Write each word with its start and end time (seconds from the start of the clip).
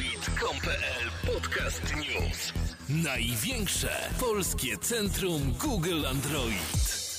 Android.com.pl 0.00 1.32
Podcast 1.32 1.82
News. 1.96 2.52
Największe 2.88 3.90
polskie 4.20 4.78
centrum 4.78 5.52
Google 5.58 6.06
Android. 6.06 7.09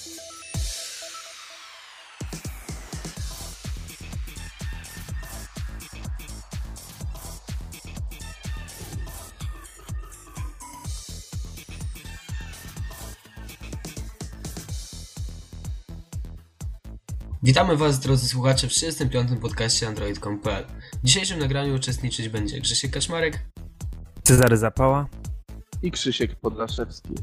Witamy 17.51 17.77
Was, 17.77 17.99
drodzy 17.99 18.27
słuchacze, 18.27 18.67
w 18.67 18.71
35. 18.71 19.29
podcaście 19.41 19.87
Android.com.pl. 19.87 20.65
W 21.03 21.05
dzisiejszym 21.05 21.39
nagraniu 21.39 21.75
uczestniczyć 21.75 22.29
będzie 22.29 22.61
Grzesiek 22.61 22.91
Kaczmarek, 22.91 23.39
Cezary 24.23 24.57
Zapała 24.57 25.07
i 25.81 25.91
Krzysiek 25.91 26.35
Podlaszewski. 26.35 27.13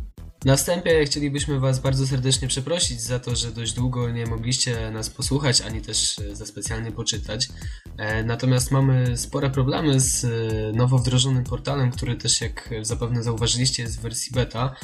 Na 0.45 0.57
wstępie 0.57 1.05
chcielibyśmy 1.05 1.61
Was 1.61 1.81
bardzo 1.81 2.07
serdecznie 2.07 2.49
przeprosić 2.49 3.01
za 3.01 3.19
to, 3.19 3.37
że 3.37 3.53
dość 3.53 3.73
długo 3.73 4.11
nie 4.11 4.27
mogliście 4.27 4.91
nas 4.91 5.11
posłuchać, 5.11 5.61
ani 5.61 5.81
też 5.81 6.19
e, 6.19 6.37
za 6.37 6.47
specjalnie 6.47 6.93
poczytać. 6.93 7.49
E, 7.97 8.25
natomiast 8.25 8.71
mamy 8.71 9.17
spore 9.17 9.51
problemy 9.51 10.01
z 10.01 10.25
e, 10.25 10.29
nowo 10.77 10.99
wdrożonym 10.99 11.45
portalem, 11.45 11.91
który 11.91 12.17
też 12.17 12.41
jak 12.41 12.71
zapewne 12.83 13.23
zauważyliście 13.23 13.83
jest 13.83 13.99
w 13.99 14.03
wersji 14.03 14.33
beta. 14.35 14.75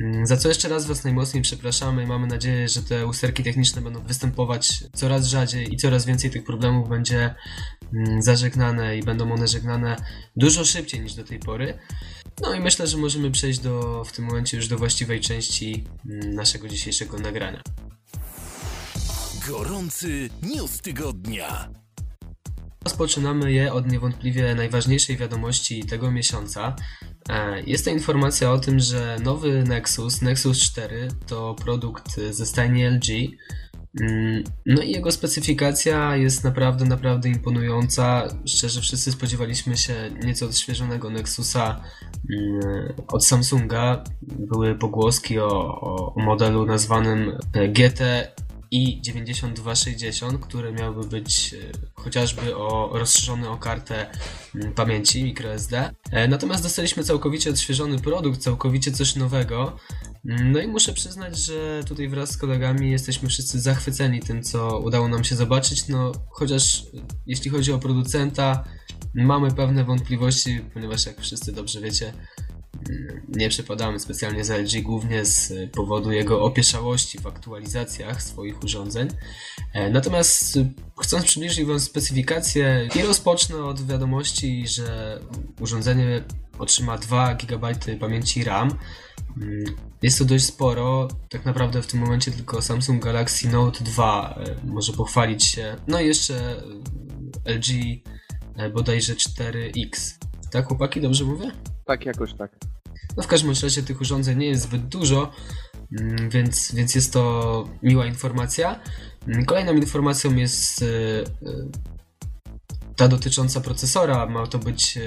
Mm, 0.00 0.26
za 0.26 0.36
co 0.36 0.48
jeszcze 0.48 0.68
raz 0.68 0.86
Was 0.86 1.04
najmocniej 1.04 1.42
przepraszamy 1.42 2.02
i 2.02 2.06
mamy 2.06 2.26
nadzieję, 2.26 2.68
że 2.68 2.82
te 2.82 3.06
usterki 3.06 3.42
techniczne 3.42 3.82
będą 3.82 4.02
występować 4.02 4.84
coraz 4.94 5.26
rzadziej 5.26 5.74
i 5.74 5.76
coraz 5.76 6.06
więcej 6.06 6.30
tych 6.30 6.44
problemów 6.44 6.88
będzie 6.88 7.34
mm, 7.94 8.22
zażegnane 8.22 8.98
i 8.98 9.02
będą 9.02 9.32
one 9.32 9.48
żegnane 9.48 9.96
dużo 10.36 10.64
szybciej 10.64 11.00
niż 11.00 11.14
do 11.14 11.24
tej 11.24 11.38
pory. 11.38 11.78
No 12.42 12.54
i 12.54 12.60
myślę, 12.60 12.86
że 12.86 12.96
możemy 12.96 13.30
przejść 13.30 13.58
do, 13.58 14.04
w 14.04 14.12
tym 14.12 14.24
momencie 14.24 14.56
już 14.56 14.68
do 14.68 14.78
właściwej 14.78 15.20
części 15.20 15.84
mm, 16.06 16.34
naszego 16.34 16.68
dzisiejszego 16.68 17.18
nagrania. 17.18 17.62
Gorący 19.48 20.30
news 20.42 20.78
tygodnia. 20.82 21.68
Rozpoczynamy 22.84 23.52
je 23.52 23.72
od 23.72 23.92
niewątpliwie 23.92 24.54
najważniejszej 24.54 25.16
wiadomości 25.16 25.84
tego 25.84 26.10
miesiąca. 26.10 26.76
E, 27.28 27.62
jest 27.62 27.84
to 27.84 27.90
informacja 27.90 28.52
o 28.52 28.58
tym, 28.58 28.80
że 28.80 29.16
nowy 29.22 29.62
Nexus, 29.62 30.22
Nexus 30.22 30.58
4, 30.58 31.08
to 31.26 31.54
produkt 31.54 32.20
ze 32.30 32.46
stajni 32.46 32.84
LG, 32.84 33.08
no 34.66 34.82
i 34.82 34.90
jego 34.90 35.12
specyfikacja 35.12 36.16
jest 36.16 36.44
naprawdę, 36.44 36.84
naprawdę 36.84 37.28
imponująca. 37.28 38.28
Szczerze, 38.46 38.80
wszyscy 38.80 39.12
spodziewaliśmy 39.12 39.76
się 39.76 39.94
nieco 40.24 40.46
odświeżonego 40.46 41.10
Nexusa 41.10 41.80
mm, 42.30 42.92
od 43.08 43.26
Samsunga. 43.26 44.04
Były 44.22 44.74
pogłoski 44.74 45.38
o, 45.38 45.80
o 45.80 46.20
modelu 46.20 46.66
nazwanym 46.66 47.38
GT 47.68 48.00
i 48.70 49.00
9260, 49.00 50.46
które 50.46 50.72
miałyby 50.72 51.08
być 51.08 51.54
e, 51.54 51.56
chociażby 51.94 52.56
o 52.56 52.90
rozszerzone 52.92 53.50
o 53.50 53.56
kartę 53.56 54.06
mm, 54.54 54.72
pamięci 54.72 55.24
microSD. 55.24 55.94
E, 56.10 56.28
natomiast 56.28 56.62
dostaliśmy 56.62 57.04
całkowicie 57.04 57.50
odświeżony 57.50 57.98
produkt, 57.98 58.40
całkowicie 58.40 58.92
coś 58.92 59.16
nowego. 59.16 59.76
No 60.24 60.60
i 60.60 60.68
muszę 60.68 60.92
przyznać, 60.92 61.38
że 61.38 61.84
tutaj 61.86 62.08
wraz 62.08 62.30
z 62.30 62.36
kolegami 62.36 62.90
jesteśmy 62.90 63.28
wszyscy 63.28 63.60
zachwyceni 63.60 64.20
tym, 64.20 64.42
co 64.42 64.78
udało 64.78 65.08
nam 65.08 65.24
się 65.24 65.36
zobaczyć. 65.36 65.88
No, 65.88 66.12
chociaż 66.30 66.86
jeśli 67.26 67.50
chodzi 67.50 67.72
o 67.72 67.78
producenta, 67.78 68.64
mamy 69.14 69.50
pewne 69.50 69.84
wątpliwości, 69.84 70.60
ponieważ 70.74 71.06
jak 71.06 71.20
wszyscy 71.20 71.52
dobrze 71.52 71.80
wiecie, 71.80 72.12
nie 73.28 73.48
przepadamy 73.48 74.00
specjalnie 74.00 74.44
za 74.44 74.56
LG, 74.58 74.82
głównie 74.82 75.24
z 75.24 75.52
powodu 75.70 76.12
jego 76.12 76.42
opieszałości 76.42 77.18
w 77.18 77.26
aktualizacjach 77.26 78.22
swoich 78.22 78.62
urządzeń. 78.62 79.08
E, 79.72 79.90
natomiast 79.90 80.58
chcąc 81.00 81.24
przybliżyć 81.24 81.64
Wam 81.64 81.80
specyfikację, 81.80 82.88
i 82.96 83.02
rozpocznę 83.02 83.64
od 83.64 83.86
wiadomości, 83.86 84.68
że 84.68 85.20
urządzenie 85.60 86.24
otrzyma 86.58 86.98
2 86.98 87.34
GB 87.34 87.72
pamięci 88.00 88.44
RAM. 88.44 88.70
Mm, 89.36 89.64
jest 90.02 90.18
to 90.18 90.24
dość 90.24 90.44
sporo. 90.44 91.08
Tak 91.28 91.44
naprawdę 91.44 91.82
w 91.82 91.86
tym 91.86 92.00
momencie 92.00 92.30
tylko 92.30 92.62
Samsung 92.62 93.04
Galaxy 93.04 93.48
Note 93.48 93.84
2 93.84 94.38
e, 94.38 94.66
może 94.66 94.92
pochwalić 94.92 95.44
się. 95.44 95.76
No 95.86 96.00
i 96.00 96.06
jeszcze 96.06 96.62
e, 97.44 97.54
LG 97.54 97.66
bodajże 98.74 99.14
4X. 99.14 100.18
Tak, 100.50 100.66
chłopaki, 100.66 101.00
dobrze 101.00 101.24
mówię? 101.24 101.50
Tak, 101.84 102.06
jakoś 102.06 102.34
tak. 102.34 102.56
No 103.16 103.22
w 103.22 103.26
każdym 103.26 103.52
razie 103.62 103.82
tych 103.82 104.00
urządzeń 104.00 104.38
nie 104.38 104.46
jest 104.46 104.62
zbyt 104.62 104.88
dużo, 104.88 105.32
mm, 106.00 106.30
więc, 106.30 106.74
więc 106.74 106.94
jest 106.94 107.12
to 107.12 107.64
miła 107.82 108.06
informacja. 108.06 108.80
Mm, 109.28 109.44
kolejną 109.44 109.74
informacją 109.74 110.36
jest 110.36 110.82
e, 110.82 110.86
e, 110.86 110.88
ta 112.96 113.08
dotycząca 113.08 113.60
procesora. 113.60 114.26
Ma 114.26 114.46
to 114.46 114.58
być 114.58 114.96
e, 114.96 115.00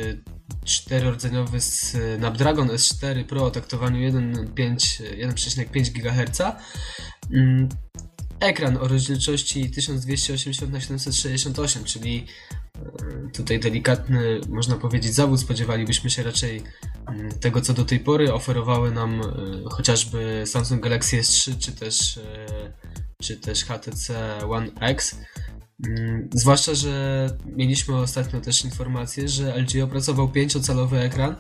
czterordzeniowy 0.66 1.62
Snapdragon 1.62 2.68
S4 2.68 3.26
Pro 3.26 3.46
o 3.46 3.52
taktowaniu 3.52 4.12
1,5 4.12 5.92
GHz. 5.92 6.42
Ekran 8.40 8.78
o 8.78 8.88
rozdzielczości 8.88 9.70
1280x768, 9.70 11.84
czyli 11.84 12.28
tutaj 13.34 13.60
delikatny, 13.60 14.42
można 14.50 14.76
powiedzieć, 14.76 15.14
zawód. 15.14 15.40
Spodziewalibyśmy 15.40 16.10
się 16.10 16.24
raczej 16.24 16.64
mm, 17.08 17.32
tego, 17.32 17.62
co 17.62 17.74
do 17.74 17.86
tej 17.86 18.00
pory 18.00 18.34
oferowały 18.34 18.92
nam 18.92 19.22
e, 19.22 19.24
chociażby 19.70 20.44
Samsung 20.46 20.84
Galaxy 20.84 21.18
S3 21.18 21.58
czy 21.58 21.72
też, 21.72 22.18
e, 22.18 22.74
czy 23.22 23.38
też 23.38 23.66
HTC 23.66 24.38
One 24.50 24.68
X. 24.80 25.20
Mm, 25.88 26.30
zwłaszcza, 26.34 26.76
że 26.76 27.28
mieliśmy 27.46 27.96
ostatnio 27.98 28.42
też 28.42 28.66
informację, 28.66 29.28
że 29.28 29.56
LG 29.56 29.84
opracował 29.84 30.28
5-calowy 30.28 30.96
ekran, 30.96 31.36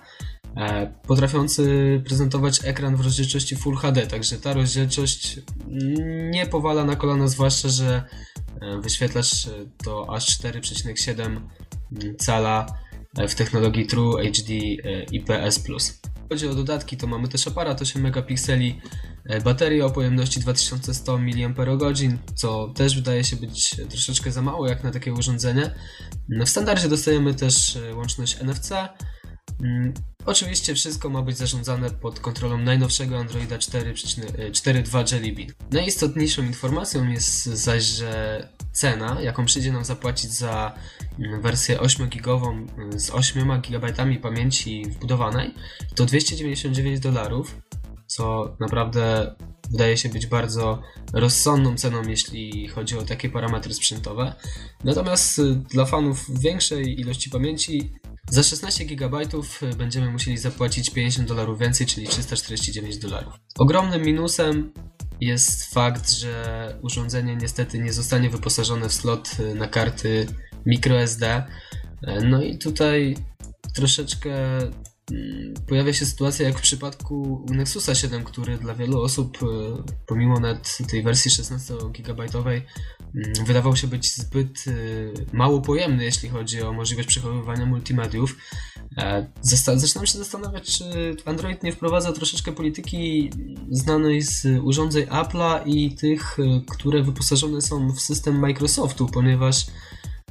potrafiący 1.08 2.02
prezentować 2.06 2.60
ekran 2.66 2.96
w 2.96 3.02
rozdzielczości 3.02 3.56
Full 3.56 3.76
HD, 3.76 4.08
także 4.08 4.38
ta 4.38 4.54
rozdzielczość 4.54 5.40
nie 6.32 6.46
powala 6.46 6.86
na 6.86 6.96
kolana, 6.96 7.28
zwłaszcza, 7.28 7.70
że 7.70 8.04
E, 8.62 8.82
wyświetlacz 8.82 9.48
e, 9.48 9.50
to 9.84 10.16
aż 10.16 10.40
4,7 10.40 11.22
mm, 11.22 11.48
cala 12.18 12.66
e, 13.18 13.28
w 13.28 13.36
technologii 13.36 13.88
True 13.88 14.18
HD 14.18 14.54
IPS+. 15.12 15.64
Jeśli 15.68 16.48
chodzi 16.48 16.48
o 16.48 16.56
dodatki, 16.56 16.98
to 16.98 17.08
mamy 17.08 17.28
też 17.28 17.48
aparat 17.48 17.82
8 17.82 18.02
megapikseli, 18.02 18.82
baterię 19.44 19.86
o 19.86 19.90
pojemności 19.90 20.40
2100 20.40 21.18
mAh, 21.18 21.98
co 22.36 22.68
też 22.76 22.96
wydaje 22.96 23.24
się 23.24 23.36
być 23.36 23.76
troszeczkę 23.90 24.32
za 24.32 24.42
mało 24.42 24.68
jak 24.68 24.84
na 24.84 24.92
takie 24.92 25.14
urządzenie. 25.14 25.76
W 26.30 26.50
standardzie 26.50 26.90
dostajemy 26.90 27.34
też 27.34 27.78
łączność 27.96 28.38
NFC, 28.42 28.74
oczywiście 30.26 30.76
wszystko 30.76 31.10
ma 31.10 31.22
być 31.22 31.38
zarządzane 31.38 31.90
pod 31.90 32.20
kontrolą 32.20 32.58
najnowszego 32.58 33.18
Androida 33.20 33.58
4.2 33.58 35.14
Jelly 35.14 35.34
Bean. 35.34 35.50
Najistotniejszą 35.72 36.44
informacją 36.44 37.10
jest 37.10 37.44
zaś, 37.44 37.84
że 37.84 38.48
cena, 38.72 39.22
jaką 39.22 39.46
przyjdzie 39.46 39.72
nam 39.72 39.86
zapłacić 39.86 40.32
za 40.32 40.76
mm, 41.20 41.42
wersję 41.42 41.78
8-gigową 41.78 42.68
mm, 42.78 43.00
z 43.00 43.10
8 43.10 43.62
GB 43.62 43.94
pamięci 44.22 44.86
wbudowanej, 44.86 45.54
to 45.96 46.06
299 46.06 47.00
dolarów, 47.00 47.58
co 48.08 48.56
naprawdę 48.60 49.36
wydaje 49.72 49.98
się 49.98 50.10
być 50.10 50.28
bardzo 50.28 50.82
rozsądną 51.14 51.76
ceną, 51.76 52.02
jeśli 52.08 52.68
chodzi 52.68 52.98
o 52.98 53.02
takie 53.02 53.30
parametry 53.30 53.74
sprzętowe. 53.74 54.36
Natomiast 54.84 55.40
y, 55.40 55.56
dla 55.56 55.86
fanów 55.86 56.40
większej 56.40 57.00
ilości 57.00 57.30
pamięci 57.30 57.91
za 58.29 58.44
16 58.44 58.85
GB 58.85 59.18
y, 59.64 59.76
będziemy 59.76 60.12
musieli 60.12 60.38
zapłacić 60.38 60.90
50 60.90 61.28
dolarów 61.28 61.59
więcej, 61.59 61.88
czyli 61.88 62.08
349 62.08 62.97
dolarów. 62.97 63.34
Ogromnym 63.59 64.02
minusem 64.02 64.73
jest 65.22 65.73
fakt, 65.73 66.12
że 66.12 66.76
urządzenie 66.82 67.35
niestety 67.35 67.79
nie 67.79 67.94
zostanie 67.94 68.29
wyposażone 68.29 68.90
w 68.90 68.94
slot 68.94 69.38
y, 69.40 69.56
na 69.56 69.68
karty 69.68 70.28
microSD. 70.66 71.23
E, 71.23 72.22
no 72.22 72.44
i 72.44 72.58
tutaj 72.58 73.16
troszeczkę 73.73 74.32
pojawia 75.68 75.94
się 75.94 76.06
sytuacja 76.06 76.48
jak 76.48 76.58
w 76.58 76.62
przypadku 76.62 77.46
Nexusa 77.50 77.96
7, 77.96 78.24
który 78.24 78.58
dla 78.58 78.76
wielu 78.76 79.02
osób, 79.02 79.38
y, 79.44 79.46
pomimo 80.08 80.40
nawet 80.40 80.78
tej 80.90 81.03
wersji 81.03 81.32
16 81.32 81.76
GB, 81.92 82.26
Mm, 83.16 83.46
wydawał 83.46 83.76
się 83.76 83.88
być 83.88 84.16
zbyt 84.16 84.68
y, 84.68 85.14
mało 85.34 85.62
pojemny, 85.62 86.03
jeśli 86.03 86.30
chodzi 86.30 86.62
o 86.62 86.74
możliwość 86.74 87.08
przechowywania 87.08 87.66
multimediów. 87.66 88.38
E, 88.98 89.32
zaczynam 89.42 90.06
się 90.06 90.18
zastanawiać, 90.18 90.78
czy 90.78 91.16
Android 91.26 91.64
nie 91.64 91.72
wprowadza 91.72 92.12
troszeczkę 92.12 92.52
polityki 92.52 93.32
znanej 93.70 94.22
z 94.22 94.46
urządzeń 94.64 95.06
Apple'a 95.06 95.62
i 95.66 95.96
tych, 95.96 96.38
które 96.70 97.04
wyposażone 97.04 97.62
są 97.62 97.92
w 97.92 98.02
system 98.02 98.40
Microsoftu, 98.40 99.06
ponieważ 99.06 99.66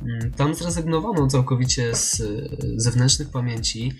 Mm, 0.02 0.32
tam 0.32 0.54
zrezygnowano 0.54 1.26
całkowicie 1.26 1.94
z 1.94 2.22
zewnętrznych 2.76 3.30
pamięci, 3.30 3.92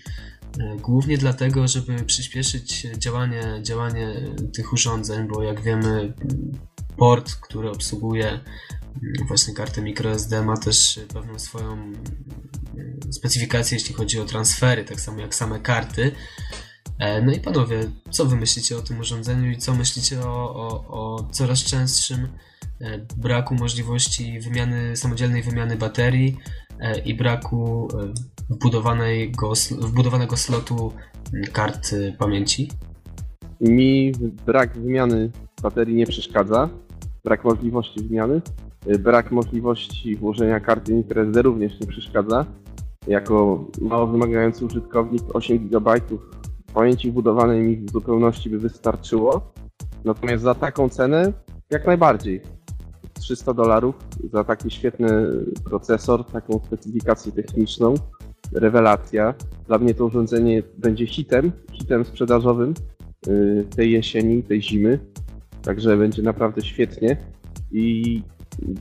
głównie 0.81 1.17
dlatego, 1.17 1.67
żeby 1.67 2.03
przyspieszyć 2.03 2.87
działanie, 2.97 3.59
działanie 3.61 4.13
tych 4.53 4.73
urządzeń, 4.73 5.27
bo 5.27 5.43
jak 5.43 5.61
wiemy, 5.61 6.13
port, 6.97 7.35
który 7.35 7.69
obsługuje 7.69 8.27
mm, 8.27 9.27
właśnie 9.27 9.53
kartę 9.53 9.81
microSD 9.81 10.41
ma 10.41 10.57
też 10.57 10.99
pewną 11.13 11.39
swoją 11.39 11.71
mm, 11.73 11.93
specyfikację, 13.11 13.77
jeśli 13.77 13.95
chodzi 13.95 14.19
o 14.19 14.25
transfery, 14.25 14.83
tak 14.83 15.01
samo 15.01 15.19
jak 15.19 15.35
same 15.35 15.59
karty. 15.59 16.11
E, 16.99 17.21
no 17.21 17.31
i 17.31 17.39
panowie, 17.39 17.91
co 18.09 18.25
wy 18.25 18.35
myślicie 18.35 18.77
o 18.77 18.81
tym 18.81 18.99
urządzeniu 18.99 19.51
i 19.51 19.57
co 19.57 19.73
myślicie 19.73 20.21
o, 20.21 20.55
o, 20.55 20.67
o 20.87 21.29
coraz 21.31 21.63
częstszym 21.63 22.27
e, 22.81 22.97
braku 23.17 23.55
możliwości 23.55 24.39
wymiany, 24.39 24.97
samodzielnej 24.97 25.43
wymiany 25.43 25.75
baterii 25.75 26.37
e, 26.37 26.60
i 27.05 27.13
braku 27.13 27.87
wbudowanego, 28.49 29.53
wbudowanego 29.71 30.37
slotu 30.37 30.93
kart 31.53 31.95
pamięci? 32.17 32.69
Mi 33.61 34.11
brak 34.45 34.77
wymiany 34.77 35.31
baterii 35.63 35.95
nie 35.95 36.05
przeszkadza, 36.05 36.69
brak 37.23 37.43
możliwości 37.43 38.03
wymiany, 38.03 38.41
brak 38.99 39.31
możliwości 39.31 40.15
włożenia 40.15 40.59
karty 40.59 40.95
microSD 40.95 41.41
również 41.41 41.79
nie 41.79 41.87
przeszkadza. 41.87 42.45
Jako 43.07 43.65
mało 43.81 44.07
wymagający 44.07 44.65
użytkownik 44.65 45.23
8 45.35 45.69
GB 45.69 45.91
pamięci 46.73 47.11
wbudowanej 47.11 47.61
mi 47.61 47.77
w 47.77 47.91
zupełności 47.91 48.49
by 48.49 48.59
wystarczyło. 48.59 49.53
Natomiast 50.05 50.43
za 50.43 50.55
taką 50.55 50.89
cenę 50.89 51.33
jak 51.69 51.87
najbardziej. 51.87 52.41
300 53.13 53.53
dolarów 53.53 53.95
za 54.33 54.43
taki 54.43 54.71
świetny 54.71 55.07
procesor, 55.63 56.25
taką 56.25 56.61
specyfikację 56.65 57.31
techniczną, 57.31 57.93
rewelacja. 58.53 59.33
Dla 59.67 59.77
mnie 59.77 59.93
to 59.93 60.05
urządzenie 60.05 60.63
będzie 60.77 61.07
hitem, 61.07 61.51
hitem 61.71 62.05
sprzedażowym 62.05 62.73
y, 63.27 63.65
tej 63.75 63.91
jesieni, 63.91 64.43
tej 64.43 64.61
zimy. 64.61 64.99
Także 65.61 65.97
będzie 65.97 66.21
naprawdę 66.21 66.61
świetnie. 66.61 67.17
I 67.71 68.21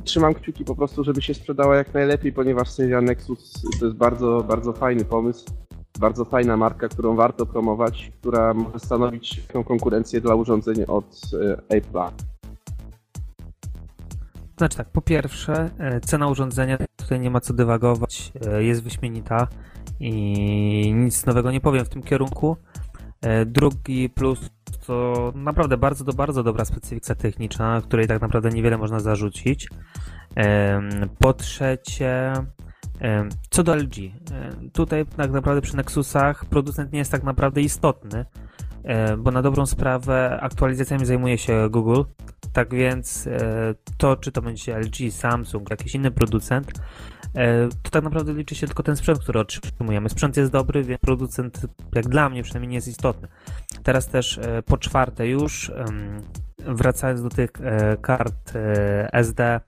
trzymam 0.05 0.35
kciuki 0.35 0.65
po 0.65 0.75
prostu, 0.75 1.05
żeby 1.05 1.23
się 1.23 1.35
sprzedała 1.35 1.77
jak 1.77 1.95
najlepiej, 1.95 2.33
ponieważ 2.33 2.71
seria 2.71 3.01
Nexus 3.01 3.53
to 3.81 3.87
jest 3.87 3.99
bardzo, 3.99 4.45
bardzo 4.49 4.73
fajny 4.73 5.05
pomysł 5.05 5.45
bardzo 6.01 6.25
fajna 6.25 6.57
marka, 6.57 6.89
którą 6.89 7.17
warto 7.17 7.47
promować, 7.47 8.13
która 8.21 8.55
może 8.55 8.79
stanowić 8.79 9.43
konkurencję 9.65 10.21
dla 10.21 10.35
urządzeń 10.35 10.85
od 10.89 11.21
e, 11.71 11.81
Apple'a. 11.81 12.11
Znaczy 14.61 14.77
tak, 14.77 14.89
po 14.91 15.01
pierwsze, 15.01 15.71
e, 15.79 16.01
cena 16.01 16.27
urządzenia, 16.27 16.79
tutaj 16.97 17.21
nie 17.21 17.31
ma 17.31 17.41
co 17.41 17.55
dywagować, 17.55 18.33
e, 18.47 18.63
jest 18.63 18.83
wyśmienita 18.83 19.49
i 20.01 20.93
nic 20.97 21.27
nowego 21.27 21.51
nie 21.51 21.61
powiem 21.61 21.85
w 21.85 21.89
tym 21.89 22.03
kierunku. 22.03 22.57
Drugi 23.47 24.09
plus 24.09 24.51
to 24.87 25.33
naprawdę 25.35 25.77
bardzo, 25.77 26.05
to 26.05 26.13
bardzo 26.13 26.43
dobra 26.43 26.65
specyfikacja 26.65 27.15
techniczna, 27.15 27.81
której 27.85 28.07
tak 28.07 28.21
naprawdę 28.21 28.51
niewiele 28.51 28.79
można 28.79 29.01
zarzucić. 29.01 29.69
Po 31.19 31.33
trzecie, 31.33 32.33
co 33.51 33.63
do 33.63 33.77
LG, 33.77 33.95
tutaj 34.73 35.07
tak 35.07 35.31
naprawdę 35.31 35.61
przy 35.61 35.77
Nexusach 35.77 36.45
producent 36.45 36.93
nie 36.93 36.99
jest 36.99 37.13
tak 37.13 37.23
naprawdę 37.23 37.61
istotny, 37.61 38.25
bo 39.19 39.31
na 39.31 39.43
dobrą 39.43 39.67
sprawę 39.67 40.39
aktualizacjami 40.41 41.07
zajmuje 41.07 41.39
się 41.39 41.69
Google, 41.71 42.03
tak 42.53 42.75
więc 42.75 43.27
e, 43.27 43.75
to, 43.99 44.17
czy 44.17 44.33
to 44.33 44.43
będzie 44.43 44.79
LG, 44.79 45.13
Samsung, 45.13 45.71
jakiś 45.71 45.95
inny 45.95 46.11
producent, 46.11 46.73
e, 47.35 47.69
to 47.83 47.91
tak 47.91 48.05
naprawdę 48.05 48.35
liczy 48.35 48.55
się 48.55 48.67
tylko 48.67 48.83
ten 48.83 48.97
sprzęt, 48.97 49.19
który 49.19 49.41
otrzymujemy. 49.41 50.09
Sprzęt 50.09 50.37
jest 50.37 50.53
dobry, 50.53 50.85
więc 50.85 51.01
producent, 51.01 51.67
jak 51.95 52.09
dla 52.09 52.29
mnie 52.29 52.43
przynajmniej, 52.43 52.69
nie 52.69 52.77
jest 52.77 52.89
istotny. 52.89 53.29
Teraz 53.83 54.09
też 54.09 54.39
e, 54.39 54.63
po 54.63 54.79
czwarte 54.79 55.29
już, 55.29 55.73
wracając 56.59 57.23
do 57.23 57.29
tych 57.29 57.51
kart 58.03 58.53
SD, 59.13 59.61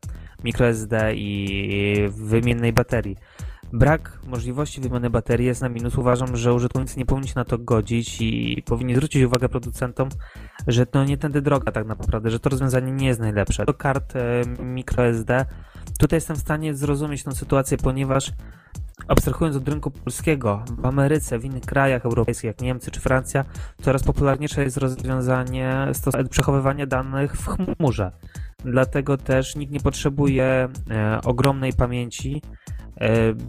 microSD 0.44 1.14
i 1.14 2.08
wymiennej 2.10 2.72
baterii. 2.72 3.16
Brak 3.72 4.18
możliwości 4.26 4.80
wymiany 4.80 5.10
baterii 5.10 5.46
jest 5.46 5.62
na 5.62 5.68
minus. 5.68 5.98
Uważam, 5.98 6.36
że 6.36 6.54
użytkownicy 6.54 6.98
nie 6.98 7.06
powinni 7.06 7.28
się 7.28 7.34
na 7.36 7.44
to 7.44 7.58
godzić 7.58 8.20
i 8.20 8.62
powinni 8.66 8.94
zwrócić 8.94 9.22
uwagę 9.22 9.48
producentom, 9.48 10.08
że 10.66 10.86
to 10.86 11.04
nie 11.04 11.18
tędy 11.18 11.42
droga 11.42 11.72
tak 11.72 11.86
naprawdę, 11.86 12.30
że 12.30 12.40
to 12.40 12.50
rozwiązanie 12.50 12.92
nie 12.92 13.06
jest 13.06 13.20
najlepsze. 13.20 13.64
Do 13.64 13.74
kart 13.74 14.16
e, 14.16 14.42
microSD 14.62 15.46
tutaj 15.98 16.16
jestem 16.16 16.36
w 16.36 16.40
stanie 16.40 16.74
zrozumieć 16.74 17.22
tę 17.22 17.32
sytuację, 17.32 17.78
ponieważ 17.78 18.32
Abstrahując 19.08 19.56
od 19.56 19.68
rynku 19.68 19.90
polskiego, 19.90 20.64
w 20.78 20.86
Ameryce, 20.86 21.38
w 21.38 21.44
innych 21.44 21.62
krajach 21.62 22.04
europejskich 22.04 22.44
jak 22.44 22.60
Niemcy 22.60 22.90
czy 22.90 23.00
Francja, 23.00 23.44
coraz 23.82 24.02
popularniejsze 24.02 24.64
jest 24.64 24.76
rozwiązanie 24.76 25.86
przechowywania 26.30 26.86
danych 26.86 27.36
w 27.36 27.46
chmurze. 27.46 28.12
Dlatego 28.64 29.16
też 29.16 29.56
nikt 29.56 29.72
nie 29.72 29.80
potrzebuje 29.80 30.68
e, 30.90 31.20
ogromnej 31.24 31.72
pamięci, 31.72 32.42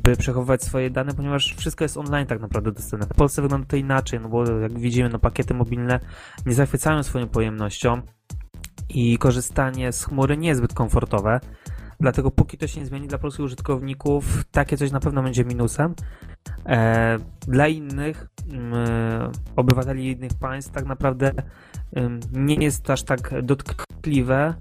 by 0.04 0.16
przechowywać 0.18 0.64
swoje 0.64 0.90
dane, 0.90 1.14
ponieważ 1.14 1.56
wszystko 1.58 1.84
jest 1.84 1.98
online 1.98 2.28
tak 2.28 2.42
naprawdę 2.42 2.72
dostępne. 2.72 3.08
W 3.08 3.18
Polsce 3.18 3.42
wygląda 3.42 3.68
to 3.68 3.76
inaczej, 3.76 4.20
no 4.20 4.30
bo 4.30 4.60
jak 4.60 4.80
widzimy, 4.80 5.10
no 5.10 5.20
pakiety 5.20 5.54
mobilne 5.54 6.00
nie 6.46 6.54
zachwycają 6.54 7.04
swoją 7.04 7.28
pojemnością 7.28 8.02
i 8.90 9.18
korzystanie 9.18 9.92
z 9.92 10.06
chmury 10.06 10.38
nie 10.38 10.48
jest 10.48 10.58
zbyt 10.58 10.74
komfortowe. 10.74 11.40
Dlatego 12.00 12.32
póki 12.32 12.58
to 12.58 12.68
się 12.68 12.80
nie 12.80 12.86
zmieni 12.86 13.08
dla 13.08 13.18
polskich 13.18 13.46
użytkowników, 13.46 14.44
takie 14.52 14.78
coś 14.78 14.92
na 14.92 15.00
pewno 15.00 15.24
będzie 15.24 15.46
minusem. 15.46 15.96
E, 16.66 17.18
dla 17.48 17.68
innych 17.68 18.28
mm, 18.50 19.32
obywateli 19.56 20.12
innych 20.12 20.34
państw 20.40 20.72
tak 20.72 20.86
naprawdę 20.86 21.32
nie 22.32 22.56
jest 22.56 22.90
aż 22.90 23.04
tak 23.04 23.44
dotkliwe, 23.44 24.54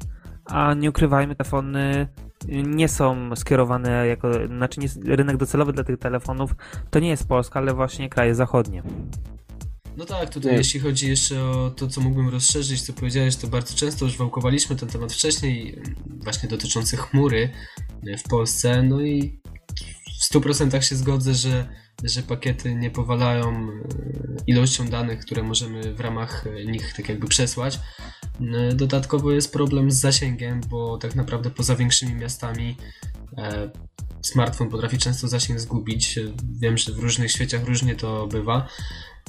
a 0.45 0.75
nie 0.75 0.91
ukrywajmy, 0.91 1.37
telefony 1.37 2.09
nie 2.49 2.89
są 2.89 3.37
skierowane 3.37 4.07
jako, 4.07 4.47
znaczy 4.47 4.81
nie, 4.81 4.89
rynek 5.17 5.37
docelowy 5.37 5.73
dla 5.73 5.85
tych 5.85 5.99
telefonów 5.99 6.55
to 6.91 6.99
nie 6.99 7.09
jest 7.09 7.29
Polska, 7.29 7.61
ale 7.61 7.75
właśnie 7.75 8.09
kraje 8.09 8.35
zachodnie. 8.35 8.83
No 9.97 10.05
tak, 10.05 10.31
tutaj 10.31 10.53
nie. 10.53 10.59
jeśli 10.59 10.81
chodzi 10.81 11.09
jeszcze 11.09 11.45
o 11.45 11.71
to, 11.71 11.89
co 11.89 12.01
mógłbym 12.01 12.29
rozszerzyć, 12.29 12.83
co 12.83 12.93
powiedziałeś, 12.93 13.37
to 13.37 13.47
bardzo 13.47 13.75
często 13.75 14.05
już 14.05 14.17
wałkowaliśmy 14.17 14.77
ten 14.77 14.89
temat 14.89 15.13
wcześniej, 15.13 15.83
właśnie 16.07 16.49
dotyczący 16.49 16.97
chmury 16.97 17.51
w 18.19 18.29
Polsce, 18.29 18.83
no 18.83 19.01
i 19.01 19.41
w 20.21 20.35
100% 20.35 20.81
się 20.81 20.97
zgodzę, 20.97 21.35
że, 21.35 21.69
że 22.05 22.23
pakiety 22.23 22.75
nie 22.75 22.91
powalają 22.91 23.49
e, 23.49 23.73
ilością 24.47 24.89
danych, 24.89 25.21
które 25.21 25.43
możemy 25.43 25.95
w 25.95 26.01
ramach 26.01 26.45
nich 26.67 26.95
tak 26.97 27.09
jakby 27.09 27.29
przesłać. 27.29 27.81
E, 28.41 28.75
dodatkowo 28.75 29.33
jest 29.33 29.53
problem 29.53 29.91
z 29.91 30.01
zasięgiem, 30.01 30.61
bo 30.69 30.99
tak 30.99 31.15
naprawdę 31.15 31.51
poza 31.51 31.77
większymi 31.77 32.15
miastami 32.15 32.77
e, 33.39 33.71
smartfon 34.23 34.69
potrafi 34.69 34.99
często 34.99 35.29
zasięg 35.29 35.61
zgubić. 35.61 36.19
Wiem, 36.61 36.79
że 36.79 36.93
w 36.93 36.99
różnych 36.99 37.31
świeciach 37.31 37.65
różnie 37.65 37.97
to 37.97 38.27
bywa. 38.27 38.69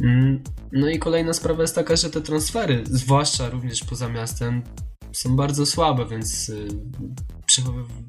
Mm, 0.01 0.43
no 0.71 0.89
i 0.89 0.99
kolejna 0.99 1.33
sprawa 1.33 1.61
jest 1.61 1.75
taka, 1.75 1.95
że 1.95 2.09
te 2.09 2.21
transfery, 2.21 2.83
zwłaszcza 2.85 3.49
również 3.49 3.83
poza 3.83 4.09
miastem, 4.09 4.63
są 5.11 5.35
bardzo 5.35 5.65
słabe, 5.65 6.05
więc 6.05 6.51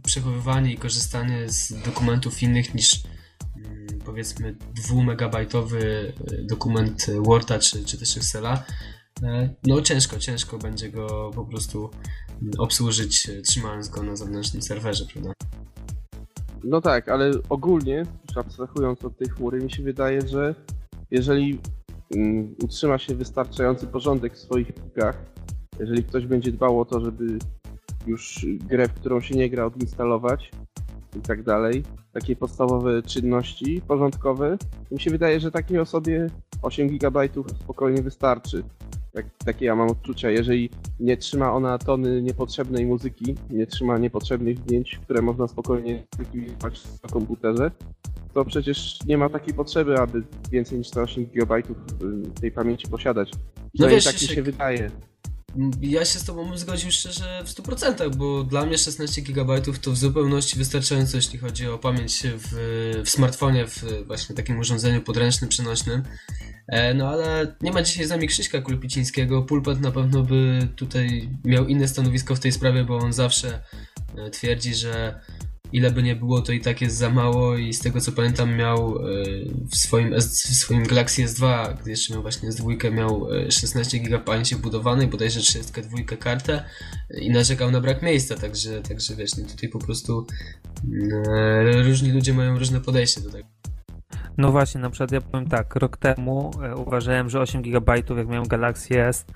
przechowywanie 0.02 0.73
i 0.73 0.76
korzystanie 0.76 1.49
z 1.49 1.82
dokumentów 1.84 2.42
innych 2.42 2.75
niż 2.75 3.02
powiedzmy 4.04 4.56
2 4.88 5.02
megabajtowy 5.04 6.12
y, 6.33 6.44
dokument 6.44 7.06
Worda 7.21 7.59
czy, 7.59 7.85
czy 7.85 7.99
też 7.99 8.16
Excela, 8.16 8.64
e, 9.23 9.54
no 9.66 9.83
ciężko, 9.83 10.18
ciężko 10.18 10.59
będzie 10.59 10.90
go 10.90 11.30
po 11.35 11.44
prostu 11.44 11.90
obsłużyć 12.59 13.30
trzymając 13.44 13.88
go 13.88 14.02
na 14.02 14.16
zewnętrznym 14.16 14.62
serwerze, 14.62 15.04
prawda? 15.12 15.33
No 16.64 16.80
tak, 16.80 17.09
ale 17.09 17.30
ogólnie, 17.49 18.02
już 18.28 18.37
abstrahując 18.37 19.04
od 19.04 19.18
tej 19.18 19.28
chmury, 19.28 19.61
mi 19.61 19.71
się 19.71 19.83
wydaje, 19.83 20.28
że 20.28 20.54
jeżeli 21.11 21.61
um, 22.11 22.54
utrzyma 22.62 22.99
się 22.99 23.14
wystarczający 23.14 23.87
porządek 23.87 24.35
w 24.35 24.38
swoich 24.38 24.73
plikach, 24.73 25.25
jeżeli 25.80 26.04
ktoś 26.04 26.26
będzie 26.26 26.52
dbał 26.52 26.80
o 26.80 26.85
to, 26.85 27.00
żeby 27.00 27.38
już 28.06 28.47
grę, 28.61 28.88
w 28.88 28.94
którą 28.94 29.21
się 29.21 29.35
nie 29.35 29.50
gra, 29.50 29.64
odinstalować 29.64 30.50
i 31.16 31.21
tak 31.21 31.42
dalej, 31.42 31.83
takie 32.12 32.37
podstawowe 32.37 33.02
czynności 33.02 33.83
porządkowe, 33.88 34.59
mi 34.90 35.00
się 35.00 35.11
wydaje, 35.11 35.40
że 35.40 35.50
takiej 35.50 35.78
osobie 35.78 36.26
8 36.62 36.88
GB 36.88 37.28
spokojnie 37.62 38.02
wystarczy. 38.02 38.62
Tak, 39.12 39.26
takie 39.44 39.66
ja 39.66 39.76
mam 39.76 39.90
odczucia. 39.90 40.30
Jeżeli 40.30 40.71
nie 41.00 41.16
trzyma 41.16 41.52
ona 41.52 41.78
tony 41.78 42.23
niepotrzebnej 42.23 42.87
muzyki, 42.87 43.35
nie 43.50 43.66
trzyma 43.66 43.99
niepotrzebnych 43.99 44.59
zdjęć, 44.59 44.99
które 45.02 45.23
można 45.23 45.49
spokojnie 45.49 46.06
zlikwidować 46.16 46.83
na 47.02 47.09
komputerze, 47.09 47.71
to 48.35 48.44
przecież 48.44 48.99
nie 49.06 49.18
ma 49.18 49.28
takiej 49.28 49.54
potrzeby, 49.54 49.99
aby 49.99 50.23
więcej 50.50 50.78
niż 50.78 50.97
8 50.97 51.26
GB 51.26 51.59
y, 51.59 51.62
tej 52.40 52.52
pamięci 52.52 52.88
posiadać. 52.88 53.30
No 53.78 53.88
wiesz, 53.88 54.04
tak 54.04 54.23
mi 54.23 54.28
się 54.28 54.42
wydaje. 54.42 54.90
Ja 55.80 56.04
się 56.04 56.18
z 56.18 56.25
Tobą 56.25 56.56
zgodził 56.56 56.90
szczerze 56.90 57.42
w 57.44 57.49
100%, 57.49 58.16
bo 58.16 58.44
dla 58.44 58.66
mnie 58.66 58.78
16 58.78 59.23
GB 59.23 59.61
to 59.61 59.92
w 59.92 59.96
zupełności 59.96 60.58
wystarczająco, 60.58 61.16
jeśli 61.16 61.38
chodzi 61.38 61.68
o 61.68 61.78
pamięć 61.78 62.23
w, 62.25 62.49
w 63.04 63.11
smartfonie, 63.11 63.66
w 63.66 63.84
właśnie 64.06 64.37
takim 64.37 64.58
urządzeniu 64.58 65.02
podręcznym, 65.02 65.49
przenośnym. 65.49 66.02
E, 66.68 66.94
no 66.94 67.08
ale 67.08 67.56
nie 67.61 67.73
ma 67.73 67.82
dzisiaj 67.82 68.06
z 68.06 68.11
nami 68.11 68.28
Krzyśka 68.28 68.61
Kulpicińskiego. 68.61 69.42
Pulpet 69.42 69.80
na 69.80 69.90
pewno 69.90 70.23
by 70.23 70.68
tutaj 70.76 71.28
miał 71.44 71.66
inne 71.66 71.88
stanowisko 71.88 72.34
w 72.34 72.40
tej 72.40 72.52
sprawie, 72.52 72.84
bo 72.84 72.96
on 72.96 73.12
zawsze 73.12 73.62
e, 74.16 74.30
twierdzi, 74.30 74.75
że 74.75 75.20
ile 75.74 75.90
by 75.90 76.02
nie 76.02 76.16
było, 76.16 76.42
to 76.42 76.52
i 76.52 76.60
tak 76.60 76.80
jest 76.80 76.96
za 76.96 77.10
mało 77.10 77.56
i 77.56 77.72
z 77.72 77.78
tego 77.78 78.00
co 78.00 78.12
pamiętam 78.12 78.56
miał 78.56 78.98
e, 78.98 79.02
w 79.70 79.76
swoim, 79.76 80.14
w 80.14 80.22
swoim 80.56 80.84
Galaxy 80.84 81.24
S2, 81.24 81.74
gdy 81.80 81.90
jeszcze 81.90 82.12
miał 82.12 82.22
właśnie 82.22 82.48
S2, 82.48 82.92
miał 82.92 83.26
16 83.50 83.98
GB 83.98 84.24
pamięci 84.24 84.54
wbudowanej, 84.54 85.06
bodajże 85.06 85.40
32 85.40 86.16
kartę 86.18 86.64
i 87.20 87.30
narzekał 87.30 87.70
na 87.70 87.80
brak 87.80 88.02
miejsca, 88.02 88.34
także, 88.36 88.82
także 88.82 89.16
wiesz, 89.16 89.36
no 89.36 89.48
tutaj 89.48 89.68
po 89.68 89.78
prostu 89.78 90.26
mm, 90.84 91.86
różni 91.86 92.12
ludzie 92.12 92.34
mają 92.34 92.58
różne 92.58 92.80
podejście 92.80 93.20
do 93.20 93.30
tego. 93.30 93.48
No 94.38 94.52
właśnie, 94.52 94.80
na 94.80 94.90
przykład 94.90 95.12
ja 95.12 95.20
powiem 95.20 95.48
tak, 95.48 95.76
rok 95.76 95.96
temu 95.96 96.50
e, 96.62 96.76
uważałem, 96.76 97.30
że 97.30 97.40
8 97.40 97.62
GB 97.62 97.96
jak 97.96 98.28
miałem 98.28 98.48
Galaxy 98.48 99.00
S 99.00 99.26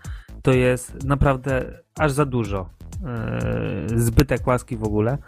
to 0.43 0.53
jest 0.53 1.05
naprawdę 1.05 1.83
aż 1.99 2.13
za 2.13 2.25
dużo. 2.25 2.71
E, 3.07 3.87
zbytek 3.97 4.47
łaski 4.47 4.77
w 4.77 4.85
ogóle. 4.85 5.19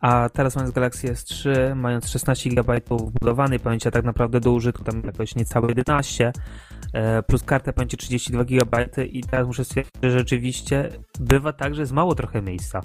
A 0.00 0.28
teraz 0.28 0.56
mając 0.56 0.74
Galaxy 0.74 1.08
S3, 1.08 1.48
mając 1.76 2.08
16 2.08 2.50
GB 2.50 2.80
wbudowanej 2.90 3.60
pamięci, 3.60 3.88
a 3.88 3.90
tak 3.90 4.04
naprawdę 4.04 4.40
do 4.40 4.52
użytku 4.52 4.84
tam 4.84 5.02
jakoś 5.04 5.34
niecałe 5.34 5.68
11, 5.68 6.32
e, 6.92 7.22
plus 7.22 7.42
kartę 7.42 7.72
pamięci 7.72 7.96
32 7.96 8.44
GB 8.44 8.86
i 9.10 9.20
teraz 9.20 9.46
muszę 9.46 9.64
stwierdzić, 9.64 9.92
że 10.02 10.10
rzeczywiście 10.10 10.90
bywa 11.20 11.52
tak, 11.52 11.74
że 11.74 11.82
jest 11.82 11.92
mało 11.92 12.14
trochę 12.14 12.42
miejsca 12.42 12.80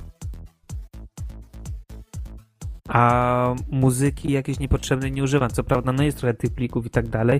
a 2.89 3.55
muzyki 3.71 4.31
jakieś 4.31 4.59
niepotrzebnej 4.59 5.11
nie 5.11 5.23
używam. 5.23 5.49
Co 5.49 5.63
prawda, 5.63 5.91
no 5.91 6.03
jest 6.03 6.17
trochę 6.17 6.33
tych 6.33 6.53
plików 6.53 6.85
i 6.85 6.89
tak 6.89 7.07
dalej, 7.07 7.39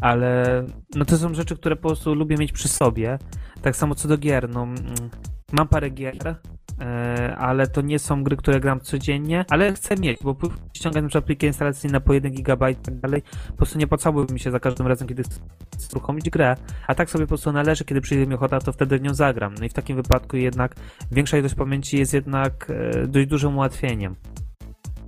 ale 0.00 0.62
no 0.94 1.04
to 1.04 1.18
są 1.18 1.34
rzeczy, 1.34 1.56
które 1.56 1.76
po 1.76 1.88
prostu 1.88 2.14
lubię 2.14 2.36
mieć 2.36 2.52
przy 2.52 2.68
sobie. 2.68 3.18
Tak 3.62 3.76
samo 3.76 3.94
co 3.94 4.08
do 4.08 4.18
gier, 4.18 4.48
no 4.48 4.62
mm, 4.62 4.76
mam 5.52 5.68
parę 5.68 5.90
gier, 5.90 6.36
ale 7.36 7.66
to 7.66 7.80
nie 7.80 7.98
są 7.98 8.24
gry, 8.24 8.36
które 8.36 8.60
gram 8.60 8.80
codziennie, 8.80 9.44
ale 9.50 9.72
chcę 9.72 9.96
mieć, 9.96 10.18
bo 10.22 10.36
na 10.84 11.02
przykład 11.02 11.24
pliki 11.24 11.46
instalacyjne 11.46 12.00
po 12.00 12.14
1 12.14 12.32
GB 12.32 12.70
i 12.70 12.76
tak 12.76 12.94
dalej, 12.94 13.22
po 13.48 13.56
prostu 13.56 13.78
nie 13.78 13.84
opłacałoby 13.84 14.34
mi 14.34 14.40
się 14.40 14.50
za 14.50 14.60
każdym 14.60 14.86
razem, 14.86 15.08
kiedy 15.08 15.22
chcę 15.22 15.40
uruchomić 15.92 16.30
grę, 16.30 16.56
a 16.86 16.94
tak 16.94 17.10
sobie 17.10 17.24
po 17.24 17.28
prostu 17.28 17.52
należy, 17.52 17.84
kiedy 17.84 18.00
przyjdzie 18.00 18.26
mi 18.26 18.34
ochota, 18.34 18.60
to 18.60 18.72
wtedy 18.72 18.98
w 18.98 19.02
nią 19.02 19.14
zagram. 19.14 19.54
No 19.58 19.64
i 19.64 19.68
w 19.68 19.72
takim 19.72 19.96
wypadku 19.96 20.36
jednak 20.36 20.74
większa 21.12 21.38
ilość 21.38 21.54
pamięci 21.54 21.98
jest 21.98 22.14
jednak 22.14 22.66
e, 22.70 23.06
dość 23.06 23.26
dużym 23.26 23.56
ułatwieniem. 23.56 24.16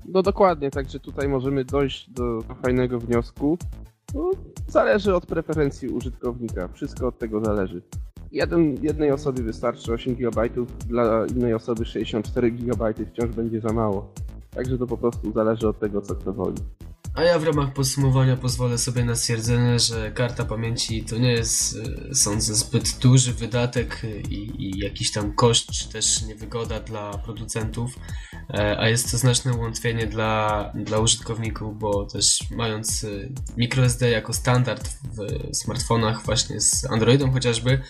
No 0.08 0.22
dokładnie, 0.22 0.70
także 0.70 1.00
tutaj 1.00 1.28
możemy 1.28 1.64
dojść 1.64 2.10
do 2.10 2.42
fajnego 2.62 2.98
wniosku. 2.98 3.58
No, 4.14 4.30
zależy 4.68 5.14
od 5.14 5.26
preferencji 5.26 5.88
użytkownika, 5.88 6.68
wszystko 6.68 7.06
od 7.06 7.18
tego 7.18 7.44
zależy. 7.44 7.82
Jeden, 8.32 8.76
jednej 8.82 9.12
osobie 9.12 9.42
wystarczy 9.42 9.92
8 9.92 10.14
GB, 10.14 10.48
dla 10.88 11.26
innej 11.26 11.54
osoby 11.54 11.84
64 11.84 12.50
GB 12.50 12.94
wciąż 13.12 13.30
będzie 13.30 13.60
za 13.60 13.72
mało. 13.72 14.12
Także 14.50 14.78
to 14.78 14.86
po 14.86 14.96
prostu 14.96 15.32
zależy 15.32 15.68
od 15.68 15.78
tego, 15.78 16.00
co 16.00 16.14
kto 16.14 16.32
woli. 16.32 16.56
A 17.14 17.22
ja 17.22 17.38
w 17.38 17.44
ramach 17.44 17.72
podsumowania 17.72 18.36
pozwolę 18.36 18.78
sobie 18.78 19.04
na 19.04 19.16
stwierdzenie, 19.16 19.78
że 19.78 20.12
karta 20.12 20.44
pamięci 20.44 21.04
to 21.04 21.18
nie 21.18 21.32
jest, 21.32 21.76
e, 22.10 22.14
sądzę, 22.14 22.54
zbyt 22.54 22.98
duży 22.98 23.32
wydatek 23.32 24.02
i, 24.30 24.50
i 24.58 24.78
jakiś 24.78 25.12
tam 25.12 25.34
koszt, 25.34 25.70
czy 25.70 25.88
też 25.88 26.22
niewygoda 26.22 26.80
dla 26.80 27.18
producentów, 27.18 27.98
e, 28.50 28.78
a 28.78 28.88
jest 28.88 29.10
to 29.10 29.18
znaczne 29.18 29.54
ułatwienie 29.54 30.06
dla, 30.06 30.72
dla 30.74 30.98
użytkowników, 30.98 31.78
bo 31.78 32.06
też 32.06 32.38
mając 32.50 33.04
e, 33.04 33.08
microSD 33.56 34.10
jako 34.10 34.32
standard 34.32 34.88
w 34.88 35.56
smartfonach 35.56 36.24
właśnie 36.24 36.60
z 36.60 36.84
Androidem 36.90 37.32
chociażby, 37.32 37.82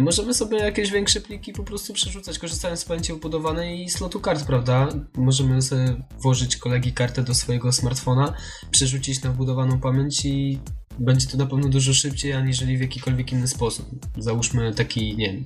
możemy 0.00 0.34
sobie 0.34 0.58
jakieś 0.58 0.90
większe 0.90 1.20
pliki 1.20 1.52
po 1.52 1.64
prostu 1.64 1.92
przerzucać, 1.92 2.38
korzystając 2.38 2.80
z 2.80 2.84
pamięci 2.84 3.12
ubudowanej 3.12 3.84
i 3.84 3.90
slotu 3.90 4.20
kart, 4.20 4.46
prawda? 4.46 4.88
Możemy 5.16 5.62
sobie 5.62 5.96
włożyć 6.18 6.56
kolegi 6.56 6.92
kartę 6.92 7.22
do 7.22 7.34
swojego 7.34 7.72
smartfona, 7.72 8.34
przerzucić 8.70 9.22
na 9.22 9.30
wbudowaną 9.30 9.80
pamięć 9.80 10.24
i 10.24 10.58
będzie 10.98 11.26
to 11.26 11.36
na 11.36 11.46
pewno 11.46 11.68
dużo 11.68 11.94
szybciej, 11.94 12.32
aniżeli 12.32 12.76
w 12.76 12.80
jakikolwiek 12.80 13.32
inny 13.32 13.48
sposób. 13.48 13.88
Załóżmy 14.18 14.74
taki, 14.74 15.16
nie 15.16 15.32
wiem, 15.32 15.44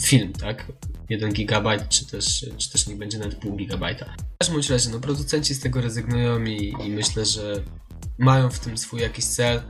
film, 0.00 0.32
tak? 0.32 0.72
1 1.08 1.32
GB, 1.32 1.86
czy 1.88 2.06
też, 2.06 2.46
czy 2.58 2.70
też 2.70 2.86
nie 2.86 2.96
będzie 2.96 3.18
nawet 3.18 3.34
pół 3.34 3.56
gigabajta. 3.56 4.14
W 4.34 4.38
każdym 4.38 4.60
razie, 4.70 4.90
no 4.90 5.00
producenci 5.00 5.54
z 5.54 5.60
tego 5.60 5.80
rezygnują 5.80 6.44
i, 6.44 6.74
i 6.84 6.90
myślę, 6.90 7.26
że 7.26 7.62
mają 8.18 8.50
w 8.50 8.58
tym 8.58 8.78
swój 8.78 9.00
jakiś 9.00 9.24
cel, 9.24 9.62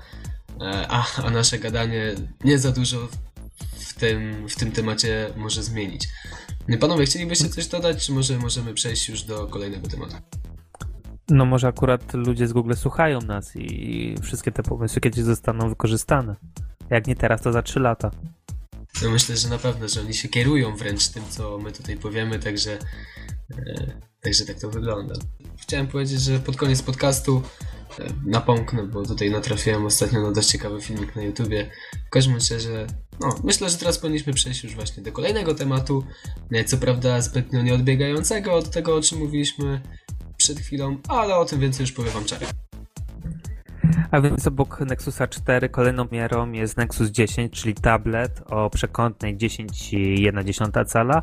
e, 0.60 0.86
a, 0.88 1.06
a 1.16 1.30
nasze 1.30 1.58
gadanie 1.58 2.14
nie 2.44 2.58
za 2.58 2.72
dużo 2.72 3.08
w 3.78 3.94
tym, 3.94 4.48
w 4.48 4.56
tym 4.56 4.72
temacie 4.72 5.30
może 5.36 5.62
zmienić. 5.62 6.08
Panowie, 6.80 7.06
chcielibyście 7.06 7.48
coś 7.48 7.66
dodać, 7.66 8.06
czy 8.06 8.12
może 8.12 8.38
możemy 8.38 8.74
przejść 8.74 9.08
już 9.08 9.22
do 9.22 9.46
kolejnego 9.46 9.88
tematu? 9.88 10.16
No 11.30 11.44
może 11.44 11.68
akurat 11.68 12.14
ludzie 12.14 12.48
z 12.48 12.52
Google 12.52 12.74
słuchają 12.74 13.20
nas 13.20 13.56
i 13.56 14.14
wszystkie 14.22 14.52
te 14.52 14.62
pomysły 14.62 15.00
kiedyś 15.00 15.24
zostaną 15.24 15.68
wykorzystane. 15.68 16.36
Jak 16.90 17.06
nie 17.06 17.16
teraz, 17.16 17.42
to 17.42 17.52
za 17.52 17.62
3 17.62 17.80
lata. 17.80 18.10
No 19.02 19.10
myślę, 19.10 19.36
że 19.36 19.48
na 19.48 19.58
pewno, 19.58 19.88
że 19.88 20.00
oni 20.00 20.14
się 20.14 20.28
kierują 20.28 20.76
wręcz 20.76 21.08
tym, 21.08 21.22
co 21.28 21.58
my 21.58 21.72
tutaj 21.72 21.96
powiemy, 21.96 22.38
także, 22.38 22.78
e, 23.50 23.92
także 24.20 24.44
tak 24.44 24.60
to 24.60 24.70
wygląda. 24.70 25.14
Chciałem 25.56 25.86
powiedzieć, 25.86 26.20
że 26.20 26.38
pod 26.38 26.56
koniec 26.56 26.82
podcastu 26.82 27.42
e, 27.98 28.04
napomknę, 28.26 28.86
bo 28.86 29.02
tutaj 29.02 29.30
natrafiłem 29.30 29.86
ostatnio 29.86 30.22
na 30.22 30.32
dość 30.32 30.48
ciekawy 30.48 30.80
filmik 30.80 31.16
na 31.16 31.22
YouTubie. 31.22 31.70
W 32.06 32.10
każdym 32.10 32.34
razie, 32.34 32.86
no, 33.20 33.34
myślę, 33.44 33.70
że 33.70 33.76
teraz 33.78 33.98
powinniśmy 33.98 34.32
przejść 34.32 34.64
już 34.64 34.74
właśnie 34.74 35.02
do 35.02 35.12
kolejnego 35.12 35.54
tematu, 35.54 36.04
co 36.66 36.76
prawda 36.76 37.20
zbytnio 37.20 37.62
nie 37.62 37.74
odbiegającego 37.74 38.54
od 38.54 38.70
tego, 38.70 38.96
o 38.96 39.02
czym 39.02 39.18
mówiliśmy 39.18 39.80
przed 40.40 40.60
chwilą, 40.60 40.96
ale 41.08 41.36
o 41.36 41.44
tym 41.44 41.60
więcej 41.60 41.84
już 41.84 41.92
powiem 41.92 42.12
wam 42.12 42.24
czekaj. 42.24 42.48
A 44.10 44.20
więc 44.20 44.46
obok 44.46 44.80
Nexusa 44.80 45.26
4 45.26 45.68
kolejną 45.68 46.06
miarą 46.12 46.52
jest 46.52 46.76
Nexus 46.76 47.10
10, 47.10 47.60
czyli 47.60 47.74
tablet 47.74 48.42
o 48.46 48.70
przekątnej 48.70 49.36
10,1 49.36 50.84
cala, 50.84 51.22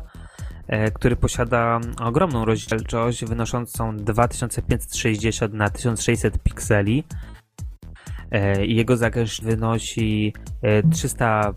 e, 0.68 0.90
który 0.90 1.16
posiada 1.16 1.80
ogromną 2.00 2.44
rozdzielczość 2.44 3.24
wynoszącą 3.24 3.96
2560 3.96 5.52
na 5.52 5.70
1600 5.70 6.42
pikseli 6.42 7.04
e, 8.30 8.66
jego 8.66 8.96
zakres 8.96 9.40
wynosi 9.40 10.32
300 10.92 11.54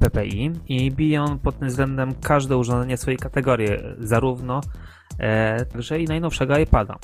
e, 0.00 0.10
ppi 0.10 0.52
i 0.68 0.92
bije 0.92 1.22
on 1.22 1.38
pod 1.38 1.58
tym 1.58 1.68
względem 1.68 2.14
każde 2.14 2.56
urządzenie 2.56 2.96
swojej 2.96 3.18
kategorii, 3.18 3.68
zarówno 3.98 4.60
także 5.72 6.00
i 6.00 6.04
najnowszego 6.04 6.58
iPada. 6.58 6.98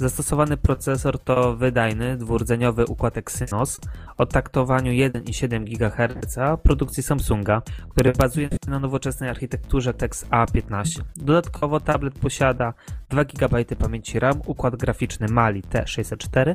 Zastosowany 0.00 0.56
procesor 0.56 1.18
to 1.18 1.56
wydajny, 1.56 2.16
dwurdzeniowy 2.16 2.86
układ 2.86 3.16
Exynos 3.16 3.80
o 4.16 4.26
taktowaniu 4.26 4.92
1,7 4.92 5.64
GHz 5.64 6.38
produkcji 6.62 7.02
Samsunga, 7.02 7.62
który 7.88 8.12
bazuje 8.12 8.48
na 8.68 8.78
nowoczesnej 8.78 9.30
architekturze 9.30 9.94
TEX 9.94 10.26
A15. 10.26 11.00
Dodatkowo 11.16 11.80
tablet 11.80 12.18
posiada 12.18 12.74
2 13.10 13.24
GB 13.24 13.64
pamięci 13.64 14.18
RAM, 14.18 14.40
układ 14.46 14.76
graficzny 14.76 15.26
Mali 15.28 15.62
T604, 15.62 16.54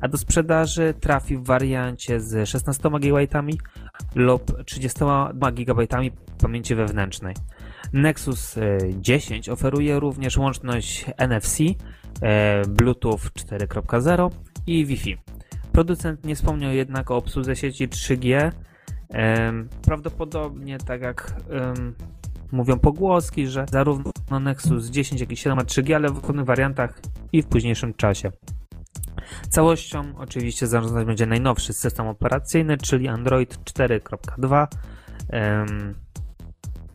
a 0.00 0.08
do 0.08 0.18
sprzedaży 0.18 0.94
trafi 1.00 1.36
w 1.36 1.44
wariancie 1.44 2.20
z 2.20 2.48
16 2.48 2.90
GB 3.00 3.40
lub 4.14 4.64
32 4.64 5.52
GB 5.52 5.86
pamięci 6.42 6.74
wewnętrznej. 6.74 7.34
Nexus 7.94 8.54
10 9.00 9.48
oferuje 9.48 10.00
również 10.00 10.36
łączność 10.36 11.04
NFC, 11.18 11.58
E, 12.22 12.62
Bluetooth 12.68 13.18
4.0 13.34 14.30
i 14.66 14.86
Wi-Fi. 14.86 15.18
Producent 15.72 16.24
nie 16.24 16.36
wspomniał 16.36 16.72
jednak 16.72 17.10
o 17.10 17.16
obsłudze 17.16 17.56
sieci 17.56 17.88
3G. 17.88 18.52
Prawdopodobnie, 19.82 20.78
tak 20.78 21.02
jak 21.02 21.34
mówią 22.52 22.78
pogłoski, 22.78 23.46
że 23.46 23.66
zarówno 23.70 24.40
Nexus 24.40 24.86
10, 24.86 25.20
jak 25.20 25.32
i 25.32 25.36
7 25.36 25.56
ma 25.56 25.64
3G, 25.64 25.92
ale 25.94 26.08
w 26.08 26.24
różnych 26.24 26.46
wariantach 26.46 27.00
i 27.32 27.42
w 27.42 27.46
późniejszym 27.46 27.94
czasie. 27.94 28.32
Całością 29.48 30.02
oczywiście 30.18 30.66
zarządzać 30.66 31.06
będzie 31.06 31.26
najnowszy 31.26 31.72
system 31.72 32.06
operacyjny, 32.06 32.76
czyli 32.76 33.08
Android 33.08 33.58
4.2. 33.64 34.66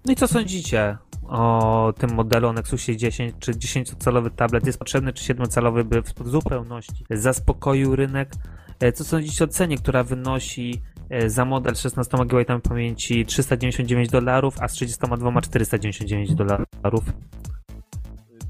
No 0.06 0.14
i 0.14 0.16
co 0.16 0.28
sądzicie 0.28 0.98
o 1.30 1.94
tym 1.98 2.14
modelu 2.14 2.54
Nexusie 2.54 2.98
10, 2.98 3.34
czy 3.40 3.52
10-calowy 3.52 4.30
tablet 4.30 4.66
jest 4.66 4.80
potrzebny, 4.80 5.14
czy 5.14 5.34
7-calowy, 5.34 5.84
by 5.84 6.02
w 6.02 6.28
zupełności 6.28 7.06
zaspokoił 7.10 7.96
rynek. 7.96 8.32
E, 8.80 8.92
co 8.92 9.04
sądzicie 9.04 9.44
o 9.44 9.48
cenie, 9.48 9.78
która 9.78 10.04
wynosi 10.04 10.82
e, 11.10 11.30
za 11.30 11.46
model 11.46 11.76
16 11.76 12.18
GB 12.18 12.60
pamięci 12.60 13.26
399 13.26 14.10
dolarów, 14.10 14.56
a 14.62 14.68
z 14.68 14.74
32 14.74 15.42
499 15.42 16.36
dolarów. 16.36 17.04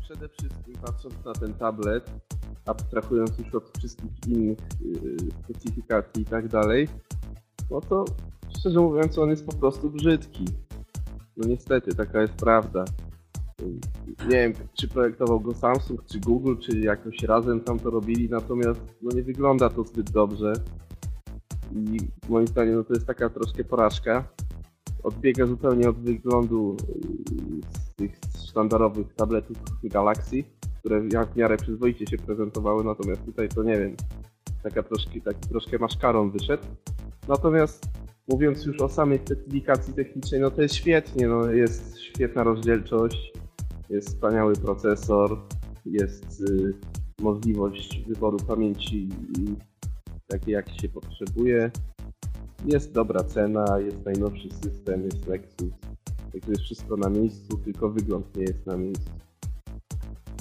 Przede 0.01 0.29
wszystkim 0.29 0.73
patrząc 0.85 1.25
na 1.25 1.33
ten 1.33 1.53
tablet, 1.53 2.11
abstrahując 2.65 3.39
już 3.39 3.55
od 3.55 3.77
wszystkich 3.77 4.11
innych 4.27 4.57
yy, 4.81 5.17
specyfikacji 5.43 6.21
i 6.21 6.25
tak 6.25 6.47
dalej, 6.47 6.87
no 7.71 7.81
to 7.81 8.05
szczerze 8.59 8.79
mówiąc 8.79 9.17
on 9.17 9.29
jest 9.29 9.45
po 9.45 9.55
prostu 9.55 9.89
brzydki. 9.89 10.45
No 11.39 11.47
niestety, 11.47 11.95
taka 11.95 12.21
jest 12.21 12.33
prawda. 12.33 12.85
Nie 14.29 14.35
wiem, 14.35 14.53
czy 14.73 14.87
projektował 14.87 15.39
go 15.39 15.53
Samsung, 15.53 16.05
czy 16.05 16.19
Google, 16.19 16.55
czy 16.59 16.79
jakoś 16.79 17.23
razem 17.23 17.61
tam 17.61 17.79
to 17.79 17.89
robili, 17.89 18.29
natomiast 18.29 18.81
no 19.01 19.11
nie 19.15 19.23
wygląda 19.23 19.69
to 19.69 19.83
zbyt 19.83 20.11
dobrze. 20.11 20.53
I 21.71 21.97
moim 22.29 22.47
zdaniem 22.47 22.75
no 22.75 22.83
to 22.83 22.93
jest 22.93 23.07
taka 23.07 23.29
troszkę 23.29 23.63
porażka. 23.63 24.27
Odbiega 25.03 25.45
zupełnie 25.45 25.89
od 25.89 25.99
wyglądu 25.99 26.77
yy, 26.91 27.61
z 27.69 27.95
tych 27.95 28.19
sztandarowych 28.47 29.13
tabletów 29.13 29.57
Galaxy, 29.83 30.43
które 30.79 31.01
jak 31.11 31.33
w 31.33 31.35
miarę 31.35 31.57
przyzwoicie 31.57 32.07
się 32.07 32.17
prezentowały, 32.17 32.83
natomiast 32.83 33.25
tutaj 33.25 33.49
to 33.49 33.63
nie 33.63 33.79
wiem, 33.79 33.95
taka 34.63 34.83
troszkę, 34.83 35.21
taki 35.21 35.49
troszkę 35.49 35.77
maszkaron 35.77 36.31
wyszedł. 36.31 36.63
Natomiast 37.27 37.85
mówiąc 38.29 38.65
już 38.65 38.81
o 38.81 38.89
samej 38.89 39.19
specyfikacji 39.19 39.93
technicznej, 39.93 40.41
no 40.41 40.51
to 40.51 40.61
jest 40.61 40.75
świetnie, 40.75 41.27
no 41.27 41.51
jest 41.51 41.99
świetna 41.99 42.43
rozdzielczość, 42.43 43.33
jest 43.89 44.07
wspaniały 44.07 44.53
procesor, 44.53 45.37
jest 45.85 46.41
y, 46.41 46.73
możliwość 47.21 48.03
wyboru 48.07 48.37
pamięci 48.37 49.09
takiej 50.27 50.53
jak 50.53 50.69
się 50.69 50.89
potrzebuje. 50.89 51.71
Jest 52.65 52.91
dobra 52.91 53.23
cena, 53.23 53.79
jest 53.79 54.05
najnowszy 54.05 54.49
system, 54.63 55.03
jest 55.03 55.27
Lexus. 55.27 55.73
Także 56.31 56.49
jest 56.49 56.61
wszystko 56.61 56.97
na 56.97 57.09
miejscu, 57.09 57.57
tylko 57.57 57.89
wygląd 57.89 58.35
nie 58.35 58.43
jest 58.43 58.65
na 58.65 58.77
miejscu. 58.77 59.11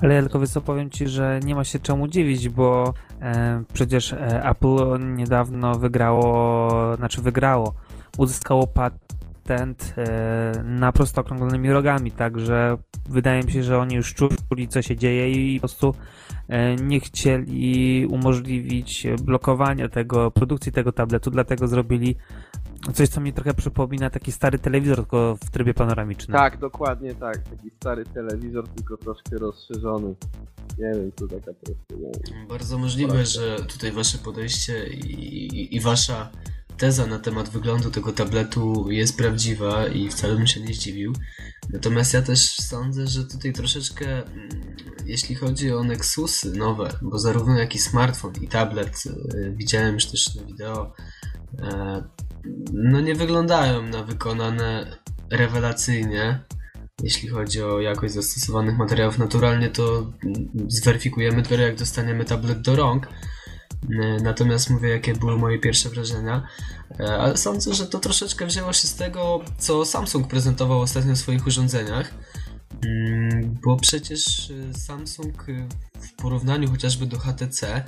Ale 0.03 0.15
ja 0.15 0.21
tylko 0.21 0.47
co 0.47 0.61
powiem 0.61 0.91
Ci, 0.91 1.09
że 1.09 1.41
nie 1.45 1.55
ma 1.55 1.65
się 1.65 1.79
czemu 1.79 2.09
dziwić, 2.09 2.49
bo 2.49 2.95
e, 3.21 3.63
przecież 3.73 4.13
e, 4.13 4.45
Apple 4.45 4.99
niedawno 5.17 5.75
wygrało, 5.75 6.97
znaczy 6.97 7.23
wygrało, 7.23 7.75
uzyskało 8.19 8.67
patent 8.67 9.95
e, 9.97 10.63
na 10.65 10.93
prosto 10.93 11.21
okrąglonymi 11.21 11.73
rogami, 11.73 12.11
także 12.11 12.77
wydaje 13.09 13.43
mi 13.43 13.53
się, 13.53 13.63
że 13.63 13.79
oni 13.79 13.95
już 13.95 14.15
czuli 14.15 14.69
co 14.69 14.83
się 14.83 14.97
dzieje 14.97 15.31
i 15.31 15.57
po 15.57 15.61
prostu 15.61 15.95
e, 16.49 16.77
nie 16.77 17.01
chcieli 17.01 18.07
umożliwić 18.07 19.07
blokowania 19.23 19.89
tego, 19.89 20.31
produkcji 20.31 20.73
tego 20.73 20.93
tabletu, 20.93 21.31
dlatego 21.31 21.69
zrobili 21.69 22.17
coś, 22.93 23.09
co 23.09 23.21
mi 23.21 23.33
trochę 23.33 23.55
przypomina 23.55 24.11
taki 24.11 24.33
stary 24.33 24.59
telewizor, 24.59 24.97
tylko 24.97 25.39
w 25.45 25.51
trybie 25.51 25.75
panoramicznym. 25.75 26.37
Tak, 26.37 26.59
dokładnie 26.59 27.15
tak. 27.15 27.39
Taki 27.39 27.71
stary 27.71 28.05
telewizor, 28.05 28.69
tylko 28.69 28.97
troszkę 28.97 29.39
rozszerzony. 29.39 30.15
Nie 30.79 30.93
wiem, 30.95 31.13
tu 31.13 31.29
taka 31.29 31.53
troszkę. 31.53 31.95
Nie 32.41 32.47
Bardzo 32.49 32.79
możliwe, 32.79 33.27
że 33.27 33.57
tutaj 33.57 33.93
wasze 33.93 34.19
podejście 34.19 34.87
i, 34.87 35.77
i 35.77 35.81
wasza 35.81 36.31
teza 36.79 37.07
na 37.07 37.19
temat 37.19 37.49
wyglądu 37.49 37.91
tego 37.91 38.13
tabletu 38.13 38.91
jest 38.91 39.17
prawdziwa 39.17 39.87
i 39.87 40.09
wcale 40.09 40.35
bym 40.35 40.47
się 40.47 40.61
nie 40.61 40.75
zdziwił. 40.75 41.13
Natomiast 41.71 42.15
ja 42.15 42.23
też 42.23 42.57
sądzę, 42.57 43.07
że 43.07 43.25
tutaj 43.25 43.53
troszeczkę, 43.53 44.27
mm, 44.27 44.49
jeśli 45.07 45.35
chodzi 45.35 45.73
o 45.73 45.85
Nexusy 45.85 46.53
nowe, 46.53 46.91
bo 47.03 47.19
zarówno 47.19 47.59
jak 47.59 47.75
i 47.75 47.79
smartfon 47.79 48.33
i 48.41 48.49
tablet, 48.49 49.03
y, 49.07 49.55
widziałem 49.57 49.95
już 49.95 50.07
też 50.07 50.35
na 50.35 50.43
wideo, 50.43 50.93
e, 51.59 52.03
no 52.73 53.01
nie 53.01 53.15
wyglądają 53.15 53.83
na 53.83 54.03
wykonane 54.03 54.97
rewelacyjnie, 55.31 56.41
jeśli 57.03 57.29
chodzi 57.29 57.63
o 57.63 57.81
jakość 57.81 58.15
zastosowanych 58.15 58.79
materiałów. 58.79 59.19
Naturalnie 59.19 59.69
to 59.69 60.13
zweryfikujemy 60.67 61.43
dopiero 61.43 61.63
jak 61.63 61.77
dostaniemy 61.77 62.25
tablet 62.25 62.61
do 62.61 62.77
rąk. 62.77 63.09
Natomiast 64.23 64.71
mówię, 64.71 64.89
jakie 64.89 65.15
były 65.15 65.39
moje 65.39 65.59
pierwsze 65.59 65.89
wrażenia. 65.89 66.47
E, 67.01 67.19
ale 67.19 67.37
sądzę, 67.37 67.75
że 67.75 67.87
to 67.87 67.99
troszeczkę 67.99 68.47
wzięło 68.47 68.73
się 68.73 68.89
z 68.89 68.95
tego, 68.95 69.41
co 69.59 69.85
Samsung 69.85 70.29
prezentował 70.29 70.81
ostatnio 70.81 71.15
w 71.15 71.19
swoich 71.19 71.47
urządzeniach. 71.47 72.15
Mm, 72.87 73.59
bo 73.65 73.77
przecież 73.77 74.51
e, 74.51 74.75
Samsung 74.75 75.49
e, 75.49 75.69
w 76.01 76.13
porównaniu 76.13 76.71
chociażby 76.71 77.07
do 77.07 77.19
HTC, 77.19 77.85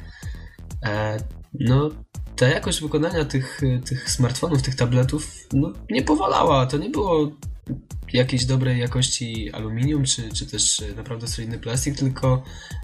no 1.55 1.91
ta 2.37 2.49
jakość 2.49 2.81
wykonania 2.81 3.25
tych, 3.25 3.61
tych 3.85 4.11
smartfonów, 4.11 4.63
tych 4.63 4.75
tabletów, 4.75 5.27
no, 5.53 5.73
nie 5.91 6.03
powalała. 6.03 6.67
To 6.67 6.79
nie 6.79 6.91
było 6.91 7.31
jakiejś 8.13 8.45
dobrej 8.45 8.79
jakości 8.79 9.53
aluminium, 9.53 10.05
czy, 10.05 10.33
czy 10.33 10.47
też 10.47 10.83
naprawdę 10.97 11.29
solidny 11.29 11.59
plastik, 11.59 11.97
tylko 11.97 12.43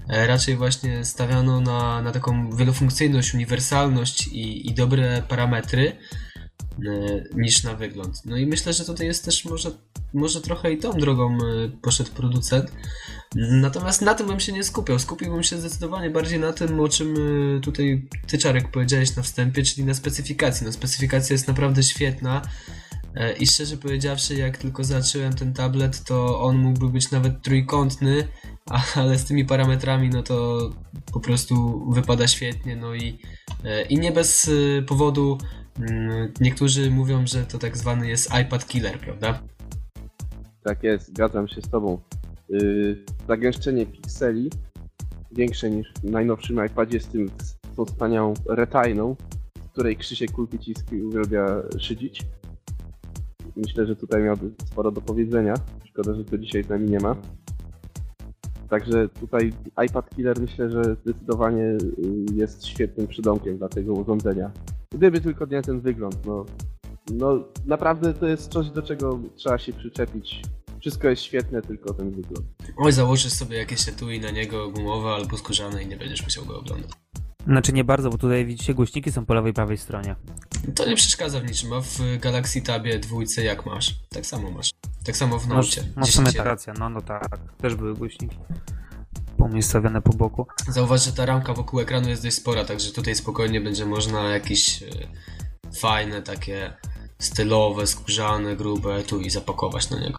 e, 0.09 0.27
raczej 0.27 0.55
właśnie 0.55 1.05
stawiano 1.05 1.61
na, 1.61 2.01
na 2.01 2.11
taką 2.11 2.55
wielofunkcyjność, 2.55 3.33
uniwersalność 3.33 4.27
i, 4.27 4.69
i 4.69 4.73
dobre 4.73 5.23
parametry 5.27 5.91
e, 5.91 7.23
niż 7.35 7.63
na 7.63 7.73
wygląd. 7.73 8.25
No 8.25 8.37
i 8.37 8.45
myślę, 8.45 8.73
że 8.73 8.85
tutaj 8.85 9.07
jest 9.07 9.25
też 9.25 9.45
może, 9.45 9.71
może 10.17 10.41
trochę 10.41 10.71
i 10.71 10.77
tą 10.77 10.91
drogą 10.91 11.37
e, 11.37 11.69
poszedł 11.81 12.11
producent. 12.11 12.71
Natomiast 13.35 14.01
na 14.01 14.13
tym 14.13 14.27
bym 14.27 14.39
się 14.39 14.51
nie 14.51 14.63
skupiał. 14.63 14.99
Skupiłbym 14.99 15.43
się 15.43 15.57
zdecydowanie 15.57 16.09
bardziej 16.09 16.39
na 16.39 16.53
tym, 16.53 16.79
o 16.79 16.89
czym 16.89 17.15
tutaj 17.61 18.07
ty 18.27 18.37
Czarek 18.37 18.71
powiedziałeś 18.71 19.15
na 19.15 19.23
wstępie, 19.23 19.63
czyli 19.63 19.87
na 19.87 19.93
specyfikacji. 19.93 20.65
No 20.65 20.71
specyfikacja 20.71 21.33
jest 21.33 21.47
naprawdę 21.47 21.83
świetna. 21.83 22.41
E, 23.17 23.33
I 23.33 23.47
szczerze 23.47 23.77
powiedziawszy, 23.77 24.35
jak 24.35 24.57
tylko 24.57 24.83
zacząłem 24.83 25.33
ten 25.33 25.53
tablet, 25.53 26.03
to 26.03 26.41
on 26.41 26.57
mógłby 26.57 26.89
być 26.89 27.11
nawet 27.11 27.41
trójkątny, 27.41 28.27
ale 28.95 29.17
z 29.17 29.25
tymi 29.25 29.45
parametrami, 29.45 30.09
no 30.09 30.23
to 30.23 30.69
po 31.13 31.19
prostu 31.19 31.85
wypada 31.91 32.27
świetnie. 32.27 32.75
No 32.75 32.95
i, 32.95 33.19
e, 33.63 33.81
i 33.81 33.97
nie 33.97 34.11
bez 34.11 34.49
e, 34.49 34.81
powodu 34.81 35.37
mm, 35.79 36.33
niektórzy 36.39 36.91
mówią, 36.91 37.27
że 37.27 37.45
to 37.45 37.57
tak 37.57 37.77
zwany 37.77 38.07
jest 38.07 38.29
iPad 38.41 38.67
killer, 38.67 38.99
prawda? 38.99 39.43
Tak 40.63 40.83
jest, 40.83 41.07
zgadzam 41.07 41.47
się 41.47 41.61
z 41.61 41.69
Tobą. 41.69 41.99
Yy, 42.49 43.03
zagęszczenie 43.27 43.85
pikseli 43.85 44.49
większe 45.31 45.69
niż 45.69 45.93
w 45.93 46.03
najnowszym 46.03 46.65
iPadzie 46.65 46.99
z 46.99 47.07
tym 47.07 47.29
z 47.41 47.75
tą 47.75 47.85
wspaniałą 47.85 48.33
retainą, 48.49 49.15
której 49.73 49.97
Krzysiek 49.97 50.31
Kulpiciński 50.31 51.03
uwielbia 51.03 51.45
szydzić 51.79 52.25
myślę, 53.57 53.85
że 53.85 53.95
tutaj 53.95 54.23
miałby 54.23 54.51
sporo 54.65 54.91
do 54.91 55.01
powiedzenia. 55.01 55.53
Szkoda, 55.85 56.13
że 56.13 56.25
to 56.25 56.37
dzisiaj 56.37 56.63
z 56.63 56.69
nami 56.69 56.89
nie 56.89 56.99
ma. 56.99 57.15
Także 58.69 59.09
tutaj 59.09 59.53
iPad 59.85 60.09
Killer 60.15 60.39
myślę, 60.39 60.69
że 60.69 60.95
zdecydowanie 60.95 61.63
y, 61.63 61.77
jest 62.33 62.65
świetnym 62.65 63.07
przydomkiem 63.07 63.57
dla 63.57 63.69
tego 63.69 63.93
urządzenia. 63.93 64.51
Gdyby 64.91 65.21
tylko 65.21 65.45
nie 65.45 65.61
ten 65.61 65.79
wygląd, 65.79 66.25
no, 66.25 66.45
no 67.11 67.43
naprawdę 67.65 68.13
to 68.13 68.27
jest 68.27 68.51
coś, 68.51 68.69
do 68.69 68.81
czego 68.81 69.19
trzeba 69.35 69.57
się 69.57 69.73
przyczepić. 69.73 70.41
Wszystko 70.79 71.07
jest 71.07 71.21
świetne, 71.21 71.61
tylko 71.61 71.93
ten 71.93 72.11
wygląd. 72.11 72.47
Oj, 72.77 72.91
założysz 72.91 73.33
sobie 73.33 73.57
jakieś 73.57 73.89
etui 73.89 74.19
na 74.19 74.31
niego 74.31 74.71
gumowe 74.71 75.09
albo 75.09 75.37
skórzane 75.37 75.83
i 75.83 75.87
nie 75.87 75.97
będziesz 75.97 76.23
musiał 76.23 76.45
go 76.45 76.59
oglądać. 76.59 76.91
Znaczy 77.47 77.73
nie 77.73 77.83
bardzo, 77.83 78.09
bo 78.09 78.17
tutaj 78.17 78.45
widzicie 78.45 78.73
głośniki 78.73 79.11
są 79.11 79.25
po 79.25 79.33
lewej 79.33 79.51
i 79.51 79.53
prawej 79.53 79.77
stronie. 79.77 80.15
To 80.75 80.85
nie 80.85 80.95
przeszkadza 80.95 81.39
w 81.39 81.45
niczym, 81.45 81.73
a 81.73 81.81
w 81.81 81.99
Galaxy 82.19 82.61
Tabie 82.61 82.99
dwójce 82.99 83.43
jak 83.43 83.65
masz? 83.65 83.95
Tak 84.09 84.25
samo 84.25 84.51
masz. 84.51 84.71
Tak 85.03 85.17
samo 85.17 85.39
w 85.39 85.47
Nocie. 85.47 85.83
Masz, 85.95 86.17
masz 86.17 86.35
racja, 86.35 86.73
no 86.73 86.89
no 86.89 87.01
tak. 87.01 87.39
Też 87.57 87.75
były 87.75 87.93
głośniki 87.93 88.37
umiejscowione 89.37 90.01
po 90.01 90.13
boku. 90.13 90.47
Zauważ, 90.67 91.05
że 91.05 91.11
ta 91.11 91.25
ramka 91.25 91.53
wokół 91.53 91.79
ekranu 91.79 92.09
jest 92.09 92.23
dość 92.23 92.35
spora, 92.35 92.65
także 92.65 92.91
tutaj 92.91 93.15
spokojnie 93.15 93.61
będzie 93.61 93.85
można 93.85 94.23
jakieś 94.23 94.83
e, 94.83 94.87
fajne, 95.79 96.21
takie 96.21 96.73
stylowe, 97.19 97.87
skórzane, 97.87 98.55
grube 98.55 99.03
tu 99.03 99.21
i 99.21 99.29
zapakować 99.29 99.89
na 99.89 99.99
niego. 99.99 100.17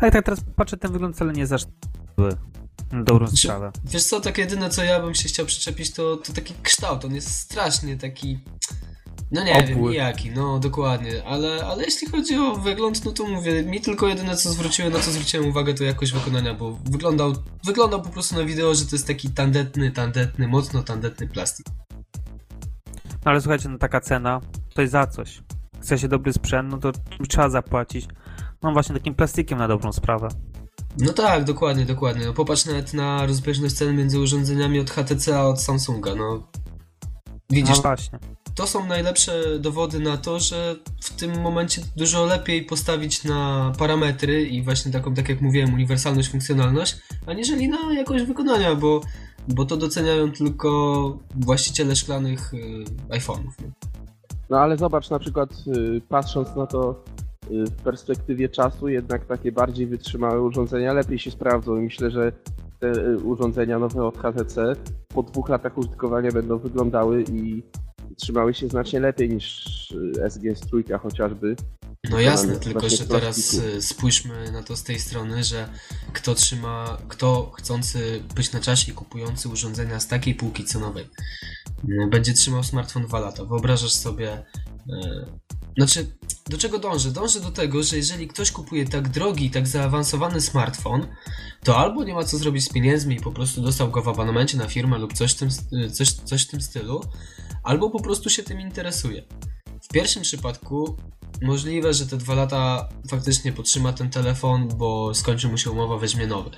Ale 0.00 0.10
tak 0.10 0.24
teraz 0.24 0.40
patrzę, 0.56 0.76
ten 0.76 0.92
wygląd 0.92 1.16
wcale 1.16 1.32
nie 1.32 1.54
aż 1.54 1.62
dobrą 3.04 3.26
znaczy, 3.26 3.42
sprawę. 3.42 3.72
Wiesz 3.84 4.04
co, 4.04 4.20
tak 4.20 4.38
jedyne 4.38 4.70
co 4.70 4.84
ja 4.84 5.00
bym 5.00 5.14
się 5.14 5.28
chciał 5.28 5.46
przyczepić 5.46 5.90
to, 5.90 6.16
to 6.16 6.32
taki 6.32 6.54
kształt, 6.62 7.04
on 7.04 7.14
jest 7.14 7.30
strasznie 7.30 7.96
taki... 7.96 8.38
No 9.30 9.44
nie 9.44 9.64
wiem, 9.68 9.92
jaki, 9.92 10.30
no 10.30 10.58
dokładnie, 10.58 11.24
ale, 11.24 11.66
ale 11.66 11.84
jeśli 11.84 12.08
chodzi 12.08 12.38
o 12.38 12.56
wygląd, 12.56 13.04
no 13.04 13.12
to 13.12 13.26
mówię, 13.26 13.62
mi 13.62 13.80
tylko 13.80 14.08
jedyne 14.08 14.36
co 14.36 14.52
zwróciłem, 14.52 14.92
na 14.92 15.00
co 15.00 15.10
zwróciłem 15.10 15.48
uwagę 15.48 15.74
to 15.74 15.84
jakość 15.84 16.12
wykonania, 16.12 16.54
bo 16.54 16.72
wyglądał, 16.72 17.34
wyglądał 17.64 18.02
po 18.02 18.08
prostu 18.08 18.34
na 18.34 18.44
wideo, 18.44 18.74
że 18.74 18.86
to 18.86 18.96
jest 18.96 19.06
taki 19.06 19.30
tandetny, 19.30 19.90
tandetny, 19.90 20.48
mocno 20.48 20.82
tandetny 20.82 21.28
plastik. 21.28 21.66
No 23.24 23.30
ale 23.30 23.40
słuchajcie, 23.40 23.68
no 23.68 23.78
taka 23.78 24.00
cena, 24.00 24.40
to 24.74 24.82
jest 24.82 24.92
za 24.92 25.06
coś. 25.06 25.42
Chce 25.80 25.98
się 25.98 26.08
dobry 26.08 26.32
sprzęt, 26.32 26.70
no 26.70 26.78
to 26.78 26.92
trzeba 27.28 27.48
zapłacić. 27.48 28.06
No 28.62 28.72
właśnie 28.72 28.94
takim 28.94 29.14
plastikiem 29.14 29.58
na 29.58 29.68
dobrą 29.68 29.92
sprawę. 29.92 30.28
No 30.98 31.12
tak, 31.12 31.44
dokładnie, 31.44 31.86
dokładnie. 31.86 32.26
No 32.26 32.32
popatrz 32.32 32.64
nawet 32.64 32.94
na 32.94 33.26
rozbieżność 33.26 33.74
cen 33.74 33.96
między 33.96 34.20
urządzeniami 34.20 34.80
od 34.80 34.90
HTC 34.90 35.38
a 35.38 35.42
od 35.42 35.62
Samsunga, 35.62 36.14
no. 36.14 36.48
Widzisz? 37.50 37.76
No 37.76 37.82
właśnie. 37.82 38.18
to 38.54 38.66
są 38.66 38.86
najlepsze 38.86 39.58
dowody 39.58 40.00
na 40.00 40.16
to, 40.16 40.40
że 40.40 40.76
w 41.00 41.10
tym 41.10 41.40
momencie 41.40 41.82
dużo 41.96 42.24
lepiej 42.24 42.64
postawić 42.64 43.24
na 43.24 43.72
parametry 43.78 44.42
i 44.42 44.62
właśnie 44.62 44.92
taką, 44.92 45.14
tak 45.14 45.28
jak 45.28 45.40
mówiłem, 45.40 45.74
uniwersalność, 45.74 46.28
funkcjonalność, 46.28 46.96
aniżeli 47.26 47.68
na 47.68 47.92
jakość 47.92 48.24
wykonania, 48.24 48.74
bo, 48.74 49.00
bo 49.48 49.64
to 49.64 49.76
doceniają 49.76 50.32
tylko 50.32 51.18
właściciele 51.34 51.96
szklanych 51.96 52.54
y, 52.54 52.84
iPhone'ów. 53.08 53.52
No 53.62 53.83
ale 54.50 54.76
zobacz 54.76 55.10
na 55.10 55.18
przykład, 55.18 55.50
y, 55.66 56.00
patrząc 56.08 56.56
na 56.56 56.66
to 56.66 57.04
y, 57.50 57.64
w 57.64 57.82
perspektywie 57.82 58.48
czasu, 58.48 58.88
jednak 58.88 59.26
takie 59.26 59.52
bardziej 59.52 59.86
wytrzymałe 59.86 60.42
urządzenia 60.42 60.92
lepiej 60.92 61.18
się 61.18 61.30
sprawdzą 61.30 61.76
i 61.76 61.80
myślę, 61.80 62.10
że 62.10 62.32
te 62.80 62.92
y, 62.92 63.18
urządzenia 63.18 63.78
nowe 63.78 64.04
od 64.04 64.18
HTC 64.18 64.72
po 65.08 65.22
dwóch 65.22 65.48
latach 65.48 65.78
użytkowania 65.78 66.32
będą 66.32 66.58
wyglądały 66.58 67.24
i 67.32 67.62
trzymały 68.16 68.54
się 68.54 68.68
znacznie 68.68 69.00
lepiej 69.00 69.28
niż 69.28 69.64
SG 70.28 70.66
Trójka 70.68 70.98
chociażby. 70.98 71.56
No 72.10 72.20
jasne, 72.20 72.56
tylko 72.56 72.88
że 72.88 73.06
teraz 73.06 73.60
spójrzmy 73.80 74.52
na 74.52 74.62
to 74.62 74.76
z 74.76 74.82
tej 74.82 74.98
strony, 74.98 75.44
że 75.44 75.68
kto 76.12 76.34
trzyma, 76.34 76.98
kto 77.08 77.50
chcący 77.54 78.22
być 78.36 78.52
na 78.52 78.60
czasie 78.60 78.92
i 78.92 78.94
kupujący 78.94 79.48
urządzenia 79.48 80.00
z 80.00 80.08
takiej 80.08 80.34
półki 80.34 80.64
cenowej 80.64 81.04
no, 81.04 81.53
będzie 82.10 82.32
trzymał 82.32 82.62
smartfon 82.62 83.06
2 83.06 83.20
lata. 83.20 83.44
Wyobrażasz 83.44 83.92
sobie. 83.92 84.44
Yy, 84.86 85.26
znaczy, 85.76 86.16
do 86.48 86.58
czego 86.58 86.78
dążę? 86.78 87.10
Dążę 87.10 87.40
do 87.40 87.50
tego, 87.50 87.82
że 87.82 87.96
jeżeli 87.96 88.28
ktoś 88.28 88.50
kupuje 88.50 88.88
tak 88.88 89.08
drogi, 89.08 89.50
tak 89.50 89.68
zaawansowany 89.68 90.40
smartfon, 90.40 91.06
to 91.64 91.76
albo 91.76 92.04
nie 92.04 92.14
ma 92.14 92.24
co 92.24 92.38
zrobić 92.38 92.64
z 92.64 92.68
pieniędzmi 92.68 93.16
i 93.16 93.20
po 93.20 93.32
prostu 93.32 93.62
dostał 93.62 93.90
go 93.90 94.02
w 94.02 94.08
abonamencie 94.08 94.58
na 94.58 94.68
firmę 94.68 94.98
lub 94.98 95.12
coś 95.12 95.32
w 95.32 95.36
tym, 95.36 95.48
e, 95.72 95.90
coś, 95.90 96.12
coś 96.12 96.42
w 96.42 96.50
tym 96.50 96.60
stylu, 96.60 97.00
albo 97.62 97.90
po 97.90 98.02
prostu 98.02 98.30
się 98.30 98.42
tym 98.42 98.60
interesuje. 98.60 99.22
W 99.82 99.88
pierwszym 99.88 100.22
przypadku 100.22 100.96
możliwe, 101.42 101.94
że 101.94 102.06
te 102.06 102.16
dwa 102.16 102.34
lata 102.34 102.88
faktycznie 103.08 103.52
potrzyma 103.52 103.92
ten 103.92 104.10
telefon, 104.10 104.68
bo 104.68 105.14
skończy 105.14 105.48
mu 105.48 105.58
się 105.58 105.70
umowa, 105.70 105.98
weźmie 105.98 106.26
nowy. 106.26 106.50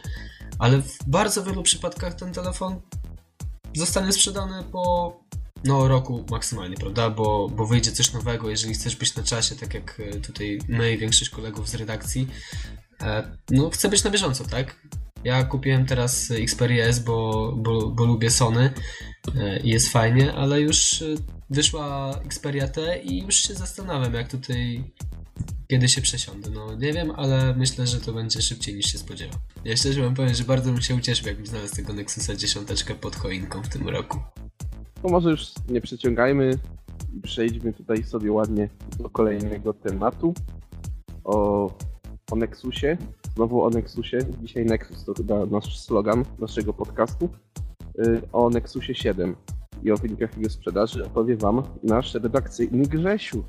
Ale 0.58 0.82
w 0.82 0.98
bardzo 1.06 1.44
wielu 1.44 1.62
przypadkach 1.62 2.14
ten 2.14 2.32
telefon 2.32 2.80
zostanie 3.78 4.12
sprzedany 4.12 4.62
po 4.72 5.12
no, 5.64 5.88
roku 5.88 6.24
maksymalnie, 6.30 6.76
prawda? 6.76 7.10
Bo, 7.10 7.48
bo 7.48 7.66
wyjdzie 7.66 7.92
coś 7.92 8.12
nowego, 8.12 8.50
jeżeli 8.50 8.74
chcesz 8.74 8.96
być 8.96 9.16
na 9.16 9.22
czasie, 9.22 9.56
tak 9.56 9.74
jak 9.74 10.00
e, 10.00 10.20
tutaj 10.20 10.58
my 10.68 10.92
i 10.92 10.98
większość 10.98 11.30
kolegów 11.30 11.68
z 11.68 11.74
redakcji. 11.74 12.28
E, 13.02 13.36
no, 13.50 13.70
chcę 13.70 13.88
być 13.88 14.04
na 14.04 14.10
bieżąco, 14.10 14.44
tak? 14.44 14.76
Ja 15.24 15.44
kupiłem 15.44 15.86
teraz 15.86 16.30
Xperia 16.30 16.84
S, 16.84 16.98
bo, 16.98 17.52
bo, 17.56 17.86
bo 17.86 18.04
lubię 18.04 18.30
Sony 18.30 18.72
e, 19.36 19.60
i 19.60 19.68
jest 19.68 19.88
fajnie, 19.88 20.32
ale 20.32 20.60
już 20.60 21.04
wyszła 21.50 22.18
Xperia 22.24 22.68
T 22.68 22.98
i 22.98 23.22
już 23.22 23.34
się 23.34 23.54
zastanawiam, 23.54 24.14
jak 24.14 24.30
tutaj 24.30 24.84
kiedy 25.68 25.88
się 25.88 26.01
przesiądę. 26.01 26.51
No 26.51 26.75
nie 26.75 26.92
wiem, 26.92 27.11
ale 27.16 27.55
myślę, 27.55 27.87
że 27.87 28.01
to 28.01 28.12
będzie 28.12 28.42
szybciej 28.42 28.75
niż 28.75 28.87
się 28.87 28.99
spodziewam. 28.99 29.38
Ja 29.64 29.77
szczerze 29.77 30.03
wam 30.03 30.14
powiem, 30.14 30.35
że 30.35 30.44
bardzo 30.44 30.72
bym 30.72 30.83
się 30.83 30.94
ucieszył, 30.94 31.27
jakbym 31.27 31.46
znalazł 31.46 31.77
tego 31.77 31.92
Nexusa 31.92 32.37
dziesiąteczkę 32.37 32.94
pod 32.94 33.16
choinką 33.16 33.62
w 33.62 33.68
tym 33.68 33.88
roku. 33.88 34.18
No 35.05 35.11
może 35.11 35.31
już 35.31 35.53
nie 35.68 35.81
przeciągajmy 35.81 36.59
i 37.14 37.20
przejdźmy 37.20 37.72
tutaj 37.72 38.03
sobie 38.03 38.33
ładnie 38.33 38.68
do 38.99 39.11
kolejnego 39.11 39.72
tematu. 39.72 40.35
O, 41.25 41.70
o 42.31 42.37
Nexusie. 42.37 42.96
Znowu 43.35 43.64
o 43.64 43.70
Nexusie. 43.70 44.18
Dzisiaj 44.42 44.66
Nexus 44.66 45.05
to 45.05 45.14
chyba 45.14 45.46
nasz 45.46 45.81
slogan 45.81 46.25
naszego 46.38 46.72
podcastu. 46.72 47.29
Y, 48.07 48.22
o 48.33 48.51
Nexusie 48.51 48.94
7 48.94 49.37
i 49.83 49.90
o 49.90 49.96
wynikach 49.96 50.37
jego 50.37 50.51
sprzedaży 50.51 51.05
opowie 51.05 51.37
Wam 51.37 51.62
nasz 51.83 52.14
redakcyjny 52.14 52.83
Grzesiu. 52.83 53.44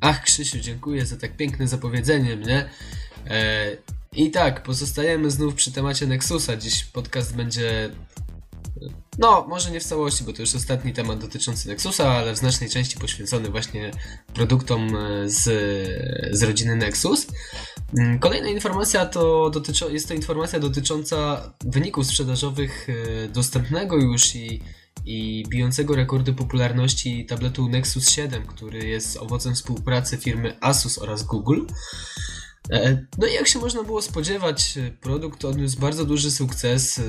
Ach, 0.00 0.22
Krzysiu, 0.22 0.58
dziękuję 0.60 1.06
za 1.06 1.16
tak 1.16 1.36
piękne 1.36 1.68
zapowiedzenie 1.68 2.36
mnie. 2.36 2.68
E, 3.26 3.66
I 4.12 4.30
tak, 4.30 4.62
pozostajemy 4.62 5.30
znów 5.30 5.54
przy 5.54 5.72
temacie 5.72 6.06
Nexusa. 6.06 6.56
Dziś 6.56 6.84
podcast 6.84 7.36
będzie. 7.36 7.90
No, 9.18 9.46
może 9.48 9.70
nie 9.70 9.80
w 9.80 9.84
całości, 9.84 10.24
bo 10.24 10.32
to 10.32 10.42
już 10.42 10.54
ostatni 10.54 10.92
temat 10.92 11.18
dotyczący 11.18 11.68
Nexusa, 11.68 12.10
ale 12.12 12.32
w 12.34 12.38
znacznej 12.38 12.70
części 12.70 12.98
poświęcony 12.98 13.48
właśnie 13.48 13.90
produktom 14.34 14.96
e, 14.96 15.30
z, 15.30 15.42
z 16.30 16.42
rodziny 16.42 16.76
Nexus. 16.76 17.26
Mm, 17.98 18.18
kolejna 18.18 18.48
informacja 18.48 19.06
to 19.06 19.50
dotyczy, 19.50 19.84
jest 19.90 20.08
to 20.08 20.14
informacja 20.14 20.60
dotycząca 20.60 21.50
wyników 21.64 22.06
sprzedażowych 22.06 22.86
e, 22.88 23.28
dostępnego 23.28 23.96
już 23.96 24.34
i 24.36 24.62
i 25.06 25.44
bijącego 25.48 25.96
rekordy 25.96 26.32
popularności 26.32 27.26
tabletu 27.26 27.68
Nexus 27.68 28.08
7, 28.08 28.46
który 28.46 28.88
jest 28.88 29.16
owocem 29.16 29.54
współpracy 29.54 30.16
firmy 30.16 30.56
Asus 30.60 30.98
oraz 30.98 31.22
Google. 31.22 31.60
E, 32.70 33.06
no 33.18 33.26
i 33.26 33.34
jak 33.34 33.48
się 33.48 33.58
można 33.58 33.82
było 33.82 34.02
spodziewać, 34.02 34.78
produkt 35.00 35.44
odniósł 35.44 35.80
bardzo 35.80 36.04
duży 36.04 36.30
sukces. 36.30 37.00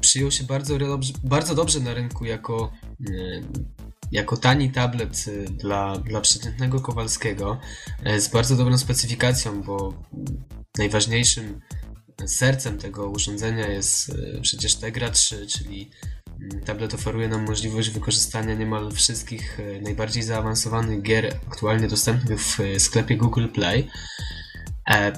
Przyjął 0.00 0.30
się 0.30 0.44
bardzo, 0.44 0.78
bardzo 1.24 1.54
dobrze 1.54 1.80
na 1.80 1.94
rynku 1.94 2.24
jako, 2.24 2.72
e, 3.00 3.42
jako 4.12 4.36
tani 4.36 4.72
tablet 4.72 5.24
dla, 5.50 5.98
dla 5.98 6.20
przeciętnego 6.20 6.80
Kowalskiego 6.80 7.60
e, 8.04 8.20
z 8.20 8.28
bardzo 8.28 8.56
dobrą 8.56 8.78
specyfikacją, 8.78 9.62
bo 9.62 10.02
najważniejszym 10.78 11.60
sercem 12.26 12.78
tego 12.78 13.10
urządzenia 13.10 13.68
jest 13.68 14.12
przecież 14.42 14.74
Tegra 14.74 15.10
3, 15.10 15.46
czyli 15.46 15.90
Tablet 16.64 16.94
oferuje 16.94 17.28
nam 17.28 17.46
możliwość 17.46 17.90
wykorzystania 17.90 18.54
niemal 18.54 18.92
wszystkich 18.92 19.60
e, 19.60 19.80
najbardziej 19.80 20.22
zaawansowanych 20.22 21.02
gier 21.02 21.36
aktualnie 21.50 21.88
dostępnych 21.88 22.40
w 22.40 22.60
e, 22.60 22.80
sklepie 22.80 23.16
Google 23.16 23.48
Play. 23.48 23.88
E, 24.90 25.12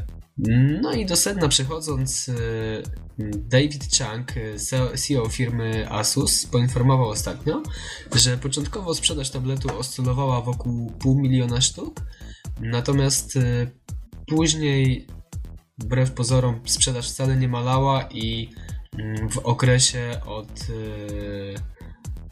no 0.82 0.92
i 0.92 1.06
do 1.06 1.16
sedna 1.16 1.48
przechodząc, 1.48 2.30
David 3.18 3.96
Chang, 3.98 4.32
CEO 4.96 5.28
firmy 5.28 5.90
Asus, 5.90 6.46
poinformował 6.46 7.08
ostatnio, 7.08 7.62
że 8.14 8.38
początkowo 8.38 8.94
sprzedaż 8.94 9.30
tabletu 9.30 9.78
oscylowała 9.78 10.40
wokół 10.40 10.90
pół 10.90 11.20
miliona 11.20 11.60
sztuk, 11.60 12.00
natomiast 12.60 13.38
później, 14.26 15.06
wbrew 15.78 16.12
pozorom, 16.12 16.60
sprzedaż 16.64 17.10
wcale 17.10 17.36
nie 17.36 17.48
malała 17.48 18.08
i 18.10 18.50
w 19.30 19.38
okresie 19.38 20.20
od 20.26 20.68
y, 20.70 21.54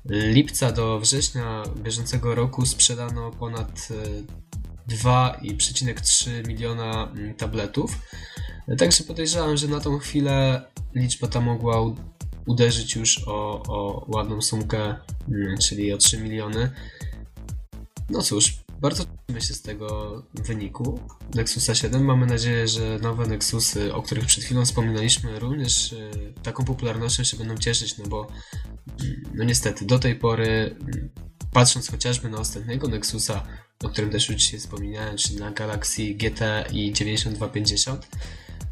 lipca 0.05 0.73
do 0.73 1.01
września 1.01 1.63
bieżącego 1.77 2.35
roku 2.35 2.67
sprzedano 2.67 3.31
ponad 3.31 3.89
2,3 4.89 6.29
y, 6.29 6.43
miliona 6.49 7.11
mm, 7.11 7.35
tabletów. 7.35 7.99
Także 8.79 9.05
podejrzewam, 9.05 9.57
że 9.57 9.69
na 9.69 9.81
tą 9.81 9.99
chwilę 9.99 10.65
liczba 10.95 11.29
ta 11.29 11.41
mogła 11.41 11.95
uderzyć 12.47 12.97
już 12.97 13.29
o, 13.29 13.63
o 13.69 14.07
ładną 14.09 14.43
sumkę, 14.43 14.95
mm, 15.29 15.59
czyli 15.59 15.93
o 15.93 15.99
3 15.99 16.19
miliony. 16.19 16.71
No 18.11 18.23
cóż, 18.23 18.62
bardzo 18.83 19.05
cieszymy 19.05 19.43
się 19.43 19.55
z 19.55 19.63
tego 19.63 20.23
wyniku 20.35 21.01
Nexusa 21.35 21.75
7. 21.75 22.05
Mamy 22.05 22.27
nadzieję, 22.27 22.69
że 22.69 22.99
nowe 23.03 23.27
Nexusy, 23.27 23.95
o 23.95 24.03
których 24.03 24.27
przed 24.27 24.45
chwilą 24.45 24.65
wspominaliśmy, 24.65 25.39
również 25.39 25.93
y, 25.93 26.35
taką 26.43 26.65
popularnością 26.65 27.25
się 27.25 27.37
będą 27.37 27.57
cieszyć, 27.57 27.99
no 27.99 28.07
bo 28.07 28.29
mm, 29.01 29.23
no 29.35 29.45
niestety 29.45 29.85
do 29.85 29.99
tej 29.99 30.17
pory, 30.17 30.77
mm, 30.81 31.11
patrząc 31.53 31.91
chociażby 31.91 32.29
na 32.29 32.39
ostatniego 32.39 32.89
Nexusa, 32.89 33.47
o 33.85 33.89
którym 33.89 34.11
też 34.11 34.29
już 34.29 34.39
dzisiaj 34.39 34.61
wspomniałem, 34.61 35.17
czyli 35.17 35.39
na 35.39 35.51
Galaxy 35.51 36.15
GT 36.15 36.65
i 36.73 36.93
9250, 36.93 38.09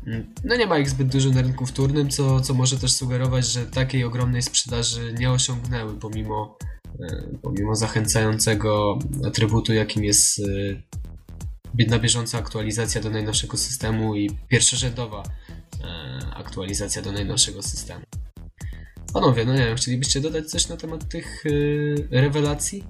mm, 0.07 0.35
no 0.45 0.57
nie 0.57 0.67
ma 0.67 0.79
ich 0.79 0.91
zbyt 0.91 1.09
dużo 1.09 1.31
na 1.31 1.43
rynku 1.43 1.67
wtórnym, 1.67 2.11
co, 2.11 2.41
co 2.41 2.55
może 2.55 2.79
też 2.79 2.93
sugerować, 2.93 3.47
że 3.47 3.67
takiej 3.67 4.05
ogromnej 4.05 4.43
sprzedaży 4.43 5.15
nie 5.19 5.31
osiągnęły 5.31 5.97
pomimo 5.97 6.59
pomimo 7.43 7.75
zachęcającego 7.75 8.99
atrybutu, 9.27 9.73
jakim 9.73 10.05
jest 10.05 10.41
e, 11.79 11.87
na 11.89 11.99
bieżąca 11.99 12.39
aktualizacja 12.39 13.01
do 13.01 13.11
najnowszego 13.11 13.57
systemu 13.57 14.17
i 14.17 14.31
pierwszorzędowa 14.49 15.23
e, 15.23 16.35
aktualizacja 16.35 17.03
do 17.03 17.13
najnowszego 17.13 17.63
systemu. 17.63 18.05
Panowie, 19.13 19.45
no 19.45 19.55
nie 19.55 19.65
wiem, 19.65 19.77
chcielibyście 19.77 20.21
dodać 20.21 20.47
coś 20.51 20.69
na 20.69 20.77
temat 20.77 21.09
tych 21.09 21.45
rewelacji? 22.11 22.85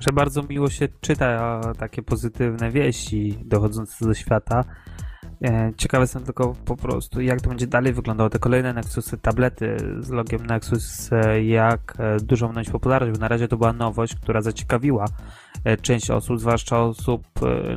Że 0.00 0.12
bardzo 0.12 0.42
miło 0.42 0.70
się 0.70 0.88
czyta 1.00 1.60
takie 1.78 2.02
pozytywne 2.02 2.70
wieści 2.70 3.38
dochodzące 3.44 4.04
ze 4.04 4.14
świata. 4.14 4.64
E, 5.44 5.72
ciekawy 5.76 6.02
jestem 6.02 6.24
tylko 6.24 6.54
po 6.64 6.76
prostu, 6.76 7.20
jak 7.20 7.40
to 7.40 7.48
będzie 7.48 7.66
dalej 7.66 7.92
wyglądało. 7.92 8.30
Te 8.30 8.38
kolejne 8.38 8.72
Nexusy, 8.72 9.18
tablety 9.18 9.76
z 10.00 10.10
logiem 10.10 10.46
Nexus, 10.46 11.12
e, 11.12 11.44
jak 11.44 11.94
e, 11.98 12.16
dużą 12.20 12.48
wnąć 12.48 12.70
popularność, 12.70 13.12
bo 13.12 13.20
na 13.20 13.28
razie 13.28 13.48
to 13.48 13.56
była 13.56 13.72
nowość, 13.72 14.14
która 14.14 14.40
zaciekawiła 14.40 15.04
część 15.82 16.10
osób, 16.10 16.40
zwłaszcza 16.40 16.80
osób, 16.82 17.22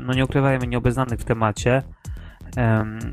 no 0.01 0.13
nie 0.13 0.25
ukrywajmy, 0.25 0.67
nieobeznanych 0.67 1.19
w 1.19 1.23
temacie. 1.23 1.83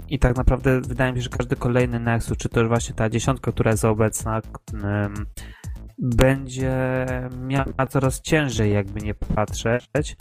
I 0.08 0.18
tak 0.18 0.36
naprawdę 0.36 0.80
wydaje 0.80 1.12
mi 1.12 1.18
się, 1.18 1.22
że 1.22 1.30
każdy 1.30 1.56
kolejny 1.56 2.00
Nexus, 2.00 2.38
czy 2.38 2.48
też 2.48 2.68
właśnie 2.68 2.94
ta 2.94 3.10
dziesiątka, 3.10 3.52
która 3.52 3.70
jest 3.70 3.84
obecna, 3.84 4.40
będzie 5.98 7.06
miała 7.46 7.86
coraz 7.88 8.20
ciężej, 8.20 8.72
jakby 8.72 9.00
nie 9.00 9.14
patrzeć. 9.14 10.16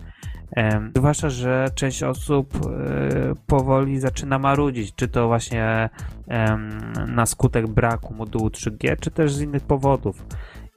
Zwłaszcza, 0.96 1.30
że 1.30 1.70
część 1.76 2.04
osób 2.04 2.54
e, 2.56 3.34
powoli 3.48 4.00
zaczyna 4.00 4.40
marudzić, 4.40 4.96
czy 4.96 5.08
to 5.08 5.28
właśnie 5.28 5.90
na 7.08 7.26
skutek 7.26 7.68
braku 7.68 8.14
modułu 8.14 8.48
3G, 8.48 9.00
czy 9.00 9.12
też 9.12 9.34
z 9.34 9.42
innych 9.42 9.64
powodów. 9.64 10.26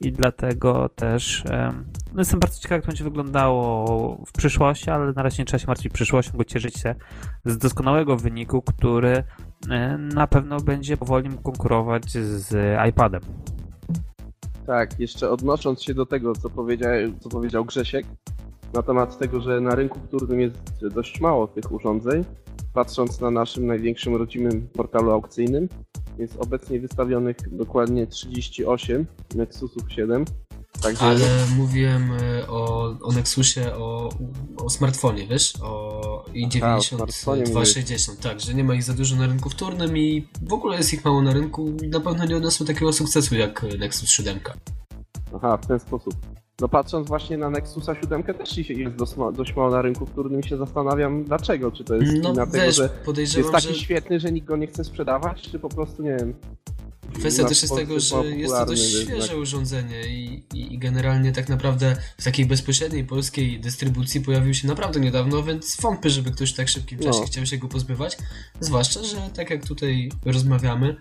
I 0.01 0.11
dlatego 0.11 0.89
też 0.89 1.43
no 2.13 2.19
jestem 2.21 2.39
bardzo 2.39 2.59
ciekaw, 2.59 2.71
jak 2.71 2.81
to 2.81 2.87
będzie 2.87 3.03
wyglądało 3.03 4.25
w 4.27 4.31
przyszłości, 4.31 4.89
ale 4.89 5.13
na 5.13 5.23
razie 5.23 5.41
nie 5.41 5.45
trzeba 5.45 5.59
się 5.59 5.67
martwić 5.67 5.93
przyszłością, 5.93 6.31
bo 6.37 6.43
cieszyć 6.43 6.77
się 6.77 6.95
z 7.45 7.57
doskonałego 7.57 8.17
wyniku, 8.17 8.61
który 8.61 9.23
e, 9.69 9.97
na 9.97 10.27
pewno 10.27 10.57
będzie 10.57 10.97
powoli 10.97 11.29
konkurować 11.43 12.11
z 12.11 12.77
iPadem. 12.89 13.21
Tak, 14.65 14.99
jeszcze 14.99 15.29
odnosząc 15.29 15.83
się 15.83 15.93
do 15.93 16.05
tego, 16.05 16.33
co 16.35 16.49
powiedział, 16.49 16.91
co 17.19 17.29
powiedział 17.29 17.65
Grzesiek, 17.65 18.05
na 18.73 18.81
temat 18.81 19.17
tego, 19.17 19.41
że 19.41 19.61
na 19.61 19.75
rynku 19.75 19.99
wtórnym 19.99 20.39
jest 20.39 20.87
dość 20.93 21.21
mało 21.21 21.47
tych 21.47 21.71
urządzeń, 21.71 22.25
patrząc 22.73 23.21
na 23.21 23.31
naszym 23.31 23.67
największym 23.67 24.15
rodzimym 24.15 24.67
portalu 24.67 25.11
aukcyjnym, 25.11 25.69
jest 26.17 26.37
obecnie 26.39 26.79
wystawionych 26.79 27.37
dokładnie 27.51 28.07
38 28.07 29.05
Nexusów 29.35 29.91
7. 29.91 30.25
Także... 30.81 31.05
Ale 31.05 31.45
mówiłem 31.57 32.11
e, 32.11 32.47
o, 32.47 32.83
o 33.01 33.11
Nexusie, 33.11 33.75
o, 33.75 34.09
o 34.57 34.69
smartfonie, 34.69 35.27
wiesz? 35.27 35.53
O 35.61 36.25
i90 36.33 37.45
260, 37.45 38.19
tak, 38.19 38.39
że 38.39 38.53
nie 38.53 38.63
ma 38.63 38.73
ich 38.73 38.83
za 38.83 38.93
dużo 38.93 39.15
na 39.15 39.27
rynku 39.27 39.49
wtórnym 39.49 39.97
i 39.97 40.27
w 40.41 40.53
ogóle 40.53 40.77
jest 40.77 40.93
ich 40.93 41.05
mało 41.05 41.21
na 41.21 41.33
rynku 41.33 41.75
i 41.83 41.87
na 41.87 41.99
pewno 41.99 42.25
nie 42.25 42.37
odniosły 42.37 42.65
takiego 42.65 42.93
sukcesu 42.93 43.35
jak 43.35 43.65
Nexus 43.79 44.09
7. 44.09 44.39
Aha, 45.35 45.57
w 45.57 45.67
ten 45.67 45.79
sposób. 45.79 46.13
No 46.61 46.67
patrząc 46.69 47.07
właśnie 47.07 47.37
na 47.37 47.49
Nexusa 47.49 47.95
7 47.95 48.23
też 48.23 48.57
jest 48.57 48.95
dość, 48.95 49.13
dość 49.33 49.55
mało 49.55 49.69
na 49.69 49.81
rynku, 49.81 50.05
w 50.05 50.11
którym 50.11 50.43
się 50.43 50.57
zastanawiam 50.57 51.23
dlaczego. 51.23 51.71
Czy 51.71 51.83
to 51.83 51.95
jest 51.95 52.13
no, 52.23 52.45
tego, 52.45 52.71
że 52.71 52.89
jest 53.15 53.51
taki 53.51 53.67
że... 53.67 53.75
świetny, 53.75 54.19
że 54.19 54.31
nikt 54.31 54.47
go 54.47 54.57
nie 54.57 54.67
chce 54.67 54.83
sprzedawać, 54.83 55.41
czy 55.41 55.59
po 55.59 55.69
prostu 55.69 56.03
nie 56.03 56.15
wiem. 56.19 56.33
Kwestia 57.13 57.43
też 57.43 57.61
jest 57.61 57.75
tego, 57.75 57.99
że 57.99 58.25
jest 58.25 58.53
to 58.53 58.65
dość 58.65 59.01
świeże 59.01 59.37
urządzenie 59.37 60.07
i, 60.07 60.43
i, 60.53 60.79
generalnie 60.79 61.31
tak 61.31 61.49
naprawdę 61.49 61.95
w 62.17 62.23
takiej 62.23 62.45
bezpośredniej 62.45 63.05
polskiej 63.05 63.59
dystrybucji 63.59 64.21
pojawił 64.21 64.53
się 64.53 64.67
naprawdę 64.67 64.99
niedawno, 64.99 65.43
więc 65.43 65.77
wątpię, 65.81 66.09
żeby 66.09 66.31
ktoś 66.31 66.53
w 66.53 66.55
tak 66.55 66.69
szybkim 66.69 66.99
czasie 66.99 67.19
no. 67.19 67.25
chciał 67.25 67.45
się 67.45 67.57
go 67.57 67.67
pozbywać. 67.67 68.17
Zwłaszcza, 68.59 69.03
że 69.03 69.29
tak 69.33 69.49
jak 69.49 69.65
tutaj 69.65 70.11
rozmawiamy, 70.25 70.95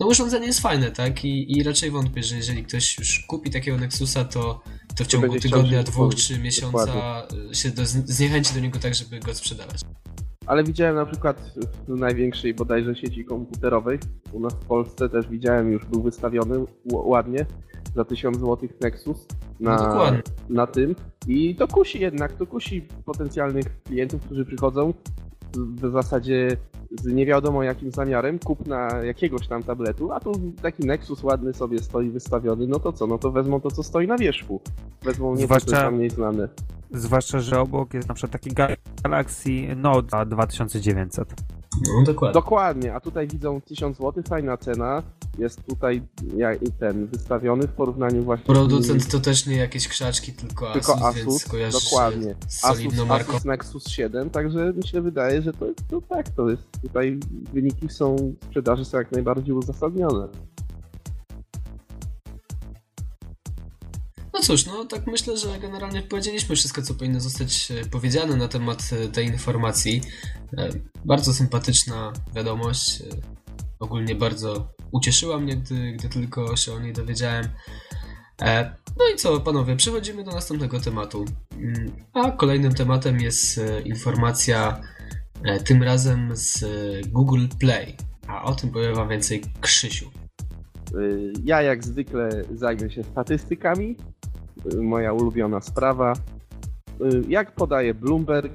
no 0.00 0.06
urządzenie 0.06 0.46
jest 0.46 0.60
fajne, 0.60 0.90
tak? 0.90 1.24
I, 1.24 1.58
I 1.58 1.62
raczej 1.62 1.90
wątpię, 1.90 2.22
że 2.22 2.36
jeżeli 2.36 2.64
ktoś 2.64 2.98
już 2.98 3.24
kupi 3.28 3.50
takiego 3.50 3.78
Nexusa, 3.78 4.24
to, 4.24 4.62
to 4.96 5.04
w 5.04 5.06
ciągu 5.06 5.40
tygodnia, 5.40 5.82
dwóch, 5.82 6.14
trzy 6.14 6.38
miesiąca 6.38 6.86
dokładnie. 6.86 7.54
się 7.54 7.70
do, 7.70 7.86
zniechęci 7.86 8.54
do 8.54 8.60
niego 8.60 8.78
tak, 8.78 8.94
żeby 8.94 9.20
go 9.20 9.34
sprzedawać. 9.34 9.80
Ale 10.48 10.64
widziałem 10.64 10.96
na 10.96 11.06
przykład 11.06 11.54
w 11.88 11.98
największej 11.98 12.54
bodajże 12.54 12.94
sieci 12.94 13.24
komputerowej, 13.24 13.98
u 14.32 14.40
nas 14.40 14.54
w 14.54 14.66
Polsce 14.66 15.08
też 15.08 15.28
widziałem, 15.28 15.72
już 15.72 15.84
był 15.84 16.02
wystawiony 16.02 16.64
ładnie 16.92 17.46
za 17.94 18.04
1000 18.04 18.38
zł 18.38 18.68
Nexus 18.80 19.26
na, 19.60 19.76
no 19.76 20.12
na 20.48 20.66
tym. 20.66 20.94
I 21.26 21.54
to 21.54 21.68
kusi 21.68 22.00
jednak, 22.00 22.32
to 22.32 22.46
kusi 22.46 22.82
potencjalnych 23.04 23.82
klientów, 23.82 24.20
którzy 24.20 24.44
przychodzą 24.44 24.94
w 25.56 25.90
zasadzie 25.92 26.56
z 26.90 27.06
nie 27.06 27.26
wiadomo 27.26 27.62
jakim 27.62 27.90
zamiarem 27.90 28.38
kupna 28.38 28.88
jakiegoś 29.04 29.48
tam 29.48 29.62
tabletu, 29.62 30.12
a 30.12 30.20
tu 30.20 30.32
taki 30.62 30.86
Nexus 30.86 31.22
ładny 31.22 31.54
sobie 31.54 31.78
stoi 31.78 32.10
wystawiony, 32.10 32.66
no 32.66 32.80
to 32.80 32.92
co, 32.92 33.06
no 33.06 33.18
to 33.18 33.30
wezmą 33.30 33.60
to, 33.60 33.70
co 33.70 33.82
stoi 33.82 34.06
na 34.06 34.18
wierzchu. 34.18 34.60
Wezmą 35.02 35.34
nie 35.34 35.44
zwłaszcza, 35.44 35.70
to, 35.70 35.76
co 35.76 35.82
tam 35.82 35.94
mniej 35.94 36.10
znane. 36.10 36.48
Zwłaszcza, 36.90 37.40
że 37.40 37.60
obok 37.60 37.94
jest 37.94 38.08
na 38.08 38.14
przykład 38.14 38.32
taki 38.32 38.50
Galaxy 39.04 39.50
Note 39.76 40.26
2900. 40.26 41.57
No, 41.76 42.02
dokładnie. 42.04 42.34
Dokładnie, 42.34 42.94
a 42.94 43.00
tutaj 43.00 43.28
widzą 43.28 43.60
1000 43.60 43.98
zł, 43.98 44.22
fajna 44.28 44.56
cena. 44.56 45.02
Jest 45.38 45.66
tutaj 45.66 46.02
ten 46.78 47.06
wystawiony 47.06 47.66
w 47.66 47.72
porównaniu 47.72 48.24
właśnie. 48.24 48.46
Producent 48.46 49.10
to 49.10 49.20
też 49.20 49.46
nie 49.46 49.56
jakieś 49.56 49.88
krzaczki, 49.88 50.32
tylko, 50.32 50.72
tylko 50.72 50.94
Asus, 50.94 51.44
Asus 51.44 51.52
więc 51.52 51.84
dokładnie. 51.84 52.34
Asus, 52.62 53.10
Asus 53.10 53.44
Nexus 53.44 53.88
7, 53.88 54.30
także 54.30 54.72
mi 54.72 54.86
się 54.86 55.00
wydaje, 55.00 55.42
że 55.42 55.52
to, 55.52 55.66
to 55.88 56.00
tak, 56.00 56.28
to 56.28 56.50
jest. 56.50 56.62
Tutaj 56.82 57.20
wyniki 57.52 57.88
są 57.88 58.34
sprzedaży 58.46 58.84
są 58.84 58.98
jak 58.98 59.12
najbardziej 59.12 59.54
uzasadnione. 59.54 60.28
No 64.34 64.40
cóż, 64.40 64.66
no 64.66 64.84
tak 64.84 65.06
myślę, 65.06 65.36
że 65.36 65.58
generalnie 65.58 66.02
powiedzieliśmy 66.02 66.56
wszystko, 66.56 66.82
co 66.82 66.94
powinno 66.94 67.20
zostać 67.20 67.70
e, 67.70 67.84
powiedziane 67.84 68.36
na 68.36 68.48
temat 68.48 68.90
e, 68.92 69.08
tej 69.08 69.26
informacji. 69.26 70.02
E, 70.58 70.68
bardzo 71.04 71.34
sympatyczna 71.34 72.12
wiadomość. 72.34 73.02
Ogólnie 73.80 74.14
bardzo 74.14 74.74
ucieszyła 74.92 75.38
mnie, 75.38 75.56
gdy, 75.56 75.92
gdy 75.92 76.08
tylko 76.08 76.56
się 76.56 76.72
o 76.72 76.80
niej 76.80 76.92
dowiedziałem. 76.92 77.48
No 78.98 79.04
i 79.14 79.16
co, 79.16 79.40
panowie, 79.40 79.76
przechodzimy 79.76 80.24
do 80.24 80.30
następnego 80.30 80.80
tematu. 80.80 81.24
Mm, 81.52 81.92
a 82.12 82.30
kolejnym 82.30 82.74
tematem 82.74 83.20
jest 83.20 83.60
informacja 83.84 84.80
tym 85.64 85.82
razem 85.82 86.30
z 86.36 86.64
Google 87.06 87.46
Play. 87.60 87.96
A 88.26 88.42
o 88.42 88.54
tym 88.54 88.70
powie 88.70 88.92
wam 88.92 89.08
więcej 89.08 89.42
Krzysiu. 89.60 90.10
Ja 91.44 91.62
jak 91.62 91.84
zwykle 91.84 92.44
zajmę 92.54 92.90
się 92.90 93.04
statystykami, 93.04 93.96
moja 94.80 95.12
ulubiona 95.12 95.60
sprawa. 95.60 96.12
Y, 97.00 97.22
jak 97.28 97.54
podaje 97.54 97.94
Bloomberg, 97.94 98.52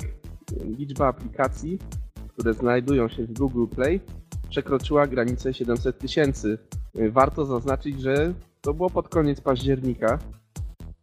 liczba 0.78 1.08
aplikacji, 1.08 1.80
które 2.28 2.54
znajdują 2.54 3.08
się 3.08 3.24
w 3.24 3.34
Google 3.34 3.66
Play, 3.76 4.02
przekroczyła 4.50 5.08
granicę 5.08 5.54
700 5.54 5.98
tysięcy. 5.98 6.58
Y, 7.00 7.12
warto 7.12 7.46
zaznaczyć, 7.46 8.02
że 8.02 8.34
to 8.62 8.74
było 8.74 8.90
pod 8.90 9.10
koniec 9.10 9.42
października. 9.42 10.20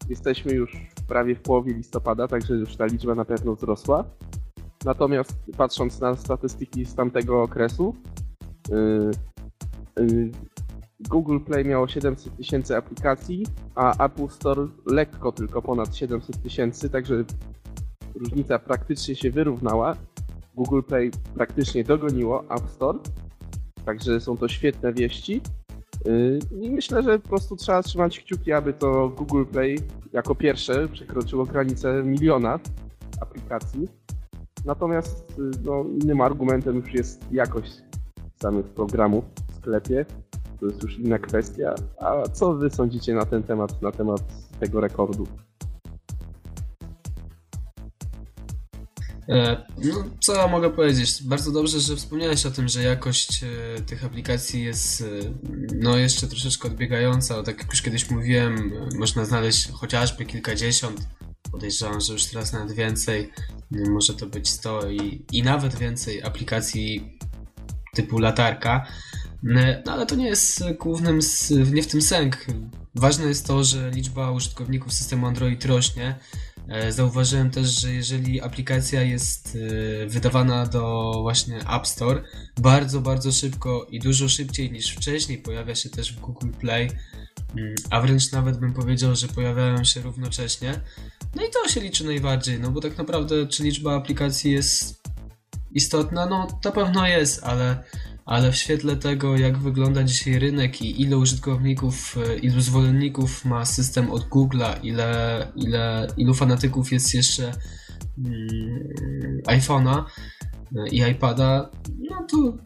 Jesteśmy 0.09 0.53
już 0.53 0.77
prawie 1.09 1.35
w 1.35 1.41
połowie 1.41 1.73
listopada, 1.73 2.29
także 2.29 2.55
już 2.55 2.77
ta 2.77 2.87
liczba 2.87 3.15
na 3.15 3.25
pewno 3.25 3.55
wzrosła. 3.55 4.05
Natomiast 4.85 5.33
patrząc 5.57 6.01
na 6.01 6.17
statystyki 6.17 6.85
z 6.85 6.95
tamtego 6.95 7.43
okresu, 7.43 7.95
y, 8.71 9.11
Google 11.09 11.39
Play 11.41 11.65
miało 11.65 11.89
700 11.89 12.37
tysięcy 12.37 12.77
aplikacji, 12.77 13.47
a 13.75 14.05
Apple 14.05 14.29
Store 14.29 14.67
lekko 14.87 15.33
tylko 15.33 15.63
ponad 15.63 15.97
700 15.97 16.43
tysięcy, 16.43 16.91
także 16.91 17.25
różnica 18.15 18.59
praktycznie 18.59 19.15
się 19.15 19.31
wyrównała. 19.31 19.97
Google 20.55 20.83
Play 20.83 21.11
praktycznie 21.35 21.85
dogoniło 21.85 22.45
App 22.51 22.71
Store, 22.71 22.99
także 23.85 24.21
są 24.21 24.37
to 24.37 24.49
świetne 24.49 24.93
wieści. 24.93 25.41
Yy, 26.05 26.39
I 26.61 26.71
myślę, 26.71 27.03
że 27.03 27.19
po 27.19 27.29
prostu 27.29 27.57
trzeba 27.57 27.83
trzymać 27.83 28.21
kciuki, 28.21 28.53
aby 28.53 28.73
to 28.73 29.09
Google 29.09 29.45
Play 29.45 29.79
jako 30.13 30.35
pierwsze 30.35 30.89
przekroczyło 30.89 31.47
granicę 31.47 32.03
miliona 32.05 32.59
aplikacji. 33.21 33.89
Natomiast 34.65 35.39
yy, 35.39 35.51
no, 35.65 35.85
innym 36.03 36.21
argumentem 36.21 36.77
już 36.77 36.95
jest 36.95 37.33
jakość 37.33 37.73
samych 38.43 38.67
programów 38.67 39.25
w 39.49 39.57
sklepie 39.57 40.07
to 40.61 40.67
jest 40.67 40.83
już 40.83 40.99
inna 40.99 41.19
kwestia. 41.19 41.75
A 41.99 42.23
co 42.29 42.55
wy 42.55 42.71
sądzicie 42.71 43.15
na 43.15 43.27
ten 43.27 43.43
temat, 43.43 43.83
na 43.83 43.93
temat 43.93 44.23
tego 44.61 44.81
rekordu? 44.81 45.27
E, 49.31 49.67
no, 49.85 50.05
co 50.21 50.35
ja 50.35 50.49
mogę 50.49 50.71
powiedzieć? 50.71 51.23
Bardzo 51.23 51.53
dobrze, 51.53 51.81
że 51.81 51.97
wspomniałeś 51.97 52.47
o 52.47 52.51
tym, 52.51 52.69
że 52.69 52.83
jakość 52.83 53.45
e, 53.45 53.81
tych 53.83 54.05
aplikacji 54.05 54.65
jest 54.65 55.01
e, 55.01 55.05
no 55.75 55.97
jeszcze 55.97 56.27
troszeczkę 56.27 56.69
odbiegająca. 56.69 57.43
Tak 57.43 57.59
jak 57.59 57.71
już 57.71 57.83
kiedyś 57.83 58.11
mówiłem, 58.11 58.73
można 58.99 59.25
znaleźć 59.25 59.71
chociażby 59.73 60.25
kilkadziesiąt, 60.25 61.01
podejrzewam, 61.53 62.01
że 62.01 62.13
już 62.13 62.25
teraz 62.25 62.53
nawet 62.53 62.73
więcej, 62.73 63.33
może 63.71 64.15
to 64.15 64.27
być 64.27 64.49
100 64.49 64.91
i, 64.91 65.27
i 65.33 65.43
nawet 65.43 65.75
więcej 65.75 66.23
aplikacji 66.23 67.19
typu 67.95 68.19
latarka. 68.19 68.87
No 69.43 69.93
ale 69.93 70.07
to 70.07 70.15
nie 70.15 70.27
jest 70.27 70.65
głównym, 70.79 71.21
nie 71.73 71.83
w 71.83 71.87
tym 71.87 72.03
sęk. 72.03 72.47
Ważne 72.95 73.29
jest 73.29 73.47
to, 73.47 73.65
że 73.65 73.91
liczba 73.91 74.31
użytkowników 74.31 74.93
systemu 74.93 75.27
Android 75.27 75.65
rośnie. 75.65 76.19
E, 76.71 76.93
zauważyłem 76.93 77.51
też, 77.51 77.81
że 77.81 77.93
jeżeli 77.93 78.41
aplikacja 78.41 79.03
jest 79.03 79.59
e, 80.03 80.07
wydawana 80.07 80.67
do 80.67 81.13
właśnie 81.21 81.59
App 81.77 81.87
Store, 81.87 82.23
bardzo, 82.61 83.01
bardzo 83.01 83.33
szybko 83.33 83.87
i 83.91 84.01
dużo 84.01 84.29
szybciej 84.29 84.73
niż 84.73 84.91
wcześniej 84.91 85.39
pojawia 85.39 85.75
się 85.75 85.91
też 85.91 86.13
w 86.13 86.21
Google 86.21 86.51
Play, 86.61 86.91
mm, 87.57 87.75
a 87.91 88.01
wręcz 88.01 88.33
nawet 88.33 88.59
bym 88.59 88.73
powiedział, 88.73 89.17
że 89.17 89.29
pojawiają 89.29 89.85
się 89.85 90.01
równocześnie. 90.01 90.81
No 91.35 91.43
i 91.45 91.51
to 91.51 91.69
się 91.69 91.81
liczy 91.81 92.05
najbardziej, 92.05 92.61
no 92.61 92.71
bo 92.71 92.81
tak 92.81 92.99
naprawdę 92.99 93.47
czy 93.47 93.63
liczba 93.63 93.97
aplikacji 93.97 94.53
jest 94.53 95.03
istotna? 95.73 96.27
No 96.27 96.61
na 96.65 96.71
pewno 96.71 97.07
jest, 97.07 97.45
ale 97.45 97.85
ale 98.31 98.53
w 98.53 98.57
świetle 98.57 98.97
tego, 98.97 99.37
jak 99.37 99.59
wygląda 99.59 100.05
dzisiaj 100.05 100.39
rynek 100.39 100.83
i 100.83 101.03
ile 101.03 101.19
użytkowników, 101.19 102.17
e, 102.27 102.39
ilu 102.39 102.61
zwolenników 102.61 103.45
ma 103.45 103.65
system 103.65 104.11
od 104.11 104.29
Google'a, 104.29 104.75
ile, 104.83 105.53
ile, 105.57 106.07
ilu 106.17 106.35
fanatyków 106.35 106.93
jest 106.93 107.15
jeszcze 107.15 107.53
mm, 108.19 109.41
iPhone'a 109.47 110.05
e, 110.77 110.89
i 110.89 111.11
iPada, 111.11 111.71
no 112.11 112.27
to 112.31 112.59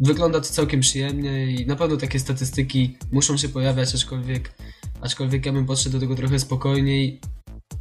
wygląda 0.00 0.40
to 0.40 0.46
całkiem 0.46 0.80
przyjemnie 0.80 1.46
i 1.46 1.66
na 1.66 1.76
pewno 1.76 1.96
takie 1.96 2.18
statystyki 2.18 2.98
muszą 3.12 3.36
się 3.36 3.48
pojawiać, 3.48 3.94
aczkolwiek, 3.94 4.54
aczkolwiek 5.00 5.46
ja 5.46 5.52
bym 5.52 5.66
podszedł 5.66 5.92
do 5.92 6.00
tego 6.00 6.14
trochę 6.14 6.38
spokojniej. 6.38 7.20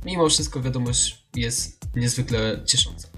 Mimo 0.06 0.30
wszystko 0.30 0.62
wiadomość 0.62 1.28
jest 1.36 1.80
niezwykle 1.96 2.62
ciesząca. 2.65 3.12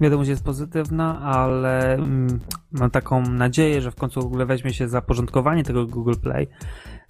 Wiadomość 0.00 0.30
jest 0.30 0.44
pozytywna, 0.44 1.20
ale 1.20 1.94
mm, 1.94 2.40
mam 2.72 2.90
taką 2.90 3.22
nadzieję, 3.22 3.80
że 3.80 3.90
w 3.90 3.94
końcu 3.94 4.20
Google 4.20 4.46
weźmie 4.46 4.74
się 4.74 4.88
za 4.88 5.02
porządkowanie 5.02 5.64
tego 5.64 5.86
Google 5.86 6.14
Play 6.22 6.48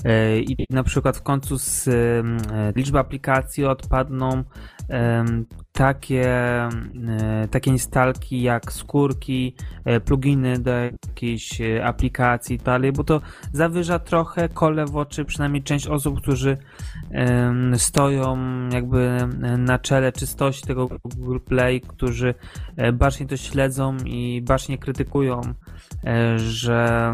e, 0.05 0.39
i 0.39 0.67
na 0.71 0.83
przykład 0.83 1.17
w 1.17 1.23
końcu 1.23 1.59
z 1.59 1.89
mm, 1.89 2.39
liczby 2.77 2.99
aplikacji 2.99 3.65
odpadną 3.65 4.45
takie, 5.73 6.29
e, 6.29 7.49
takie 7.51 7.71
instalki 7.71 8.43
jak 8.43 8.73
skórki, 8.73 9.55
e, 9.85 10.01
pluginy 10.01 10.59
do 10.59 10.71
jakiejś 10.71 11.61
e, 11.61 11.85
aplikacji 11.85 12.57
i 12.57 12.59
tak 12.59 12.67
dalej, 12.67 12.93
bo 12.93 13.05
to 13.05 13.21
zawyża 13.53 13.99
trochę 13.99 14.49
kole 14.49 14.87
w 14.87 14.97
oczy 14.97 15.25
przynajmniej 15.25 15.63
część 15.63 15.87
osób, 15.87 16.21
którzy 16.21 16.57
stoją 17.77 18.39
jakby 18.73 19.29
na 19.59 19.79
czele 19.79 20.13
czystości 20.13 20.67
tego 20.67 20.89
Google 21.05 21.39
Play, 21.39 21.81
którzy 21.81 22.35
bacznie 22.93 23.27
to 23.27 23.37
śledzą 23.37 23.97
i 24.05 24.43
bacznie 24.43 24.79
krytykują, 24.79 25.41
że 26.37 27.13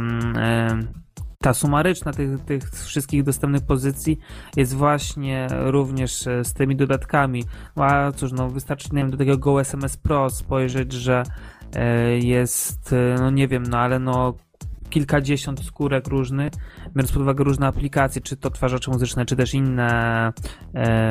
ta 1.46 1.54
sumaryczna 1.54 2.12
tych, 2.12 2.40
tych 2.40 2.70
wszystkich 2.70 3.22
dostępnych 3.22 3.62
pozycji 3.62 4.18
jest 4.56 4.74
właśnie 4.74 5.46
również 5.50 6.26
e, 6.26 6.44
z 6.44 6.52
tymi 6.52 6.76
dodatkami. 6.76 7.44
No, 7.76 7.84
a 7.84 8.12
cóż, 8.12 8.32
no 8.32 8.50
wystarczy 8.50 8.88
nie 8.92 8.98
wiem, 8.98 9.10
do 9.10 9.16
tego 9.16 9.38
Go 9.38 9.60
SMS 9.60 9.96
Pro 9.96 10.30
spojrzeć, 10.30 10.92
że 10.92 11.22
e, 11.74 12.18
jest, 12.18 12.92
e, 12.92 13.16
no 13.18 13.30
nie 13.30 13.48
wiem, 13.48 13.62
no 13.62 13.78
ale 13.78 13.98
no 13.98 14.34
kilkadziesiąt 14.90 15.64
skórek 15.64 16.08
różnych, 16.08 16.52
biorąc 16.96 17.12
pod 17.12 17.22
uwagę 17.22 17.44
różne 17.44 17.66
aplikacje, 17.66 18.22
czy 18.22 18.36
to 18.36 18.50
twarzacze 18.50 18.90
muzyczne, 18.90 19.26
czy 19.26 19.36
też 19.36 19.54
inne, 19.54 20.32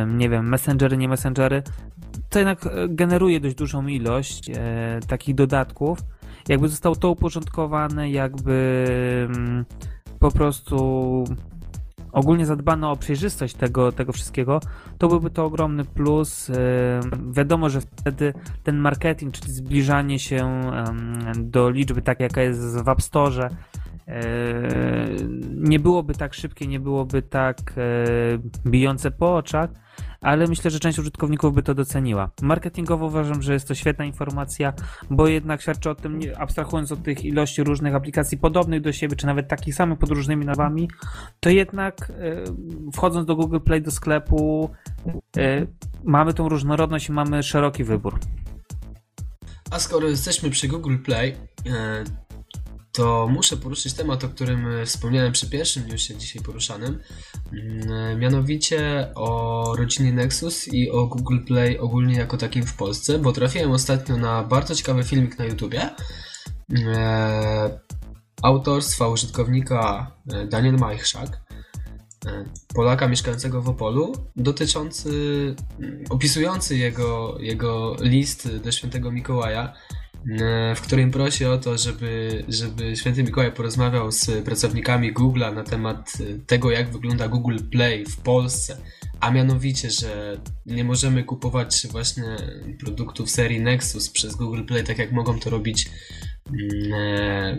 nie 0.08 0.30
wiem, 0.30 0.50
messengery, 0.50 0.98
nie 0.98 1.08
messengery, 1.08 1.63
to 2.30 2.39
jednak 2.39 2.69
generuje 2.89 3.39
dość 3.39 3.56
dużą 3.56 3.88
ilość 3.88 4.52
takich 5.08 5.36
dodatków. 5.36 6.00
Jakby 6.50 6.69
zostało 6.69 6.95
to 6.95 7.12
uporządkowane, 7.12 8.10
jakby 8.10 8.86
mm, 9.30 9.65
po 10.25 10.31
prostu 10.31 11.23
ogólnie 12.11 12.45
zadbano 12.45 12.91
o 12.91 12.95
przejrzystość 12.95 13.55
tego, 13.55 13.91
tego 13.91 14.13
wszystkiego, 14.13 14.59
to 14.97 15.07
byłby 15.07 15.29
to 15.29 15.45
ogromny 15.45 15.85
plus. 15.85 16.51
Wiadomo, 17.31 17.69
że 17.69 17.81
wtedy 17.81 18.33
ten 18.63 18.77
marketing, 18.77 19.33
czyli 19.33 19.51
zbliżanie 19.51 20.19
się 20.19 20.61
do 21.35 21.69
liczby, 21.69 22.01
tak 22.01 22.19
jaka 22.19 22.41
jest 22.41 22.83
w 22.83 22.89
App 22.89 23.01
Store, 23.01 23.49
nie 25.51 25.79
byłoby 25.79 26.13
tak 26.13 26.33
szybkie, 26.33 26.67
nie 26.67 26.79
byłoby 26.79 27.21
tak 27.21 27.73
bijące 28.65 29.11
po 29.11 29.35
oczach, 29.35 29.69
ale 30.25 30.47
myślę, 30.47 30.71
że 30.71 30.79
część 30.79 30.99
użytkowników 30.99 31.53
by 31.53 31.63
to 31.63 31.73
doceniła. 31.73 32.29
Marketingowo 32.41 33.05
uważam, 33.05 33.41
że 33.41 33.53
jest 33.53 33.67
to 33.67 33.75
świetna 33.75 34.05
informacja, 34.05 34.73
bo 35.09 35.27
jednak 35.27 35.61
świadczy 35.61 35.89
o 35.89 35.95
tym, 35.95 36.19
abstrahując 36.38 36.91
od 36.91 37.03
tych 37.03 37.25
ilości 37.25 37.63
różnych 37.63 37.95
aplikacji 37.95 38.38
podobnych 38.38 38.81
do 38.81 38.93
siebie, 38.93 39.15
czy 39.15 39.25
nawet 39.25 39.47
takich 39.47 39.75
samych 39.75 39.99
pod 39.99 40.09
różnymi 40.09 40.45
nazwami, 40.45 40.89
to 41.39 41.49
jednak 41.49 42.09
e, 42.09 42.43
wchodząc 42.93 43.27
do 43.27 43.35
Google 43.35 43.59
Play 43.59 43.81
do 43.81 43.91
sklepu 43.91 44.69
e, 45.38 45.67
mamy 46.03 46.33
tą 46.33 46.49
różnorodność 46.49 47.09
i 47.09 47.11
mamy 47.11 47.43
szeroki 47.43 47.83
wybór. 47.83 48.19
A 49.71 49.79
skoro 49.79 50.07
jesteśmy 50.07 50.49
przy 50.49 50.67
Google 50.67 50.97
Play, 50.97 51.35
e, 51.65 52.03
to 52.95 53.27
muszę 53.27 53.58
poruszyć 53.58 53.93
temat, 53.93 54.23
o 54.23 54.29
którym 54.29 54.67
e, 54.67 54.86
wspomniałem 54.86 55.31
przy 55.31 55.49
pierwszym 55.49 55.88
newsie 55.88 56.17
dzisiaj 56.17 56.43
poruszanym, 56.43 56.99
mm, 57.53 57.91
e, 57.91 58.15
mianowicie 58.15 59.12
o 59.15 59.75
rodzinie 59.77 60.13
Nexus 60.13 60.73
i 60.73 60.91
o 60.91 61.08
Google 61.08 61.39
Play 61.47 61.79
ogólnie 61.79 62.15
jako 62.15 62.38
takim 62.38 62.65
w 62.65 62.75
Polsce, 62.75 63.19
bo 63.19 63.31
trafiłem 63.31 63.71
ostatnio 63.71 64.17
na 64.17 64.43
bardzo 64.43 64.75
ciekawy 64.75 65.03
filmik 65.03 65.39
na 65.39 65.45
YouTubie. 65.45 65.89
E, 66.86 67.79
autorstwa 68.41 69.08
użytkownika 69.08 70.12
Daniel 70.49 70.75
Majchrzak, 70.75 71.45
Polaka 72.75 73.08
mieszkającego 73.08 73.62
w 73.62 73.69
Opolu, 73.69 74.13
dotyczący, 74.36 75.10
mm, 75.79 76.03
opisujący 76.10 76.77
jego, 76.77 77.38
jego 77.39 77.95
list 78.01 78.58
do 78.58 78.71
świętego 78.71 79.12
Mikołaja, 79.12 79.73
w 80.75 80.81
którym 80.81 81.11
prosi 81.11 81.45
o 81.45 81.57
to, 81.57 81.77
żeby, 81.77 82.43
żeby 82.47 82.95
święty 82.95 83.23
Mikołaj 83.23 83.51
porozmawiał 83.51 84.11
z 84.11 84.45
pracownikami 84.45 85.13
Google'a 85.13 85.55
na 85.55 85.63
temat 85.63 86.13
e, 86.19 86.39
tego, 86.39 86.71
jak 86.71 86.91
wygląda 86.91 87.27
Google 87.27 87.57
Play 87.71 88.05
w 88.05 88.17
Polsce, 88.17 88.77
a 89.19 89.31
mianowicie, 89.31 89.91
że 89.91 90.41
nie 90.65 90.83
możemy 90.83 91.23
kupować 91.23 91.88
właśnie 91.91 92.38
produktów 92.79 93.29
serii 93.29 93.61
Nexus 93.61 94.09
przez 94.09 94.35
Google 94.35 94.63
Play, 94.63 94.83
tak 94.83 94.97
jak 94.97 95.11
mogą 95.11 95.39
to 95.39 95.49
robić 95.49 95.89
mm, 96.49 96.93
e, 96.93 97.57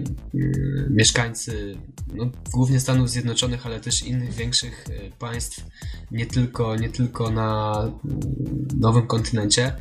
mieszkańcy 0.90 1.76
no, 2.14 2.30
głównie 2.52 2.80
Stanów 2.80 3.10
Zjednoczonych, 3.10 3.66
ale 3.66 3.80
też 3.80 4.02
innych 4.02 4.34
większych 4.34 4.84
państw, 5.18 5.66
nie 6.10 6.26
tylko, 6.26 6.76
nie 6.76 6.88
tylko 6.88 7.30
na 7.30 7.72
mm, 8.04 8.20
nowym 8.80 9.06
kontynencie. 9.06 9.72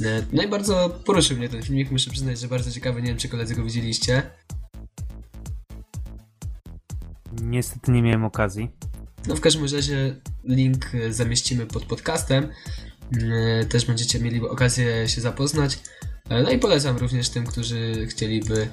E, 0.00 0.26
no 0.32 0.42
i 0.42 0.48
bardzo 0.48 1.00
poruszył 1.04 1.36
mnie 1.36 1.48
ten 1.48 1.62
filmik, 1.62 1.90
muszę 1.90 2.10
przyznać, 2.10 2.40
że 2.40 2.48
bardzo 2.48 2.70
ciekawy, 2.70 3.02
nie 3.02 3.08
wiem 3.08 3.16
czy 3.16 3.28
koledzy 3.28 3.54
go 3.54 3.64
widzieliście. 3.64 4.22
Niestety 7.42 7.92
nie 7.92 8.02
miałem 8.02 8.24
okazji. 8.24 8.70
No 9.26 9.36
w 9.36 9.40
każdym 9.40 9.62
razie 9.62 10.16
link 10.44 10.94
e, 10.94 11.12
zamieścimy 11.12 11.66
pod 11.66 11.84
podcastem. 11.84 12.48
E, 13.22 13.64
też 13.64 13.86
będziecie 13.86 14.20
mieli 14.20 14.40
okazję 14.40 15.08
się 15.08 15.20
zapoznać. 15.20 15.78
No 16.30 16.50
i 16.50 16.58
polecam 16.58 16.96
również 16.96 17.28
tym, 17.28 17.46
którzy 17.46 18.06
chcieliby 18.06 18.68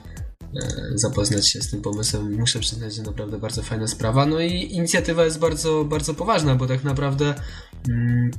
zapoznać 0.96 1.50
się 1.50 1.62
z 1.62 1.72
tym 1.72 1.82
pomysłem. 1.82 2.34
Muszę 2.40 2.60
przyznać, 2.60 2.96
że 2.96 3.04
naprawdę 3.04 3.40
bardzo 3.40 3.64
fajna 3.64 3.88
sprawa. 3.88 4.26
No 4.26 4.40
i 4.40 4.74
inicjatywa 4.74 5.26
jest 5.26 5.40
bardzo, 5.40 5.86
bardzo 5.86 6.14
poważna, 6.14 6.56
bo 6.56 6.68
tak 6.68 6.84
naprawdę 6.84 7.34
mm, 7.90 8.32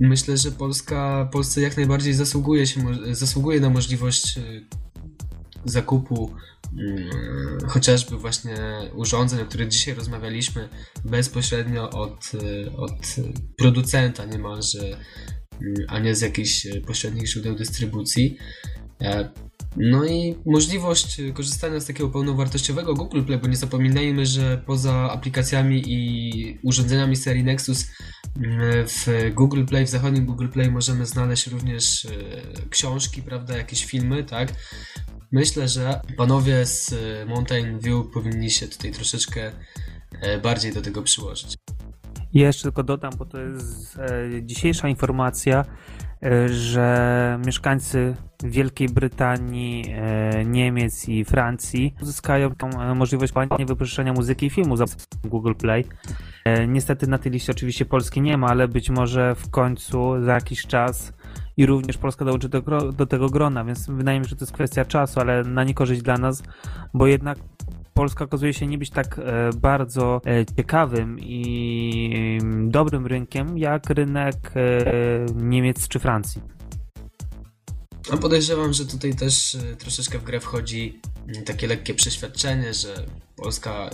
myślę, 0.00 0.36
że 0.36 0.50
Polska, 0.50 1.28
Polsce 1.32 1.60
jak 1.60 1.76
najbardziej 1.76 2.14
zasługuje, 2.14 2.66
się, 2.66 2.80
zasługuje 3.12 3.60
na 3.60 3.70
możliwość 3.70 4.38
y, 4.38 4.66
zakupu 5.64 6.34
mm, 6.78 7.10
chociażby 7.68 8.16
właśnie 8.16 8.56
urządzeń, 8.94 9.40
o 9.40 9.46
których 9.46 9.68
dzisiaj 9.68 9.94
rozmawialiśmy, 9.94 10.68
bezpośrednio 11.04 11.90
od, 11.90 12.32
y, 12.34 12.76
od 12.76 13.16
producenta 13.58 14.24
niemalże, 14.24 14.96
a 15.88 15.98
nie 15.98 16.14
z 16.14 16.20
jakichś 16.20 16.66
pośrednich 16.86 17.26
źródeł 17.26 17.54
dystrybucji. 17.54 18.38
E, 19.76 19.80
no 19.80 20.04
i 20.04 20.36
możliwość 20.46 21.20
korzystania 21.34 21.80
z 21.80 21.86
takiego 21.86 22.08
pełnowartościowego 22.10 22.94
Google 22.94 23.22
Play, 23.22 23.38
bo 23.38 23.48
nie 23.48 23.56
zapominajmy, 23.56 24.26
że 24.26 24.62
poza 24.66 24.94
aplikacjami 24.94 25.82
i 25.86 26.58
urządzeniami 26.62 27.16
serii 27.16 27.44
Nexus 27.44 27.86
mm, 28.36 28.60
w 28.86 29.06
Google 29.34 29.64
Play, 29.64 29.86
w 29.86 29.88
zachodnim 29.88 30.26
Google 30.26 30.48
Play 30.48 30.70
możemy 30.70 31.06
znaleźć 31.06 31.46
również 31.46 32.04
e, 32.04 32.08
książki, 32.70 33.22
prawda, 33.22 33.56
jakieś 33.56 33.84
filmy, 33.84 34.24
tak? 34.24 34.52
Myślę, 35.32 35.68
że 35.68 36.00
panowie 36.16 36.66
z 36.66 36.92
e, 36.92 37.26
Mountain 37.26 37.78
View 37.78 38.06
powinni 38.14 38.50
się 38.50 38.68
tutaj 38.68 38.92
troszeczkę 38.92 39.52
e, 40.20 40.38
bardziej 40.38 40.72
do 40.72 40.82
tego 40.82 41.02
przyłożyć. 41.02 41.54
Jeszcze 42.32 42.62
tylko 42.62 42.82
dodam, 42.82 43.12
bo 43.18 43.26
to 43.26 43.38
jest 43.40 43.98
dzisiejsza 44.42 44.88
informacja, 44.88 45.64
E, 45.64 46.03
że 46.46 47.38
mieszkańcy 47.46 48.14
Wielkiej 48.44 48.88
Brytanii, 48.88 49.94
e, 49.96 50.44
Niemiec 50.44 51.08
i 51.08 51.24
Francji 51.24 51.94
uzyskają 52.02 52.50
e, 52.80 52.94
możliwość 52.94 53.32
wypożyczenia 53.66 54.12
muzyki 54.12 54.46
i 54.46 54.50
filmu 54.50 54.76
za 54.76 54.84
Google 55.24 55.54
Play. 55.54 55.84
Niestety 56.68 57.06
na 57.06 57.18
tej 57.18 57.32
liście 57.32 57.52
oczywiście 57.52 57.84
Polski 57.84 58.20
nie 58.20 58.36
ma, 58.36 58.46
ale 58.46 58.68
być 58.68 58.90
może 58.90 59.34
w 59.34 59.50
końcu 59.50 60.22
za 60.24 60.34
jakiś 60.34 60.66
czas 60.66 61.12
i 61.56 61.66
również 61.66 61.98
Polska 61.98 62.24
dołączy 62.24 62.48
do, 62.48 62.60
do 62.92 63.06
tego 63.06 63.28
grona, 63.28 63.64
więc 63.64 63.86
wydaje 63.86 64.18
mi 64.18 64.24
się, 64.24 64.28
że 64.28 64.36
to 64.36 64.42
jest 64.42 64.52
kwestia 64.52 64.84
czasu, 64.84 65.20
ale 65.20 65.42
na 65.42 65.64
niekorzyść 65.64 66.02
dla 66.02 66.18
nas, 66.18 66.42
bo 66.94 67.06
jednak 67.06 67.38
Polska 67.94 68.24
okazuje 68.24 68.54
się 68.54 68.66
nie 68.66 68.78
być 68.78 68.90
tak 68.90 69.18
e, 69.18 69.50
bardzo 69.56 70.20
e, 70.26 70.46
ciekawym 70.56 71.20
i 71.20 72.38
dobrym 72.66 73.06
rynkiem 73.06 73.58
jak 73.58 73.90
rynek 73.90 74.52
e, 74.56 75.26
Niemiec 75.34 75.88
czy 75.88 75.98
Francji. 75.98 76.40
A 78.12 78.16
podejrzewam, 78.16 78.72
że 78.72 78.86
tutaj 78.86 79.14
też 79.14 79.56
troszeczkę 79.78 80.18
w 80.18 80.24
grę 80.24 80.40
wchodzi 80.40 81.00
y, 81.36 81.42
takie 81.42 81.66
lekkie 81.66 81.94
przeświadczenie, 81.94 82.74
że 82.74 83.06
Polska 83.36 83.90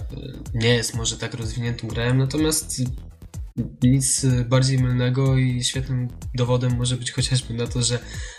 nie 0.54 0.74
jest 0.74 0.96
może 0.96 1.16
tak 1.16 1.34
rozwiniętym 1.34 1.90
krajem, 1.90 2.18
natomiast 2.18 2.82
nic 3.82 4.26
bardziej 4.48 4.78
mylnego 4.78 5.36
i 5.38 5.64
świetnym 5.64 6.08
dowodem 6.34 6.76
może 6.76 6.96
być 6.96 7.12
chociażby 7.12 7.54
na 7.54 7.66
to, 7.66 7.82
że 7.82 7.98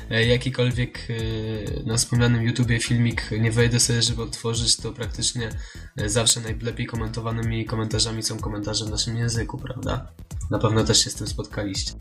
e, 0.09 0.25
jakikolwiek 0.25 1.07
e, 1.09 1.83
na 1.83 1.97
wspomnianym 1.97 2.43
YouTubie 2.43 2.79
filmik 2.79 3.29
nie 3.39 3.51
wejdę 3.51 3.79
sobie, 3.79 4.01
żeby 4.01 4.21
otworzyć, 4.21 4.77
to 4.77 4.91
praktycznie 4.91 5.49
e, 5.97 6.09
zawsze 6.09 6.41
najlepiej 6.41 6.85
komentowanymi 6.85 7.65
komentarzami 7.65 8.23
są 8.23 8.37
komentarze 8.37 8.85
w 8.85 8.89
naszym 8.89 9.17
języku, 9.17 9.57
prawda? 9.57 10.11
Na 10.51 10.59
pewno 10.59 10.83
też 10.83 11.03
się 11.03 11.09
z 11.09 11.15
tym 11.15 11.27
spotkaliście. 11.27 11.93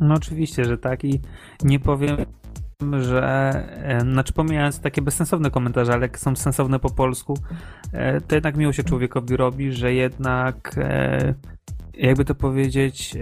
No 0.00 0.14
oczywiście, 0.14 0.64
że 0.64 0.78
tak 0.78 1.04
i 1.04 1.20
nie 1.62 1.80
powiem 1.80 2.16
że, 3.00 4.02
znaczy 4.02 4.32
pomijając 4.32 4.80
takie 4.80 5.02
bezsensowne 5.02 5.50
komentarze, 5.50 5.92
ale 5.92 6.02
jak 6.02 6.18
są 6.18 6.36
sensowne 6.36 6.78
po 6.78 6.90
polsku, 6.90 7.38
to 8.28 8.34
jednak 8.34 8.56
miło 8.56 8.72
się 8.72 8.84
człowiekowi 8.84 9.36
robi, 9.36 9.72
że 9.72 9.94
jednak 9.94 10.74
jakby 11.96 12.24
to 12.24 12.34
powiedzieć, 12.34 13.14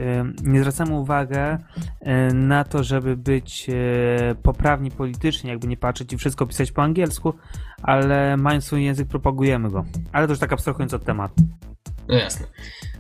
nie 0.45 0.61
zwracamy 0.61 0.95
uwagi 0.95 1.35
na 2.35 2.65
to, 2.65 2.85
żeby 2.85 3.17
być 3.17 3.67
e, 3.71 4.35
poprawni 4.43 4.91
politycznie, 4.91 5.51
jakby 5.51 5.67
nie 5.67 5.77
patrzeć 5.77 6.13
i 6.13 6.17
wszystko 6.17 6.47
pisać 6.47 6.73
po 6.73 6.83
angielsku, 6.83 7.35
ale 7.83 8.37
mając 8.37 8.65
swój 8.65 8.85
język, 8.85 9.09
propagujemy 9.09 9.71
go. 9.71 9.85
Ale 10.13 10.27
to 10.27 10.33
już 10.33 10.41
tak 10.41 10.53
abstrahując 10.53 10.95
od 10.95 11.05
tematu. 11.05 11.35
No 12.09 12.15
jasne. 12.15 12.47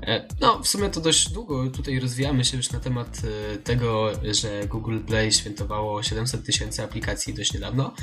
E, 0.02 0.28
no, 0.40 0.59
w 0.62 0.68
sumie 0.68 0.90
to 0.90 1.00
dość 1.00 1.32
długo 1.32 1.70
tutaj 1.70 2.00
rozwijamy 2.00 2.44
się 2.44 2.57
już 2.57 2.72
na 2.72 2.80
temat 2.80 3.22
e, 3.55 3.57
tego, 3.57 4.11
że 4.32 4.66
Google 4.68 5.00
Play 5.00 5.32
świętowało 5.32 6.02
700 6.02 6.46
tysięcy 6.46 6.82
aplikacji 6.82 7.34
dość 7.34 7.55
niedawno. 7.55 7.94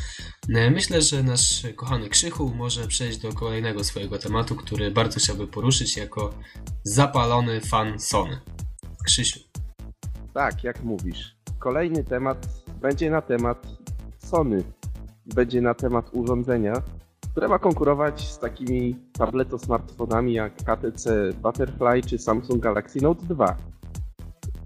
E, 0.50 0.72
myślę, 0.72 1.02
że 1.02 1.24
nasz 1.24 1.64
kochany 1.76 2.10
Krzychu 2.10 2.54
może 2.56 2.88
przejść 2.88 3.18
do 3.18 3.34
kolejnego 3.34 3.84
swojego 3.84 4.18
tematu, 4.18 4.56
który 4.56 4.92
bardzo 4.92 5.20
chciałby 5.20 5.48
poruszyć 5.48 5.98
jako 5.98 6.34
zapalony 6.84 7.62
fan 7.62 8.00
Sony. 8.00 8.40
Krzysiu. 9.06 9.40
Tak, 10.34 10.64
jak 10.64 10.84
mówisz. 10.84 11.36
Kolejny 11.60 12.04
temat 12.04 12.48
będzie 12.82 13.10
na 13.10 13.22
temat 13.22 13.68
Sony. 14.18 14.64
Będzie 15.26 15.62
na 15.62 15.74
temat 15.74 16.10
urządzenia, 16.14 16.74
które 17.32 17.48
ma 17.48 17.60
konkurować 17.60 18.28
z 18.28 18.40
takimi 18.40 18.96
tableto-smartfonami 19.14 20.34
jak 20.34 20.54
HTC 20.66 21.34
Butterfly 21.42 22.02
czy 22.02 22.18
Samsung 22.18 22.64
Galaxy 22.64 23.02
Note 23.02 23.26
2. 23.26 23.58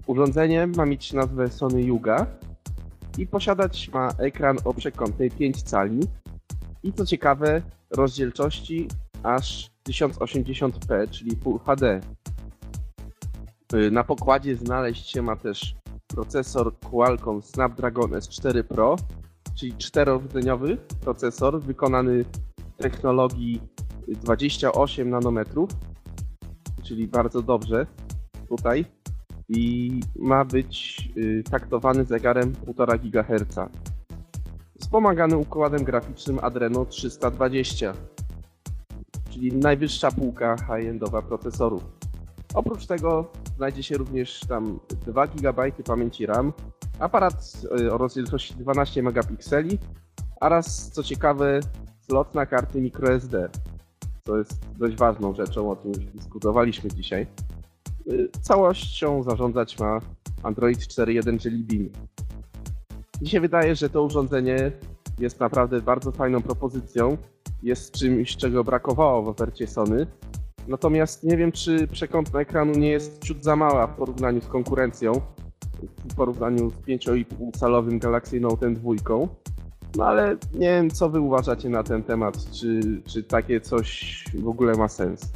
Urządzenie 0.06 0.66
ma 0.66 0.86
mieć 0.86 1.12
nazwę 1.12 1.48
Sony 1.48 1.82
Yuga 1.82 2.26
i 3.18 3.26
posiadać 3.26 3.90
ma 3.92 4.08
ekran 4.18 4.56
o 4.64 4.74
przekątnej 4.74 5.30
5 5.30 5.62
cali 5.62 6.00
i 6.82 6.92
co 6.92 7.06
ciekawe 7.06 7.62
rozdzielczości 7.90 8.88
aż 9.22 9.70
1080p, 9.88 11.10
czyli 11.10 11.36
Full 11.36 11.58
HD. 11.58 12.00
Y, 13.74 13.90
na 13.90 14.04
pokładzie 14.04 14.56
znaleźć 14.56 15.10
się 15.10 15.22
ma 15.22 15.36
też 15.36 15.76
procesor 16.06 16.78
Qualcomm 16.78 17.42
Snapdragon 17.42 18.10
S4 18.10 18.62
Pro, 18.62 18.96
czyli 19.54 19.74
czterordzeniowy 19.74 20.76
procesor 21.00 21.60
wykonany 21.60 22.24
technologii 22.76 23.60
28 24.08 25.10
nanometrów, 25.10 25.70
czyli 26.82 27.08
bardzo 27.08 27.42
dobrze 27.42 27.86
tutaj 28.48 28.84
i 29.48 30.00
ma 30.16 30.44
być 30.44 30.98
y, 31.16 31.42
taktowany 31.50 32.04
zegarem 32.04 32.52
1,5 32.52 33.10
GHz. 33.10 33.58
Wspomagany 34.80 35.36
układem 35.36 35.84
graficznym 35.84 36.38
Adreno 36.42 36.84
320, 36.84 37.92
czyli 39.30 39.52
najwyższa 39.52 40.10
półka 40.10 40.56
high-endowa 40.56 41.22
procesorów. 41.22 41.82
Oprócz 42.54 42.86
tego 42.86 43.32
znajdzie 43.56 43.82
się 43.82 43.96
również 43.96 44.40
tam 44.40 44.80
2 45.06 45.26
GB 45.26 45.72
pamięci 45.84 46.26
RAM, 46.26 46.52
aparat 46.98 47.52
y, 47.80 47.92
o 47.92 47.98
rozdzielczości 47.98 48.54
12 48.54 49.02
megapikseli 49.02 49.78
oraz, 50.40 50.90
co 50.90 51.02
ciekawe, 51.02 51.60
slot 52.06 52.34
na 52.34 52.46
karty 52.46 52.80
microSD, 52.80 53.48
co 54.24 54.38
jest 54.38 54.66
dość 54.78 54.96
ważną 54.96 55.34
rzeczą, 55.34 55.70
o 55.70 55.76
tym 55.76 55.92
już 55.92 56.04
dyskutowaliśmy 56.04 56.90
dzisiaj. 56.90 57.26
Y, 58.12 58.28
całością 58.40 59.22
zarządzać 59.22 59.78
ma 59.78 60.00
Android 60.42 60.78
4.1 60.78 61.44
Jelly 61.44 61.64
Bean. 61.64 61.88
Mi 63.20 63.28
się 63.28 63.40
wydaje, 63.40 63.74
że 63.74 63.90
to 63.90 64.02
urządzenie 64.02 64.72
jest 65.18 65.40
naprawdę 65.40 65.80
bardzo 65.80 66.12
fajną 66.12 66.42
propozycją. 66.42 67.16
Jest 67.62 67.92
czymś, 67.92 68.36
czego 68.36 68.64
brakowało 68.64 69.22
w 69.22 69.28
ofercie 69.28 69.66
Sony. 69.66 70.06
Natomiast 70.68 71.24
nie 71.24 71.36
wiem, 71.36 71.52
czy 71.52 71.88
przekątna 71.88 72.40
ekranu 72.40 72.72
nie 72.72 72.88
jest 72.88 73.24
ciut 73.24 73.44
za 73.44 73.56
mała 73.56 73.86
w 73.86 73.96
porównaniu 73.96 74.40
z 74.40 74.46
konkurencją, 74.46 75.12
w 76.10 76.14
porównaniu 76.14 76.70
z 76.70 76.74
5,5-calowym 76.74 77.98
Galaxy 77.98 78.40
Note 78.40 78.70
2. 78.70 78.92
No 79.96 80.06
ale 80.06 80.36
nie 80.54 80.68
wiem, 80.68 80.90
co 80.90 81.08
wy 81.08 81.20
uważacie 81.20 81.68
na 81.68 81.82
ten 81.82 82.02
temat, 82.02 82.50
czy, 82.50 82.80
czy 83.06 83.22
takie 83.22 83.60
coś 83.60 84.24
w 84.34 84.48
ogóle 84.48 84.72
ma 84.72 84.88
sens? 84.88 85.32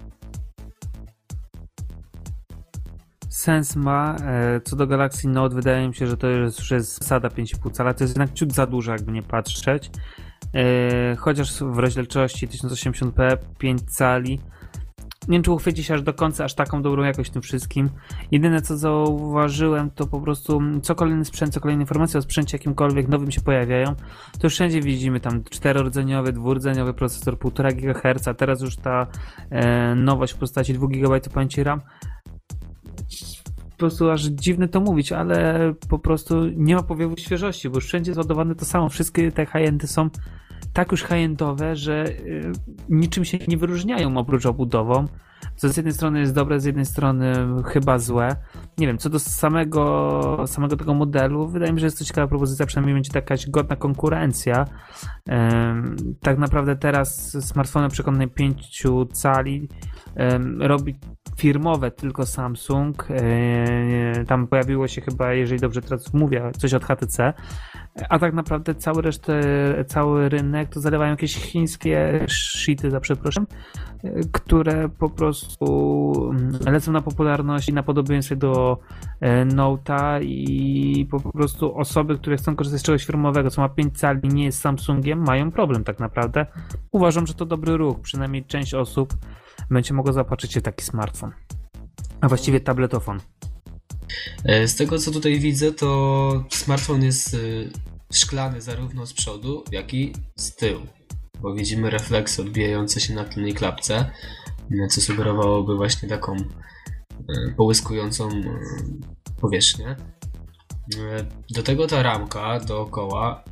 Sens 3.28 3.76
ma. 3.76 4.16
E, 4.24 4.60
co 4.60 4.76
do 4.76 4.86
Galaxy 4.86 5.28
Note, 5.28 5.54
wydaje 5.54 5.88
mi 5.88 5.94
się, 5.94 6.06
że 6.06 6.16
to 6.16 6.26
już 6.26 6.70
jest 6.70 6.98
zasada 6.98 7.28
5,5 7.28 7.72
cala. 7.72 7.94
To 7.94 8.04
jest 8.04 8.16
jednak 8.16 8.32
ciut 8.34 8.52
za 8.52 8.66
dużo, 8.66 8.92
jakby 8.92 9.12
nie 9.12 9.22
patrzeć. 9.22 9.90
E, 10.54 11.16
chociaż 11.16 11.62
w 11.62 11.78
rozdzielczości 11.78 12.48
1080p 12.48 13.36
5 13.58 13.82
cali 13.82 14.40
nie 15.30 15.36
wiem, 15.36 15.42
czy 15.42 15.52
uchwyci 15.52 15.84
się 15.84 15.94
aż 15.94 16.02
do 16.02 16.14
końca, 16.14 16.44
aż 16.44 16.54
taką 16.54 16.82
dobrą 16.82 17.02
jakość 17.02 17.30
tym 17.30 17.42
wszystkim. 17.42 17.90
Jedyne 18.30 18.62
co 18.62 18.76
zauważyłem, 18.76 19.90
to 19.90 20.06
po 20.06 20.20
prostu 20.20 20.60
co 20.82 20.94
kolejny 20.94 21.24
sprzęt, 21.24 21.54
co 21.54 21.60
kolejne 21.60 21.82
informacje 21.82 22.18
o 22.18 22.22
sprzęcie 22.22 22.56
jakimkolwiek 22.56 23.08
nowym 23.08 23.30
się 23.30 23.40
pojawiają, 23.40 23.94
to 24.38 24.48
wszędzie 24.48 24.80
widzimy 24.82 25.20
tam 25.20 25.44
czterordzeniowy, 25.44 26.32
dwurdzeniowy 26.32 26.94
procesor 26.94 27.36
1,5 27.36 27.74
GHz, 27.74 28.28
a 28.28 28.34
teraz 28.34 28.60
już 28.60 28.76
ta 28.76 29.06
e, 29.50 29.94
nowość 29.94 30.32
w 30.32 30.36
postaci 30.36 30.74
2 30.74 30.86
GB 30.86 31.20
pamięci 31.20 31.62
RAM 31.62 31.80
po 33.70 33.76
prostu 33.76 34.10
aż 34.10 34.22
dziwne 34.22 34.68
to 34.68 34.80
mówić, 34.80 35.12
ale 35.12 35.72
po 35.88 35.98
prostu 35.98 36.48
nie 36.48 36.74
ma 36.74 36.82
powiewu 36.82 37.16
świeżości, 37.16 37.70
bo 37.70 37.80
wszędzie 37.80 38.14
zładowane 38.14 38.54
to 38.54 38.64
samo. 38.64 38.88
Wszystkie 38.88 39.32
te 39.32 39.46
high-endy 39.46 39.86
są 39.86 40.10
tak 40.72 40.92
już 40.92 41.04
high-endowe, 41.04 41.76
że 41.76 42.04
y, 42.08 42.52
niczym 42.88 43.24
się 43.24 43.38
nie 43.48 43.56
wyróżniają 43.56 44.16
oprócz 44.16 44.46
obudową. 44.46 45.04
Co 45.56 45.68
z 45.68 45.76
jednej 45.76 45.94
strony 45.94 46.20
jest 46.20 46.34
dobre, 46.34 46.60
z 46.60 46.64
jednej 46.64 46.86
strony 46.86 47.32
chyba 47.64 47.98
złe. 47.98 48.36
Nie 48.78 48.86
wiem, 48.86 48.98
co 48.98 49.10
do 49.10 49.18
samego, 49.18 50.44
samego 50.46 50.76
tego 50.76 50.94
modelu, 50.94 51.48
wydaje 51.48 51.72
mi 51.72 51.78
się, 51.78 51.80
że 51.80 51.86
jest 51.86 51.98
to 51.98 52.04
ciekawa 52.04 52.28
propozycja, 52.28 52.66
przynajmniej 52.66 52.94
będzie 52.94 53.10
jakaś 53.14 53.50
godna 53.50 53.76
konkurencja. 53.76 54.64
Tak 56.20 56.38
naprawdę 56.38 56.76
teraz 56.76 57.36
smartfony 57.46 57.88
przekonnej 57.88 58.28
5 58.28 58.82
cali 59.12 59.68
robi 60.58 60.94
firmowe 61.36 61.90
tylko 61.90 62.26
Samsung. 62.26 63.08
E, 63.10 64.24
tam 64.24 64.46
pojawiło 64.46 64.88
się 64.88 65.00
chyba, 65.00 65.32
jeżeli 65.32 65.60
dobrze 65.60 65.82
teraz 65.82 66.14
mówię, 66.14 66.50
coś 66.58 66.74
od 66.74 66.84
HTC. 66.84 67.32
A 68.08 68.18
tak 68.18 68.34
naprawdę 68.34 68.74
cały 68.74 69.02
resztę, 69.02 69.42
cały 69.88 70.28
rynek 70.28 70.68
to 70.68 70.80
zalewają 70.80 71.10
jakieś 71.10 71.36
chińskie 71.36 72.26
shity, 72.28 72.90
za 72.90 73.00
przepraszam, 73.00 73.46
które 74.32 74.88
po 74.88 75.10
prostu 75.10 76.30
mm, 76.30 76.58
lecą 76.66 76.92
na 76.92 77.00
popularności, 77.00 77.72
na 77.72 77.82
podobieństwie 77.82 78.36
do 78.36 78.78
e, 79.20 79.46
Note'a 79.46 80.22
i 80.22 81.06
po 81.10 81.20
prostu 81.32 81.78
osoby, 81.78 82.18
które 82.18 82.36
chcą 82.36 82.56
korzystać 82.56 82.80
z 82.80 82.84
czegoś 82.84 83.04
firmowego, 83.04 83.50
co 83.50 83.60
ma 83.60 83.68
5 83.68 83.98
cali, 83.98 84.28
nie 84.28 84.44
jest 84.44 84.60
Samsungiem, 84.60 85.24
mają 85.24 85.50
problem 85.50 85.84
tak 85.84 86.00
naprawdę. 86.00 86.46
Uważam, 86.92 87.26
że 87.26 87.34
to 87.34 87.46
dobry 87.46 87.76
ruch, 87.76 88.00
przynajmniej 88.00 88.44
część 88.44 88.74
osób 88.74 89.14
będzie 89.70 89.94
mogła 89.94 90.12
zaopatrzyć 90.12 90.52
się 90.52 90.60
taki 90.60 90.84
smartfon. 90.84 91.30
A 92.20 92.28
właściwie 92.28 92.60
tabletofon. 92.60 93.18
E, 94.44 94.68
z 94.68 94.76
tego 94.76 94.98
co 94.98 95.10
tutaj 95.10 95.40
widzę, 95.40 95.72
to 95.72 96.44
smartfon 96.50 97.02
jest 97.02 97.34
e, 97.34 97.38
szklany 98.12 98.60
zarówno 98.60 99.06
z 99.06 99.12
przodu, 99.12 99.64
jak 99.72 99.94
i 99.94 100.12
z 100.36 100.56
tyłu. 100.56 100.86
Bo 101.40 101.54
widzimy 101.54 101.90
refleksy 101.90 102.42
odbijające 102.42 103.00
się 103.00 103.14
na 103.14 103.24
tylnej 103.24 103.54
klapce, 103.54 104.10
e, 104.84 104.88
co 104.88 105.00
sugerowałoby 105.00 105.76
właśnie 105.76 106.08
taką 106.08 106.36
połyskującą 107.56 108.28
powierzchnię. 109.40 109.96
Do 111.50 111.62
tego 111.62 111.86
ta 111.86 112.02
ramka 112.02 112.60
dookoła, 112.60 113.44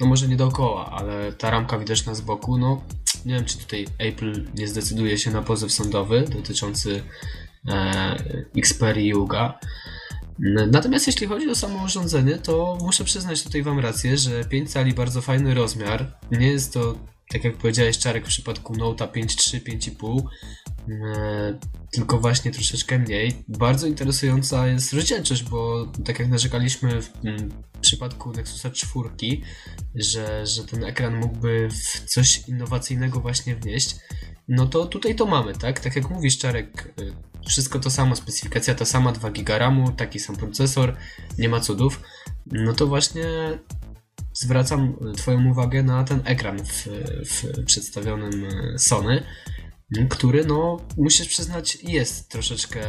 no 0.00 0.06
może 0.06 0.28
nie 0.28 0.36
dookoła, 0.36 0.90
ale 0.90 1.32
ta 1.32 1.50
ramka 1.50 1.78
widoczna 1.78 2.14
z 2.14 2.20
boku, 2.20 2.58
no 2.58 2.82
nie 3.24 3.34
wiem, 3.34 3.44
czy 3.44 3.58
tutaj 3.58 3.86
Apple 3.98 4.44
nie 4.54 4.68
zdecyduje 4.68 5.18
się 5.18 5.30
na 5.30 5.42
pozew 5.42 5.72
sądowy 5.72 6.24
dotyczący 6.32 7.02
Xperia 8.56 9.14
Yuga. 9.14 9.58
Natomiast 10.70 11.06
jeśli 11.06 11.26
chodzi 11.26 11.50
o 11.50 11.54
samo 11.54 11.84
urządzenie, 11.84 12.38
to 12.38 12.78
muszę 12.80 13.04
przyznać 13.04 13.42
tutaj 13.42 13.62
Wam 13.62 13.78
rację, 13.78 14.18
że 14.18 14.44
5 14.44 14.70
cali 14.70 14.94
bardzo 14.94 15.20
fajny 15.22 15.54
rozmiar. 15.54 16.18
Nie 16.30 16.46
jest 16.46 16.72
to, 16.72 16.98
tak 17.28 17.44
jak 17.44 17.56
powiedziałeś, 17.56 17.98
Czarek 17.98 18.24
w 18.24 18.28
przypadku 18.28 18.74
Note'a 18.74 19.08
5.3, 19.12 19.60
5.5, 19.60 20.22
e, 20.88 21.58
tylko 21.92 22.18
właśnie 22.18 22.50
troszeczkę 22.50 22.98
mniej. 22.98 23.44
Bardzo 23.48 23.86
interesująca 23.86 24.66
jest 24.66 24.92
rozdzielczość, 24.92 25.42
bo 25.42 25.86
tak 26.04 26.18
jak 26.18 26.28
narzekaliśmy 26.28 27.02
w, 27.02 27.10
przypadku 27.80 28.32
Nexusa 28.32 28.70
4, 28.70 29.08
że, 29.94 30.46
że 30.46 30.64
ten 30.64 30.84
ekran 30.84 31.16
mógłby 31.16 31.68
w 31.70 32.04
coś 32.04 32.48
innowacyjnego 32.48 33.20
właśnie 33.20 33.56
wnieść, 33.56 33.96
no 34.48 34.66
to 34.66 34.86
tutaj 34.86 35.14
to 35.14 35.26
mamy, 35.26 35.52
tak? 35.52 35.80
Tak 35.80 35.96
jak 35.96 36.10
mówisz, 36.10 36.38
Czarek, 36.38 36.94
y, 37.00 37.12
wszystko 37.48 37.78
to 37.78 37.90
samo, 37.90 38.16
specyfikacja 38.16 38.74
ta 38.74 38.84
sama, 38.84 39.12
2 39.12 39.30
GB 39.30 39.58
RAMu, 39.58 39.92
taki 39.92 40.18
sam 40.18 40.36
procesor, 40.36 40.96
nie 41.38 41.48
ma 41.48 41.60
cudów. 41.60 42.00
No 42.46 42.72
to 42.72 42.86
właśnie 42.86 43.24
zwracam 44.32 44.96
Twoją 45.16 45.50
uwagę 45.50 45.82
na 45.82 46.04
ten 46.04 46.20
ekran 46.24 46.58
w, 46.64 46.88
w 47.26 47.64
przedstawionym 47.64 48.44
y, 48.44 48.78
Sony, 48.78 49.22
który, 50.08 50.44
no, 50.44 50.76
musisz 50.96 51.28
przyznać, 51.28 51.78
jest 51.82 52.28
troszeczkę 52.28 52.80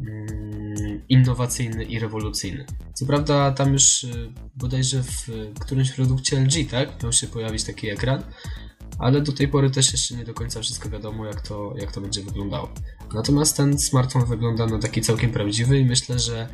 mm, 0.00 1.02
innowacyjny 1.08 1.84
i 1.84 1.98
rewolucyjny. 1.98 2.66
Co 2.94 3.06
prawda, 3.06 3.52
tam 3.52 3.72
już 3.72 4.04
y, 4.04 4.32
bodajże 4.54 5.02
w 5.02 5.28
którymś 5.60 5.92
produkcie 5.92 6.40
LG, 6.40 6.70
tak, 6.70 7.02
miał 7.02 7.12
się 7.12 7.26
pojawić 7.26 7.64
taki 7.64 7.90
ekran, 7.90 8.22
ale 8.98 9.20
do 9.20 9.32
tej 9.32 9.48
pory 9.48 9.70
też 9.70 9.92
jeszcze 9.92 10.14
nie 10.14 10.24
do 10.24 10.34
końca 10.34 10.60
wszystko 10.60 10.90
wiadomo, 10.90 11.26
jak 11.26 11.40
to, 11.40 11.74
jak 11.76 11.92
to 11.92 12.00
będzie 12.00 12.22
wyglądało. 12.22 12.68
Natomiast 13.14 13.56
ten 13.56 13.78
smartfon 13.78 14.24
wygląda 14.24 14.66
na 14.66 14.78
taki 14.78 15.00
całkiem 15.00 15.30
prawdziwy 15.30 15.78
i 15.78 15.84
myślę, 15.84 16.18
że 16.18 16.48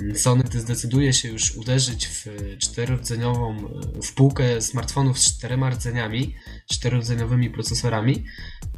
mm, 0.00 0.16
Sony, 0.16 0.44
gdy 0.44 0.60
zdecyduje 0.60 1.12
się 1.12 1.28
już 1.28 1.56
uderzyć 1.56 2.06
w 2.06 2.26
czterordzeniową, 2.58 3.56
w 4.02 4.14
półkę 4.14 4.60
smartfonów 4.60 5.18
z 5.18 5.38
czterema 5.38 5.70
rdzeniami, 5.70 6.34
czterordzeniowymi 6.66 7.50
procesorami, 7.50 8.24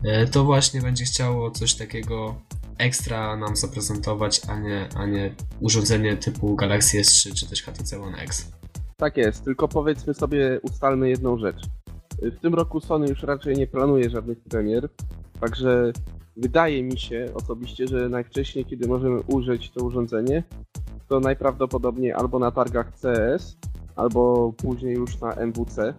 e, 0.05 0.27
to 0.27 0.45
właśnie 0.45 0.81
będzie 0.81 1.05
chciało 1.05 1.51
coś 1.51 1.75
takiego 1.75 2.43
ekstra 2.79 3.37
nam 3.37 3.57
zaprezentować, 3.57 4.41
a 4.49 4.61
nie, 4.61 4.89
a 4.95 5.07
nie 5.07 5.35
urządzenie 5.61 6.17
typu 6.17 6.57
Galaxy 6.57 7.01
S3 7.01 7.35
czy 7.35 7.49
też 7.49 7.63
HTC 7.63 8.03
One 8.03 8.19
X. 8.19 8.53
Tak 8.97 9.17
jest, 9.17 9.45
tylko 9.45 9.69
powiedzmy 9.69 10.15
sobie, 10.15 10.61
ustalmy 10.63 11.09
jedną 11.09 11.39
rzecz. 11.39 11.80
W 12.23 12.39
tym 12.41 12.55
roku 12.55 12.81
Sony 12.81 13.09
już 13.09 13.23
raczej 13.23 13.57
nie 13.57 13.67
planuje 13.67 14.11
żadnych 14.11 14.41
premier, 14.41 14.89
także 15.41 15.93
wydaje 16.37 16.83
mi 16.83 16.99
się 16.99 17.29
osobiście, 17.35 17.87
że 17.87 18.09
najwcześniej, 18.09 18.65
kiedy 18.65 18.89
możemy 18.89 19.21
użyć 19.21 19.71
to 19.71 19.85
urządzenie, 19.85 20.43
to 21.09 21.21
najprawdopodobniej 21.21 22.13
albo 22.13 22.39
na 22.39 22.51
targach 22.51 22.93
CS, 23.01 23.57
albo 23.97 24.53
później 24.53 24.95
już 24.95 25.21
na 25.21 25.35
MWC. 25.35 25.95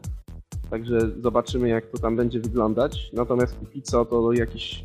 Także 0.70 1.00
zobaczymy, 1.22 1.70
jak 1.70 1.88
to 1.88 1.98
tam 1.98 2.16
będzie 2.16 2.40
wyglądać. 2.40 3.12
Natomiast 3.14 3.56
póki 3.56 3.82
co 3.82 4.06
to 4.06 4.34
jakiś 4.34 4.82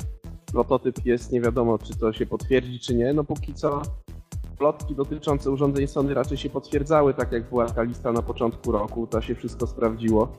prototyp 0.51 1.05
jest, 1.05 1.31
nie 1.31 1.41
wiadomo, 1.41 1.77
czy 1.77 1.97
to 1.97 2.13
się 2.13 2.25
potwierdzi, 2.25 2.79
czy 2.79 2.95
nie. 2.95 3.13
No 3.13 3.23
póki 3.23 3.53
co 3.53 3.81
plotki 4.57 4.95
dotyczące 4.95 5.51
urządzeń 5.51 5.87
Sony 5.87 6.13
raczej 6.13 6.37
się 6.37 6.49
potwierdzały, 6.49 7.13
tak 7.13 7.31
jak 7.31 7.49
była 7.49 7.65
ta 7.65 7.83
lista 7.83 8.11
na 8.11 8.21
początku 8.21 8.71
roku, 8.71 9.07
to 9.07 9.21
się 9.21 9.35
wszystko 9.35 9.67
sprawdziło. 9.67 10.33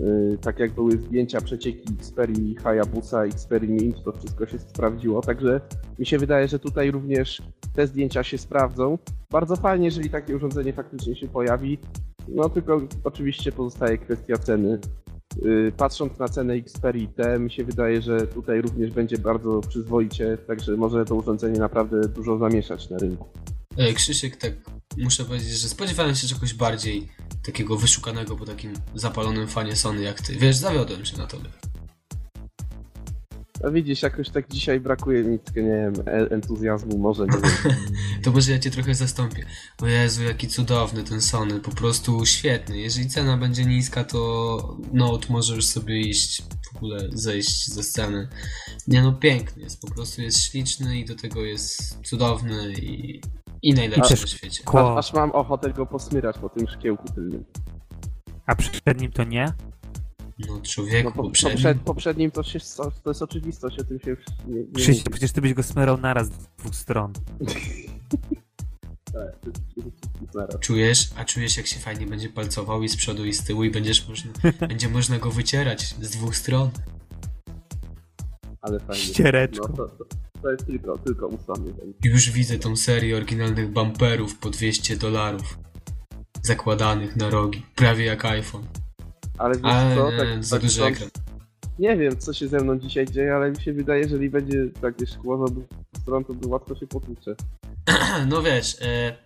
Y, 0.00 0.38
tak 0.40 0.58
jak 0.58 0.72
były 0.72 0.92
zdjęcia 0.92 1.40
przecieki 1.40 1.94
Xperii 1.98 2.54
Hayabusa, 2.54 3.24
Xperii 3.24 3.70
Mint, 3.70 4.02
to 4.04 4.12
wszystko 4.12 4.46
się 4.46 4.58
sprawdziło, 4.58 5.20
także 5.20 5.60
mi 5.98 6.06
się 6.06 6.18
wydaje, 6.18 6.48
że 6.48 6.58
tutaj 6.58 6.90
również 6.90 7.42
te 7.74 7.86
zdjęcia 7.86 8.22
się 8.22 8.38
sprawdzą. 8.38 8.98
Bardzo 9.30 9.56
fajnie, 9.56 9.84
jeżeli 9.84 10.10
takie 10.10 10.36
urządzenie 10.36 10.72
faktycznie 10.72 11.16
się 11.16 11.28
pojawi, 11.28 11.78
no 12.28 12.48
tylko 12.48 12.80
oczywiście 13.04 13.52
pozostaje 13.52 13.98
kwestia 13.98 14.36
ceny. 14.36 14.78
Y, 15.46 15.72
patrząc 15.76 16.18
na 16.18 16.28
cenę 16.28 16.54
Xperii 16.54 17.08
T, 17.08 17.38
mi 17.38 17.50
się 17.50 17.64
wydaje, 17.64 18.02
że 18.02 18.26
tutaj 18.26 18.62
również 18.62 18.90
będzie 18.90 19.18
bardzo 19.18 19.60
przyzwoicie, 19.60 20.38
także 20.46 20.76
może 20.76 21.04
to 21.04 21.14
urządzenie 21.14 21.58
naprawdę 21.58 22.08
dużo 22.08 22.38
zamieszać 22.38 22.90
na 22.90 22.98
rynku. 22.98 23.28
E, 23.76 23.92
Krzysiek, 23.92 24.36
tak 24.36 24.52
muszę 25.04 25.24
powiedzieć, 25.24 25.50
że 25.50 25.68
spodziewałem 25.68 26.14
się 26.14 26.28
czegoś 26.28 26.54
bardziej 26.54 27.08
takiego 27.42 27.76
wyszukanego 27.76 28.36
po 28.36 28.46
takim 28.46 28.72
zapalonym 28.94 29.48
fanie 29.48 29.76
Sony 29.76 30.02
jak 30.02 30.22
ty. 30.22 30.36
Wiesz, 30.36 30.56
zawiodłem 30.56 31.04
się 31.04 31.18
na 31.18 31.26
tobie. 31.26 31.50
A 33.64 33.70
widzisz, 33.70 34.02
jakoś 34.02 34.30
tak 34.30 34.48
dzisiaj 34.48 34.80
brakuje 34.80 35.24
mi, 35.24 35.38
nie 35.56 35.62
wiem, 35.62 35.94
entuzjazmu, 36.30 36.98
może 36.98 37.26
nie 37.26 37.38
wiem. 37.38 37.76
to 38.24 38.32
może 38.32 38.52
ja 38.52 38.58
cię 38.58 38.70
trochę 38.70 38.94
zastąpię. 38.94 39.46
O 39.82 39.86
Jezu, 39.86 40.22
jaki 40.22 40.48
cudowny 40.48 41.04
ten 41.04 41.20
Sony, 41.20 41.60
po 41.60 41.70
prostu 41.70 42.26
świetny. 42.26 42.78
Jeżeli 42.78 43.08
cena 43.08 43.36
będzie 43.36 43.64
niska, 43.64 44.04
to 44.04 44.76
Note 44.92 45.26
może 45.30 45.54
już 45.54 45.64
sobie 45.64 46.00
iść, 46.00 46.42
w 46.72 46.76
ogóle 46.76 47.08
zejść 47.12 47.66
ze 47.66 47.82
sceny. 47.82 48.28
Nie 48.88 49.02
no, 49.02 49.12
piękny 49.12 49.62
jest, 49.62 49.80
po 49.80 49.90
prostu 49.90 50.22
jest 50.22 50.42
śliczny 50.42 50.98
i 50.98 51.04
do 51.04 51.14
tego 51.14 51.44
jest 51.44 51.98
cudowny 52.04 52.72
i 52.72 53.20
i 53.62 53.74
najlepszy 53.74 54.20
na 54.20 54.26
świecie. 54.26 54.62
Kło. 54.64 54.98
Aż 54.98 55.12
mam 55.12 55.30
ochotę 55.30 55.72
go 55.72 55.86
posmyrać 55.86 56.38
po 56.38 56.48
tym 56.48 56.68
szkiełku 56.68 57.08
tylnym. 57.14 57.44
A 58.46 58.54
przed 58.54 59.00
nim 59.00 59.12
to 59.12 59.24
nie? 59.24 59.52
No 60.38 60.60
człowieku, 60.60 61.08
no, 61.08 61.14
po, 61.14 61.22
poprzednim... 61.22 61.56
Poprzed, 61.56 61.80
poprzednim 61.80 62.30
to, 62.30 62.42
się, 62.42 62.58
to 63.02 63.10
jest 63.10 63.22
oczywistość, 63.22 63.78
o 63.78 63.84
tym 63.84 64.00
się 64.00 64.16
nie, 64.46 64.60
nie 64.60 64.72
Krzyś, 64.72 65.02
przecież 65.02 65.32
ty 65.32 65.40
byś 65.40 65.54
go 65.54 65.62
smyrał 65.62 65.98
naraz 65.98 66.26
z 66.26 66.30
dwóch 66.58 66.74
stron. 66.74 67.12
tak, 70.32 70.60
czujesz, 70.60 71.10
a 71.16 71.24
czujesz 71.24 71.56
jak 71.56 71.66
się 71.66 71.80
fajnie 71.80 72.06
będzie 72.06 72.28
palcował 72.28 72.82
i 72.82 72.88
z 72.88 72.96
przodu 72.96 73.24
i 73.24 73.32
z 73.32 73.44
tyłu 73.44 73.64
i 73.64 73.70
będziesz 73.70 74.08
można, 74.08 74.32
będzie 74.68 74.88
można 74.88 75.18
go 75.18 75.30
wycierać 75.30 75.82
z 75.82 76.10
dwóch 76.10 76.36
stron. 76.36 76.70
Ale 78.60 78.80
fajnie. 78.80 79.02
Ściereczką. 79.02 79.66
No, 79.68 79.76
to, 79.76 79.88
to, 79.88 80.04
to 80.42 80.50
jest 80.50 80.66
tylko, 80.66 80.98
tylko 80.98 81.26
usłany. 81.26 81.72
Już 82.04 82.30
widzę 82.30 82.58
tą 82.58 82.76
serię 82.76 83.16
oryginalnych 83.16 83.70
bumperów 83.72 84.38
po 84.38 84.50
200 84.50 84.96
dolarów. 84.96 85.58
Zakładanych 86.42 87.16
na 87.16 87.30
rogi. 87.30 87.62
Prawie 87.74 88.04
jak 88.04 88.24
iPhone. 88.24 88.66
Ale 89.38 89.54
wiesz 89.54 89.64
ale 89.64 89.96
co? 89.96 90.10
Tak, 90.18 90.28
nie, 90.36 90.42
za 90.42 90.56
tak 90.56 90.64
duży 90.64 90.84
ekran. 90.84 91.08
Nie 91.78 91.96
wiem, 91.96 92.18
co 92.18 92.32
się 92.32 92.48
ze 92.48 92.60
mną 92.60 92.78
dzisiaj 92.78 93.06
dzieje, 93.06 93.34
ale 93.34 93.50
mi 93.50 93.60
się 93.60 93.72
wydaje, 93.72 94.02
że 94.02 94.08
jeżeli 94.08 94.30
będzie 94.30 94.68
takie 94.80 95.06
szkło 95.06 95.48
za 95.48 95.54
stron, 96.00 96.24
to 96.24 96.34
łatwo 96.48 96.74
się 96.74 96.86
potłucze. 96.86 97.34
no 98.30 98.42
wiesz, 98.42 98.76
e, 98.82 99.16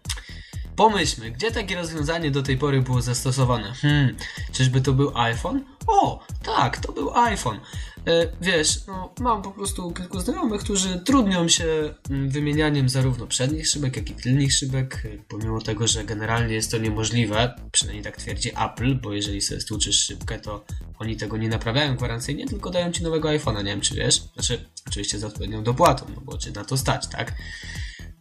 pomyślmy, 0.77 1.31
gdzie 1.31 1.51
takie 1.51 1.77
rozwiązanie 1.77 2.31
do 2.31 2.43
tej 2.43 2.59
pory 2.59 2.83
było 2.83 3.03
zastosowane? 3.03 3.73
Hmm, 3.73 4.17
czyżby 4.53 4.81
to 4.81 4.93
był 4.93 5.19
iPhone? 5.19 5.65
O, 5.87 6.25
tak, 6.45 6.79
to 6.79 6.93
był 6.93 7.17
iPhone. 7.17 7.61
E, 8.07 8.29
wiesz, 8.41 8.87
no, 8.87 9.15
mam 9.21 9.43
po 9.43 9.51
prostu 9.51 9.93
kilku 9.93 10.21
znajomych, 10.21 10.61
którzy 10.61 11.01
trudnią 11.01 11.49
się 11.49 11.95
mm, 12.11 12.31
wymienianiem 12.31 12.89
zarówno 12.89 13.27
przednich 13.27 13.69
szybek, 13.69 13.97
jak 13.97 14.11
i 14.11 14.15
tylnych 14.15 14.53
szybek, 14.53 15.03
e, 15.05 15.09
pomimo 15.29 15.61
tego, 15.61 15.87
że 15.87 16.05
generalnie 16.05 16.55
jest 16.55 16.71
to 16.71 16.79
niemożliwe, 16.79 17.55
przynajmniej 17.73 18.05
tak 18.05 18.17
twierdzi 18.17 18.51
Apple, 18.51 19.01
bo 19.01 19.13
jeżeli 19.13 19.41
sobie 19.41 19.61
stłuczysz 19.61 20.07
szybkę, 20.07 20.41
to 20.41 20.65
oni 20.99 21.17
tego 21.17 21.37
nie 21.37 21.49
naprawiają 21.49 21.97
gwarancyjnie, 21.97 22.47
tylko 22.47 22.71
dają 22.71 22.93
ci 22.93 23.03
nowego 23.03 23.29
iPhone'a, 23.29 23.59
nie 23.59 23.71
wiem 23.71 23.81
czy 23.81 23.95
wiesz, 23.95 24.23
znaczy 24.35 24.65
oczywiście 24.89 25.19
za 25.19 25.27
odpowiednią 25.27 25.63
dopłatą, 25.63 26.07
no 26.15 26.21
bo 26.21 26.39
czy 26.39 26.53
na 26.53 26.65
to 26.65 26.77
stać, 26.77 27.07
tak? 27.07 27.35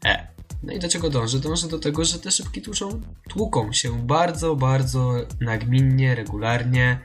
E. 0.06 0.28
No 0.64 0.74
i 0.74 0.80
do 0.80 0.90
czego 0.90 1.10
dążę? 1.10 1.40
Dążę 1.40 1.68
do 1.68 1.80
tego, 1.80 2.06
że 2.06 2.20
te 2.20 2.32
szybki 2.32 2.62
tłuczą, 2.62 3.02
tłuką 3.30 3.74
się 3.74 4.08
bardzo, 4.08 4.56
bardzo 4.56 5.14
nagminnie, 5.40 6.16
regularnie 6.16 7.00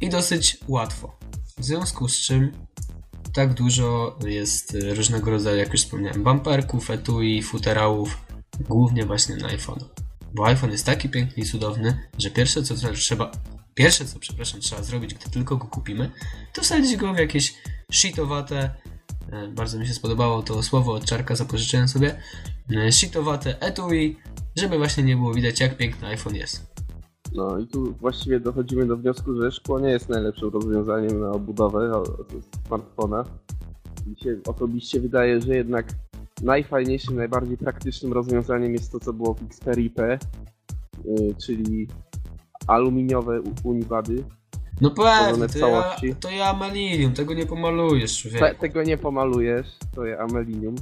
i 0.00 0.08
dosyć 0.08 0.58
łatwo. 0.68 1.19
W 1.60 1.64
związku 1.64 2.08
z 2.08 2.18
czym 2.18 2.52
tak 3.32 3.54
dużo 3.54 4.18
jest 4.26 4.76
różnego 4.96 5.30
rodzaju, 5.30 5.58
jak 5.58 5.72
już 5.72 5.82
wspomniałem, 5.82 6.24
bumperków, 6.24 6.90
etui, 6.90 7.42
futerałów, 7.42 8.18
głównie 8.60 9.06
właśnie 9.06 9.36
na 9.36 9.48
iPhone. 9.48 9.78
Bo 10.34 10.46
iPhone 10.46 10.70
jest 10.70 10.86
taki 10.86 11.08
piękny 11.08 11.42
i 11.42 11.46
cudowny, 11.46 12.08
że 12.18 12.30
pierwsze 12.30 12.62
co 12.62 12.74
trzeba, 12.94 13.30
pierwsze 13.74 14.04
co, 14.04 14.18
przepraszam, 14.18 14.60
trzeba 14.60 14.82
zrobić, 14.82 15.14
gdy 15.14 15.30
tylko 15.30 15.56
go 15.56 15.66
kupimy, 15.66 16.10
to 16.52 16.62
wsadzić 16.62 16.96
go 16.96 17.14
w 17.14 17.18
jakieś 17.18 17.54
shitowate, 17.92 18.70
e, 19.32 19.48
bardzo 19.48 19.78
mi 19.78 19.86
się 19.86 19.94
spodobało 19.94 20.42
to 20.42 20.62
słowo 20.62 20.92
od 20.92 21.04
czarka, 21.04 21.36
zapożyczyłem 21.36 21.88
sobie, 21.88 22.22
e, 22.76 22.92
shitowate 22.92 23.60
etui, 23.60 24.16
żeby 24.56 24.78
właśnie 24.78 25.02
nie 25.02 25.16
było 25.16 25.34
widać 25.34 25.60
jak 25.60 25.76
piękny 25.76 26.08
iPhone 26.08 26.34
jest. 26.34 26.69
No 27.34 27.58
i 27.58 27.66
tu 27.66 27.92
właściwie 27.92 28.40
dochodzimy 28.40 28.86
do 28.86 28.96
wniosku, 28.96 29.34
że 29.34 29.52
szkło 29.52 29.80
nie 29.80 29.90
jest 29.90 30.08
najlepszym 30.08 30.48
rozwiązaniem 30.48 31.20
na 31.20 31.30
obudowę 31.30 32.02
smartfona. 32.66 33.24
Mi 34.06 34.16
się 34.16 34.36
osobiście 34.46 35.00
wydaje, 35.00 35.40
że 35.40 35.56
jednak 35.56 35.86
najfajniejszym, 36.42 37.16
najbardziej 37.16 37.56
praktycznym 37.56 38.12
rozwiązaniem 38.12 38.72
jest 38.72 38.92
to, 38.92 39.00
co 39.00 39.12
było 39.12 39.34
w 39.34 39.42
Xperia 39.42 39.90
P, 39.96 40.18
yy, 41.04 41.34
czyli 41.46 41.88
aluminiowe 42.66 43.42
unibady. 43.64 44.24
No 44.80 44.90
pewnie, 44.90 45.48
to 45.48 45.68
ja, 45.68 45.96
to 46.20 46.30
ja 46.30 46.46
amalinium, 46.46 47.12
tego 47.12 47.34
nie 47.34 47.46
pomalujesz. 47.46 48.28
Te, 48.38 48.54
tego 48.54 48.82
nie 48.82 48.98
pomalujesz, 48.98 49.66
to 49.94 50.04
jest 50.04 50.20
amalinium, 50.20 50.74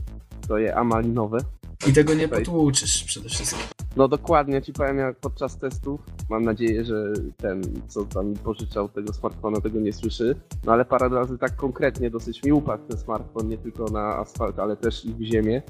to 0.48 0.58
jest 0.58 0.76
amalinowe. 0.76 1.38
I 1.86 1.92
tego 1.92 2.14
nie 2.14 2.28
potłuczysz 2.28 3.04
przede 3.04 3.28
wszystkim. 3.28 3.62
No 3.96 4.08
dokładnie, 4.08 4.62
ci 4.62 4.72
powiem 4.72 4.98
jak 4.98 5.16
podczas 5.16 5.58
testów. 5.58 6.00
Mam 6.30 6.44
nadzieję, 6.44 6.84
że 6.84 7.12
ten, 7.36 7.62
co 7.88 8.04
tam 8.04 8.34
pożyczał 8.34 8.88
tego 8.88 9.12
smartfona, 9.12 9.60
tego 9.60 9.80
nie 9.80 9.92
słyszy. 9.92 10.36
No 10.64 10.72
ale 10.72 10.84
parę 10.84 11.08
razy 11.08 11.38
tak 11.38 11.56
konkretnie 11.56 12.10
dosyć 12.10 12.42
mi 12.44 12.52
upadł 12.52 12.86
ten 12.88 12.98
smartfon, 12.98 13.48
nie 13.48 13.58
tylko 13.58 13.84
na 13.84 14.16
asfalt, 14.16 14.58
ale 14.58 14.76
też 14.76 15.04
i 15.04 15.14
w 15.14 15.22
ziemię. 15.22 15.62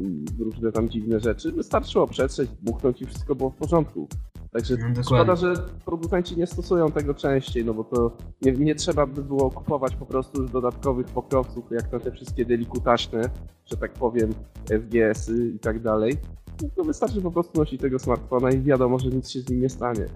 I 0.00 0.24
różne 0.38 0.72
tam 0.72 0.88
dziwne 0.88 1.20
rzeczy. 1.20 1.52
Wystarczyło 1.52 2.06
przetrzeć, 2.06 2.50
buchnąć 2.62 3.02
i 3.02 3.06
wszystko 3.06 3.34
było 3.34 3.50
w 3.50 3.56
porządku. 3.56 4.08
Także 4.52 4.76
No, 4.96 5.02
szkoda, 5.02 5.36
że 5.36 5.54
producenci 5.84 6.36
nie 6.36 6.46
stosują 6.46 6.92
tego 6.92 7.14
częściej, 7.14 7.64
no 7.64 7.74
bo 7.74 7.84
to 7.84 8.16
nie, 8.42 8.52
nie 8.52 8.74
trzeba 8.74 9.06
by 9.06 9.22
było 9.22 9.50
kupować 9.50 9.96
po 9.96 10.06
prostu 10.06 10.42
już 10.42 10.50
dodatkowych 10.50 11.06
pokrowców, 11.06 11.64
jak 11.70 11.92
na 11.92 12.00
te 12.00 12.12
wszystkie 12.12 12.44
delikutaśne, 12.44 13.30
że 13.66 13.76
tak 13.76 13.92
powiem, 13.92 14.34
FGS-y 14.70 15.48
i 15.48 15.58
tak 15.58 15.82
dalej. 15.82 16.16
No 16.62 16.68
to 16.76 16.84
wystarczy 16.84 17.22
po 17.22 17.30
prostu 17.30 17.58
nosić 17.58 17.80
tego 17.80 17.98
smartfona 17.98 18.50
i 18.50 18.60
wiadomo, 18.62 18.98
że 18.98 19.08
nic 19.08 19.30
się 19.30 19.40
z 19.40 19.50
nim 19.50 19.60
nie 19.60 19.68
stanie. 19.68 20.06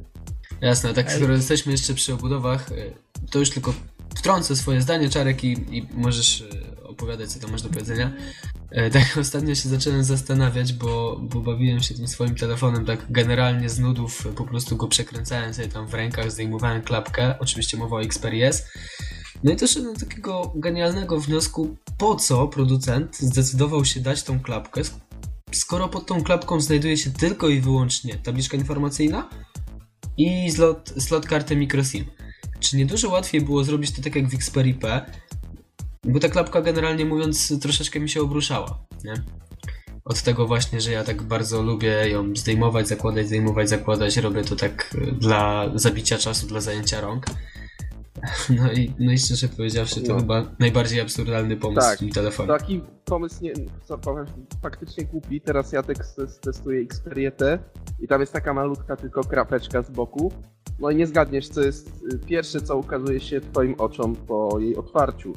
Jasne, 0.61 0.95
tak 0.95 1.12
skoro 1.12 1.32
jesteśmy 1.32 1.72
jeszcze 1.72 1.95
przy 1.95 2.14
obudowach, 2.14 2.72
y, 2.72 2.95
to 3.30 3.39
już 3.39 3.51
tylko 3.51 3.74
wtrącę 4.16 4.57
swoje 4.57 4.82
zdanie, 4.82 5.09
Czarek, 5.09 5.45
i, 5.45 5.76
i 5.78 5.89
możesz 5.95 6.41
y, 6.41 6.74
opowiadać, 6.95 7.32
co 7.32 7.40
tam 7.40 7.51
masz 7.51 7.62
do 7.62 7.68
powiedzenia. 7.68 8.12
E, 8.70 8.90
Tak 8.90 9.16
ostatnio 9.20 9.55
się 9.55 9.68
zacząłem 9.68 10.05
zastanawiać, 10.05 10.72
bo, 10.72 11.20
bo 11.22 11.40
bawiłem 11.40 11.80
się 11.82 11.95
tym 11.95 12.09
swoim 12.09 12.34
telefonem 12.34 12.84
tak 12.84 13.12
generalnie 13.12 13.68
z 13.68 13.78
nudów, 13.78 14.28
po 14.36 14.45
prostu 14.45 14.76
go 14.76 14.88
przekręcałem 14.88 15.55
sobie 15.55 15.68
tam 15.68 15.86
w 15.86 15.95
rękach, 15.95 16.30
zdejmowałem 16.32 16.82
klapkę, 16.82 17.38
oczywiście 17.38 17.76
mowa 17.76 17.97
o 17.97 18.03
Xperia 18.03 18.47
S. 18.49 18.66
No 19.45 19.53
i 19.53 19.57
doszedłem 19.57 19.95
do 19.95 20.01
takiego 20.01 20.53
genialnego 20.55 21.20
wniosku, 21.20 21.76
po 21.99 22.16
co 22.16 22.49
producent 22.49 23.16
zdecydował 23.16 23.84
się 23.84 24.01
dać 24.01 24.22
tą 24.22 24.40
klapkę, 24.40 24.80
sk- 24.80 24.99
skoro 25.53 25.88
pod 25.88 26.07
tą 26.07 26.22
klapką 26.22 26.61
znajduje 26.61 26.97
się 26.97 27.11
tylko 27.11 27.49
i 27.49 27.61
wyłącznie 27.61 28.14
tabliczka 28.14 28.57
informacyjna 28.57 29.28
i 30.16 30.51
slot, 30.53 30.95
slot 30.99 31.26
karty 31.26 31.57
microSIM. 31.57 32.05
Czy 32.61 32.76
nie 32.76 32.86
dużo 32.86 33.11
łatwiej 33.11 33.40
było 33.40 33.64
zrobić 33.64 33.90
to 33.90 34.03
tak 34.03 34.16
jak 34.16 34.28
w 34.28 34.34
Xperia 34.34 34.74
P? 34.80 35.07
Bo 36.05 36.20
ta 36.20 36.28
klapka 36.28 36.62
generalnie 36.62 37.05
mówiąc 37.05 37.61
troszeczkę 37.62 38.00
mi 38.00 38.09
się 38.09 38.20
obruszała, 38.22 38.78
nie? 39.05 39.14
Od 40.05 40.22
tego 40.22 40.46
właśnie, 40.46 40.80
że 40.80 40.92
ja 40.92 41.05
tak 41.05 41.22
bardzo 41.22 41.62
lubię 41.62 42.09
ją 42.11 42.36
zdejmować, 42.36 42.88
zakładać, 42.88 43.26
zdejmować, 43.26 43.68
zakładać, 43.68 44.16
robię 44.16 44.42
to 44.44 44.57
tak 44.57 44.94
y, 44.94 45.12
dla 45.12 45.70
zabicia 45.74 46.18
czasu, 46.18 46.46
dla 46.46 46.61
zajęcia 46.61 47.00
rąk. 47.00 47.24
No 48.59 48.72
i, 48.72 48.92
no 48.98 49.12
i 49.12 49.18
szczerze 49.18 49.48
powiedziawszy, 49.48 50.00
to 50.00 50.12
No. 50.12 50.20
chyba 50.20 50.42
najbardziej 50.59 51.00
absurdalny 51.00 51.57
pomysł 51.57 51.80
Tak. 51.86 51.96
w 51.96 52.00
tym 52.00 52.11
telefonie. 52.11 52.48
Taki 52.48 52.80
pomysł 53.05 53.44
nie, 53.44 53.52
co 53.84 53.98
powiem, 53.98 54.26
faktycznie 54.62 55.05
głupi. 55.05 55.40
Teraz 55.40 55.72
ja 55.72 55.82
testuję 56.40 56.80
Xperia 56.82 57.30
T 57.30 57.59
i 58.00 58.09
tam 58.09 58.20
jest 58.20 58.32
taka 58.32 58.55
malutka 58.55 58.96
tylko 58.96 59.24
krapeczka 59.24 59.82
z 59.82 59.90
boku. 59.90 60.32
No 60.78 60.90
i 60.90 60.96
nie 60.96 61.07
zgadniesz, 61.07 61.48
co 61.48 61.61
jest 61.62 61.88
y, 62.14 62.18
pierwsze, 62.18 62.61
co 62.61 62.76
ukazuje 62.76 63.20
się 63.20 63.40
twoim 63.40 63.74
oczom 63.78 64.16
po 64.16 64.59
jej 64.61 64.76
otwarciu. 64.76 65.32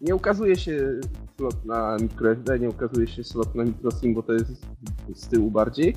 Nie 0.00 0.14
ukazuje 0.14 0.56
się 0.56 1.00
slot 1.36 1.64
na 1.64 1.96
microSD, 2.00 2.58
nie 2.58 2.68
ukazuje 2.68 3.06
się 3.06 3.24
slot 3.24 3.54
na 3.54 3.64
microSIM, 3.64 4.14
bo 4.14 4.22
to 4.22 4.32
jest 4.32 4.66
z 5.14 5.28
tyłu 5.28 5.50
bardziej. 5.50 5.96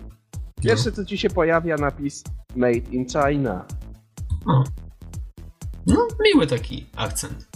Pierwsze, 0.61 0.91
co 0.91 1.05
ci 1.05 1.17
się 1.17 1.29
pojawia, 1.29 1.75
napis 1.75 2.23
Made 2.55 2.77
in 2.91 3.05
China. 3.05 3.65
O. 4.45 4.63
No, 5.87 6.07
miły 6.23 6.47
taki 6.47 6.85
akcent. 6.95 7.49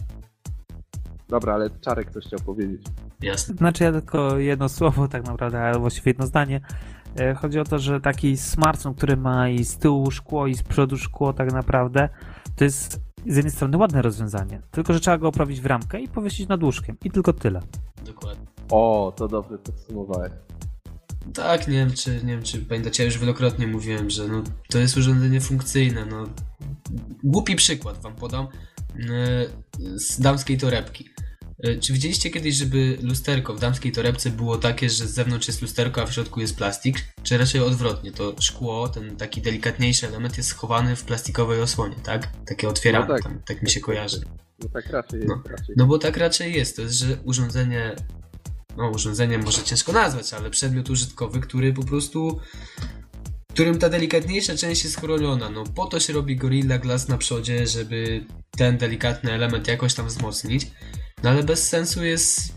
Dobra, 1.30 1.54
ale 1.54 1.70
Czarek 1.70 2.12
coś 2.12 2.26
chciał 2.26 2.39
powiedzieć. 2.39 2.82
Jasne. 3.22 3.56
Znaczy 3.56 3.84
ja 3.84 3.91
tylko 3.91 4.38
jedno 4.38 4.70
słowo 4.70 5.08
tak 5.08 5.26
naprawdę, 5.26 5.62
ale 5.62 5.80
właściwie 5.80 6.10
jedno 6.10 6.28
zdanie. 6.28 6.62
E, 7.20 7.34
Chodzi 7.34 7.60
o 7.60 7.64
to, 7.64 7.80
że 7.80 8.02
taki 8.02 8.38
smartfon, 8.38 8.94
który 8.94 9.18
ma 9.18 9.50
i 9.50 9.64
z 9.64 9.78
tyłu 9.78 10.12
szkło 10.12 10.48
i 10.48 10.56
z 10.56 10.64
przodu 10.64 10.98
szkło 10.98 11.34
tak 11.34 11.54
naprawdę, 11.54 12.10
to 12.56 12.64
jest 12.64 13.00
z 13.28 13.36
jednej 13.36 13.52
strony 13.52 13.78
ładne 13.78 14.02
rozwiązanie, 14.02 14.62
tylko 14.72 14.94
że 14.94 15.00
trzeba 15.00 15.18
go 15.18 15.28
oprawić 15.28 15.62
w 15.62 15.66
ramkę 15.66 16.02
i 16.02 16.08
powiesić 16.08 16.48
nad 16.48 16.64
łóżkiem 16.64 16.98
i 17.04 17.12
tylko 17.12 17.34
tyle. 17.34 17.62
Dokładnie. 18.06 18.46
O, 18.70 19.14
to 19.16 19.28
dobrze 19.28 19.58
podsumowałeś. 19.58 20.32
Tak, 21.34 21.68
nie 21.68 21.78
wiem 21.78 21.92
czy, 21.92 22.12
nie 22.24 22.34
wiem 22.34 22.44
czy 22.44 22.60
pamiętacie, 22.60 23.04
ja 23.04 23.06
już 23.06 23.20
wielokrotnie 23.20 23.68
mówiłem, 23.68 24.10
że 24.10 24.28
no, 24.28 24.44
to 24.70 24.80
jest 24.80 24.98
urządzenie 24.98 25.42
funkcyjne, 25.42 26.06
no. 26.06 26.28
Głupi 27.24 27.56
przykład 27.56 28.02
wam 28.02 28.16
podam 28.16 28.48
yy, 28.96 30.00
z 30.00 30.20
damskiej 30.22 30.58
torebki. 30.58 31.10
Yy, 31.64 31.80
Czy 31.80 31.93
widzieliście 31.93 32.30
kiedyś, 32.30 32.55
żeby 32.55 32.97
lusterko 33.01 33.53
w 33.53 33.59
damskiej 33.59 33.91
torebce 33.91 34.30
było 34.30 34.57
takie, 34.57 34.89
że 34.89 35.07
z 35.07 35.14
zewnątrz 35.14 35.47
jest 35.47 35.61
lusterko, 35.61 36.01
a 36.01 36.05
w 36.05 36.14
środku 36.14 36.41
jest 36.41 36.57
plastik? 36.57 37.05
Czy 37.24 37.38
raczej 37.38 37.61
odwrotnie? 37.61 38.11
To 38.11 38.36
szkło, 38.39 38.89
ten 38.89 39.16
taki 39.18 39.41
delikatniejszy 39.41 40.07
element 40.07 40.38
jest 40.38 40.49
schowany 40.49 40.95
w 40.95 41.03
plastikowej 41.03 41.61
osłonie, 41.61 41.95
tak? 42.03 42.30
Takie 42.47 42.70
otwierane, 42.70 43.05
No 43.07 43.14
tak. 43.14 43.24
tam, 43.24 43.41
tak 43.47 43.61
mi 43.64 43.70
się 43.70 43.80
kojarzy. 43.80 44.22
No 44.59 44.70
tak 44.70 44.86
raczej 44.88 45.20
jest, 45.20 45.30
No. 45.30 45.41
raczej. 45.49 45.76
No 45.78 45.86
bo 45.86 45.97
tak 45.99 46.18
raczej 46.18 46.53
jest, 46.53 46.76
to 46.76 46.82
jest, 46.82 46.95
że 46.95 47.18
urządzenie, 47.24 47.95
no 48.78 48.89
urządzenie 48.89 49.38
może 49.38 49.64
ciężko 49.64 49.91
nazwać, 49.91 50.34
ale 50.34 50.49
przedmiot 50.49 50.89
użytkowy, 50.89 51.39
który 51.39 51.74
po 51.74 51.84
prostu, 51.84 52.39
którym 53.53 53.80
ta 53.80 53.89
delikatniejsza 53.89 54.57
część 54.57 54.84
jest 54.84 54.99
chroniona. 54.99 55.49
No 55.49 55.64
po 55.64 55.86
to 55.86 55.99
się 55.99 56.14
robi 56.14 56.36
Gorilla 56.36 56.78
Glass 56.78 57.07
na 57.07 57.18
przodzie, 57.18 57.68
żeby 57.68 58.26
ten 58.57 58.78
delikatny 58.78 59.32
element 59.32 59.68
jakoś 59.68 59.93
tam 59.93 60.07
wzmocnić, 60.07 60.68
no 61.24 61.30
ale 61.30 61.44
bez 61.44 61.70
sensu 61.70 62.04
jest 62.04 62.54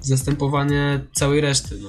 zastępowanie 0.00 1.00
całej 1.12 1.40
reszty, 1.40 1.78
no. 1.82 1.88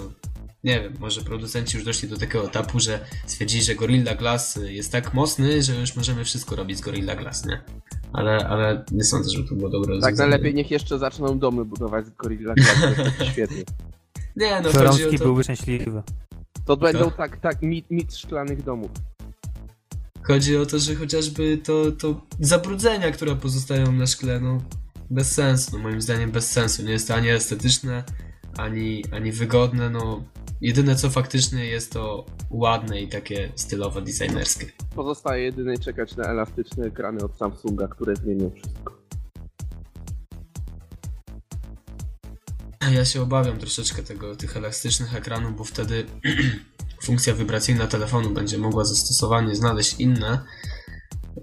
Nie 0.64 0.82
wiem, 0.82 0.94
może 1.00 1.22
producenci 1.22 1.78
już 1.78 1.86
doszli 1.86 2.10
do 2.10 2.18
takiego 2.18 2.46
etapu, 2.46 2.80
że 2.80 3.06
stwierdzili, 3.26 3.64
że 3.64 3.76
Gorilla 3.76 4.16
Glass 4.16 4.60
jest 4.64 4.92
tak 4.92 5.14
mocny, 5.14 5.64
że 5.64 5.76
już 5.76 5.96
możemy 5.96 6.26
wszystko 6.26 6.56
robić 6.56 6.78
z 6.78 6.82
Gorilla 6.82 7.16
Glass, 7.16 7.46
nie? 7.46 7.62
Ale, 8.14 8.48
ale 8.48 8.86
nie 8.92 9.04
sądzę, 9.04 9.30
żeby 9.30 9.50
to 9.50 9.56
było 9.56 9.70
dobre 9.70 10.00
Tak 10.00 10.18
najlepiej 10.18 10.54
niech 10.54 10.72
jeszcze 10.72 11.00
zaczną 11.00 11.40
domy 11.40 11.66
budować 11.66 12.06
z 12.06 12.10
Gorilla 12.10 12.54
Glass, 12.54 12.78
to 13.18 13.26
świetnie. 13.32 13.64
Nie, 14.36 14.50
no 14.52 14.64
chodzi 14.64 14.78
Florowski 14.78 15.16
o 15.16 15.20
to, 15.20 15.26
byłby 15.26 15.44
szczęśliwy. 15.44 16.04
To 16.66 16.78
będą 16.78 17.06
Co? 17.06 17.12
tak, 17.12 17.38
tak, 17.38 17.62
mit, 17.62 17.92
mit 17.92 18.16
szklanych 18.16 18.64
domów. 18.64 18.92
chodzi 20.24 20.58
o 20.58 20.66
to, 20.66 20.80
że 20.80 20.96
chociażby 20.96 21.58
to, 21.58 21.92
to 21.92 22.22
zabrudzenia, 22.40 23.12
które 23.12 23.36
pozostają 23.36 23.92
na 23.92 24.08
szkle, 24.08 24.40
no 24.40 24.62
bez 25.12 25.32
sensu, 25.32 25.72
no 25.74 25.84
moim 25.84 26.01
zdaniem 26.01 26.32
bez 26.32 26.51
sensu. 26.51 26.84
Nie 26.84 26.91
jest 26.91 27.07
to 27.07 27.16
ani 27.16 27.30
estetyczne, 27.30 28.03
ani, 28.57 29.03
ani 29.12 29.32
wygodne, 29.32 29.89
no 29.89 30.24
jedyne 30.62 30.95
co 30.95 31.09
faktycznie 31.09 31.66
jest 31.66 31.91
to 31.91 32.26
ładne 32.49 33.01
i 33.01 33.07
takie 33.07 33.51
stylowo 33.55 34.01
designerskie. 34.01 34.72
Pozostaje 34.95 35.43
jedynie 35.43 35.78
czekać 35.78 36.16
na 36.16 36.24
elastyczne 36.24 36.86
ekrany 36.86 37.24
od 37.24 37.38
Samsunga, 37.38 37.88
które 37.88 38.16
zmienią 38.16 38.51
wszystko. 38.55 39.01
Ja 42.91 43.05
się 43.05 43.22
obawiam 43.22 43.57
troszeczkę 43.57 44.03
tego, 44.03 44.36
tych 44.36 44.57
elastycznych 44.57 45.16
ekranów, 45.16 45.57
bo 45.57 45.64
wtedy 45.64 46.05
funkcja 47.05 47.34
wibracyjna 47.34 47.88
telefonu 47.88 48.30
będzie 48.30 48.57
mogła 48.57 48.86
zastosowanie 48.86 49.55
znaleźć 49.55 49.99
inne, 49.99 50.45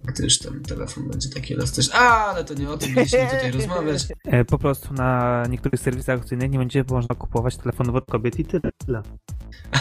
gdyż 0.04 0.38
ten 0.38 0.62
telefon 0.62 1.08
będzie 1.08 1.28
taki 1.28 1.54
elastyczny. 1.54 1.94
A, 1.94 2.26
ale 2.26 2.44
to 2.44 2.54
nie 2.54 2.70
o 2.70 2.78
tym 2.78 2.94
mieliśmy 2.94 3.26
tutaj 3.30 3.52
rozmawiać. 3.58 4.06
E, 4.24 4.44
Po 4.44 4.58
prostu 4.58 4.94
na 4.94 5.42
niektórych 5.50 5.80
serwisach 5.80 6.18
aukcyjnych 6.18 6.50
nie 6.50 6.58
będzie 6.58 6.84
można 6.90 7.14
kupować 7.14 7.56
telefonów 7.56 7.94
od 7.96 8.04
kobiet 8.04 8.38
i 8.38 8.44
tyle. 8.44 9.02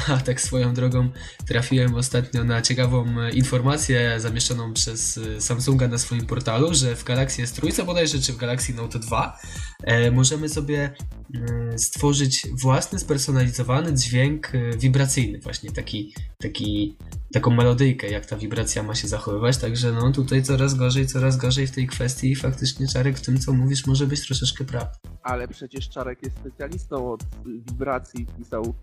A 0.09 0.17
tak 0.17 0.41
swoją 0.41 0.73
drogą 0.73 1.09
trafiłem 1.47 1.95
ostatnio 1.95 2.43
na 2.43 2.61
ciekawą 2.61 3.05
e, 3.21 3.31
informację 3.31 4.19
zamieszczoną 4.19 4.73
przez 4.73 5.17
e, 5.17 5.41
Samsunga 5.41 5.87
na 5.87 5.97
swoim 5.97 6.25
portalu, 6.25 6.73
że 6.73 6.95
w 6.95 7.03
Galaxy 7.03 7.43
S3 7.43 7.85
bodajże, 7.85 8.19
czy 8.19 8.33
w 8.33 8.37
Galaxy 8.37 8.73
Note 8.73 8.99
2 8.99 9.39
e, 9.83 10.11
możemy 10.11 10.49
sobie 10.49 10.93
stworzyć 11.75 12.47
własny, 12.61 12.99
spersonalizowany 12.99 13.93
dźwięk 13.93 14.55
e, 14.55 14.77
wibracyjny, 14.77 15.39
właśnie 15.39 15.71
taki, 15.71 16.13
taki, 16.37 16.97
taką 17.33 17.51
melodyjkę, 17.51 18.07
jak 18.07 18.25
ta 18.25 18.37
wibracja 18.37 18.83
ma 18.83 18.95
się 18.95 19.07
zachowywać, 19.07 19.57
także 19.57 19.91
no 19.91 20.11
tutaj 20.11 20.43
coraz 20.43 20.73
gorzej, 20.73 21.07
coraz 21.07 21.37
gorzej 21.37 21.67
w 21.67 21.71
tej 21.71 21.87
kwestii 21.87 22.31
i 22.31 22.35
faktycznie 22.35 22.87
Czarek 22.87 23.17
w 23.17 23.25
tym 23.25 23.39
co 23.39 23.53
mówisz 23.53 23.87
może 23.87 24.07
być 24.07 24.25
troszeczkę 24.25 24.65
prawda. 24.65 24.91
Ale 25.23 25.47
przecież 25.47 25.89
Czarek 25.89 26.23
jest 26.23 26.37
specjalistą 26.37 27.11
od 27.11 27.23
y, 27.23 27.25
wibracji, 27.45 28.25
pisał 28.37 28.73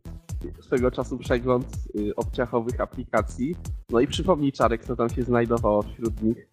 swego 0.60 0.90
czasu 0.90 1.18
przegląd 1.18 1.66
y, 1.96 2.14
obciachowych 2.16 2.80
aplikacji. 2.80 3.56
No 3.90 4.00
i 4.00 4.06
przypomnij 4.06 4.52
Czarek, 4.52 4.84
co 4.84 4.96
tam 4.96 5.10
się 5.10 5.22
znajdowało 5.22 5.82
wśród 5.82 6.22
nich. 6.22 6.48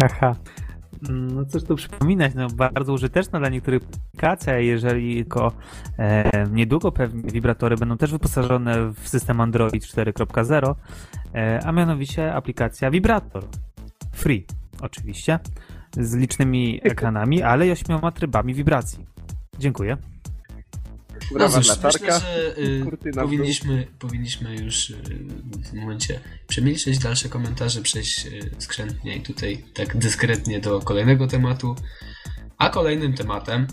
Haha. 0.00 0.36
No 1.10 1.44
cóż 1.44 1.64
tu 1.64 1.76
przypominać, 1.76 2.32
no 2.34 2.48
bardzo 2.48 2.92
użyteczna 2.92 3.38
dla 3.38 3.48
niektórych 3.48 3.82
aplikacji, 3.82 4.52
a 4.52 4.58
jeżeli 4.58 5.14
tylko 5.14 5.52
e, 5.98 6.46
niedługo 6.50 6.92
pewnie 6.92 7.30
wibratory 7.30 7.76
będą 7.76 7.96
też 7.96 8.12
wyposażone 8.12 8.92
w 8.92 9.08
system 9.08 9.40
Android 9.40 9.84
4.0, 9.84 10.74
e, 11.34 11.60
a 11.64 11.72
mianowicie 11.72 12.34
aplikacja 12.34 12.90
Vibrator. 12.90 13.44
Free, 14.12 14.46
oczywiście, 14.80 15.38
z 15.92 16.14
licznymi 16.14 16.80
ekranami, 16.82 17.42
ale 17.42 17.66
i 17.66 17.70
ośmioma 17.70 18.12
trybami 18.12 18.54
wibracji. 18.54 19.06
Dziękuję. 19.58 19.96
Brawa 21.32 21.56
no 21.56 21.62
dla 21.62 21.76
myślę, 21.84 22.20
że 22.20 22.54
y, 22.58 23.12
powinniśmy, 23.22 23.86
powinniśmy 23.98 24.56
już 24.56 24.90
y, 24.90 24.96
w 25.42 25.70
tym 25.70 25.80
momencie 25.80 26.20
przemilczeć 26.46 26.98
dalsze 26.98 27.28
komentarze, 27.28 27.82
przejść 27.82 28.26
y, 28.26 28.50
skrzętnie 28.58 29.16
i 29.16 29.20
tutaj 29.20 29.64
tak 29.74 29.96
dyskretnie 29.96 30.60
do 30.60 30.80
kolejnego 30.80 31.26
tematu. 31.26 31.76
A 32.58 32.68
kolejnym 32.68 33.14
tematem 33.14 33.66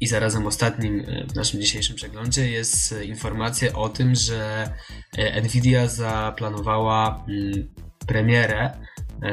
i 0.00 0.06
zarazem 0.06 0.46
ostatnim 0.46 1.00
y, 1.00 1.26
w 1.28 1.34
naszym 1.34 1.60
dzisiejszym 1.60 1.96
przeglądzie 1.96 2.50
jest 2.50 2.92
y, 2.92 3.04
informacja 3.04 3.72
o 3.72 3.88
tym, 3.88 4.14
że 4.14 4.70
y, 5.18 5.42
Nvidia 5.42 5.88
zaplanowała 5.88 7.24
mm, 7.28 7.74
premierę 8.06 8.70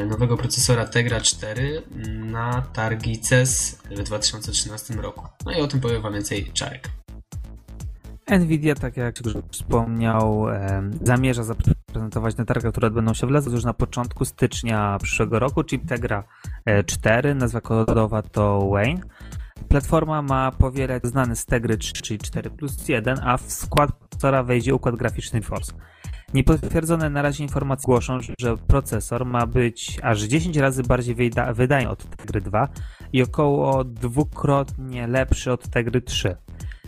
nowego 0.07 0.37
procesora 0.37 0.85
Tegra 0.85 1.21
4 1.21 1.81
na 2.07 2.61
targi 2.61 3.19
CES 3.19 3.81
w 3.91 4.03
2013 4.03 4.93
roku. 4.93 5.27
No 5.45 5.51
i 5.51 5.61
o 5.61 5.67
tym 5.67 5.79
powiem 5.79 6.01
Wam 6.01 6.13
więcej 6.13 6.51
Czarek. 6.53 6.89
Nvidia, 8.39 8.75
tak 8.75 8.97
jak 8.97 9.25
już 9.25 9.33
wspomniał, 9.51 10.45
zamierza 11.01 11.43
zaprezentować 11.43 12.37
na 12.37 12.45
targach, 12.45 12.71
które 12.71 12.87
odbędą 12.87 13.13
się 13.13 13.27
w 13.27 13.29
Las 13.29 13.45
już 13.45 13.63
na 13.63 13.73
początku 13.73 14.25
stycznia 14.25 14.97
przyszłego 15.03 15.39
roku, 15.39 15.63
chip 15.63 15.85
Tegra 15.87 16.23
e, 16.65 16.83
4, 16.83 17.35
nazwa 17.35 17.61
kodowa 17.61 18.21
to 18.21 18.69
Wayne. 18.69 19.01
Platforma 19.69 20.21
ma 20.21 20.51
powielać 20.51 21.05
znany 21.05 21.35
z 21.35 21.45
Tegry 21.45 21.77
3, 21.77 21.93
czyli 21.93 22.19
4 22.19 22.49
plus 22.49 22.87
1, 22.87 23.19
a 23.23 23.37
w 23.37 23.51
skład 23.51 23.91
procesora 23.91 24.43
wejdzie 24.43 24.75
układ 24.75 24.95
graficzny 24.95 25.41
Force. 25.41 25.73
Niepotwierdzone 26.33 27.09
na 27.09 27.21
razie 27.21 27.43
informacje 27.43 27.85
głoszą, 27.85 28.17
że 28.39 28.57
procesor 28.57 29.25
ma 29.25 29.47
być 29.47 29.99
aż 30.03 30.21
10 30.21 30.57
razy 30.57 30.83
bardziej 30.83 31.15
wyda- 31.15 31.53
wydajny 31.53 31.89
od 31.89 32.15
Tegry 32.15 32.41
2 32.41 32.67
i 33.13 33.23
około 33.23 33.83
dwukrotnie 33.83 35.07
lepszy 35.07 35.51
od 35.51 35.69
Tegry 35.69 36.01
3. 36.01 36.35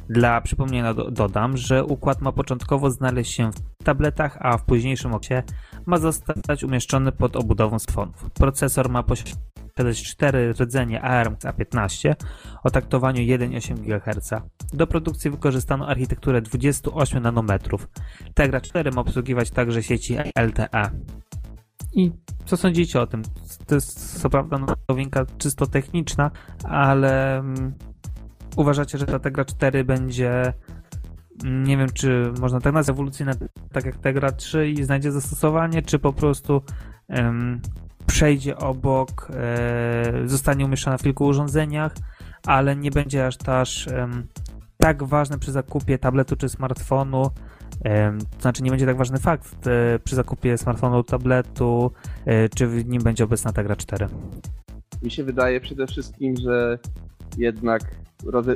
Dla 0.10 0.42
przypomnienia 0.42 0.94
do, 0.94 1.12
dodam, 1.12 1.58
że 1.58 1.86
układ 1.86 2.22
ma 2.22 2.32
początkowo 2.32 2.92
znaleźć 2.92 3.34
się 3.34 3.52
w 3.52 3.84
tabletach, 3.84 4.38
a 4.40 4.58
w 4.58 4.66
późniejszym 4.66 5.14
okresie 5.14 5.44
ma 5.86 5.98
zostać 5.98 6.64
umieszczony 6.64 7.12
pod 7.12 7.36
obudową 7.36 7.80
smartfonów. 7.80 8.32
Procesor 8.32 8.90
ma 8.90 9.04
posiadać 9.04 10.04
4 10.04 10.54
rdzenie 10.54 11.02
ARM 11.02 11.36
A15 11.36 12.16
o 12.64 12.70
taktowaniu 12.70 13.22
1,8 13.22 13.76
GHz. 13.76 14.30
Do 14.74 14.88
produkcji 14.88 15.32
wykorzystano 15.32 15.88
architekturę 15.88 16.42
28 16.42 17.24
nanometrów. 17.24 17.90
Tegra 18.34 18.62
4 18.62 18.92
ma 18.92 19.02
obsługiwać 19.02 19.52
także 19.52 19.84
sieci 19.84 20.18
LTE. 20.40 20.90
I 21.94 22.12
co 22.46 22.58
sądzicie 22.58 23.02
o 23.02 23.08
tym? 23.08 23.22
To 23.68 23.76
jest 23.76 24.22
co 24.22 24.30
prawda 24.30 24.60
nowinka 24.90 25.26
czysto 25.38 25.68
techniczna, 25.68 26.32
ale 26.64 27.40
mm, 27.40 27.74
uważacie, 28.56 28.98
że 28.98 29.06
ta 29.06 29.20
Tegra 29.20 29.46
4 29.46 29.84
będzie 29.84 30.54
nie 31.44 31.78
wiem, 31.78 31.88
czy 31.94 32.34
można 32.40 32.62
tak 32.62 32.74
nazwać 32.74 32.96
ewolucyjna, 32.96 33.34
tak 33.72 33.86
jak 33.86 33.98
Tegra 33.98 34.32
3 34.32 34.70
i 34.70 34.84
znajdzie 34.84 35.12
zastosowanie, 35.12 35.82
czy 35.82 36.00
po 36.00 36.14
prostu 36.14 36.62
em, 37.08 37.62
przejdzie 38.08 38.58
obok, 38.58 39.32
e, 39.36 40.14
zostanie 40.26 40.66
umieszczona 40.66 40.98
w 40.98 41.04
kilku 41.04 41.26
urządzeniach, 41.26 41.96
ale 42.48 42.76
nie 42.76 42.92
będzie 42.92 43.30
aż 43.46 43.88
em, 43.88 44.28
tak 44.78 45.04
ważny 45.04 45.40
przy 45.40 45.52
zakupie 45.52 45.98
tabletu 45.98 46.36
czy 46.36 46.50
smartfonu, 46.50 47.30
to 48.36 48.42
znaczy 48.42 48.64
nie 48.64 48.70
będzie 48.70 48.86
tak 48.86 48.98
ważny 48.98 49.20
fakt 49.20 49.68
e, 49.68 50.00
przy 50.00 50.16
zakupie 50.16 50.58
smartfonu, 50.58 51.04
tabletu, 51.04 51.92
e, 52.26 52.50
czy 52.50 52.68
w 52.68 52.86
nim 52.86 53.04
będzie 53.04 53.24
obecna 53.24 53.54
Tegra 53.54 53.76
4. 53.76 54.08
Mi 55.04 55.12
się 55.12 55.24
wydaje 55.24 55.62
przede 55.62 55.88
wszystkim, 55.88 56.36
że 56.38 56.80
jednak 57.38 57.82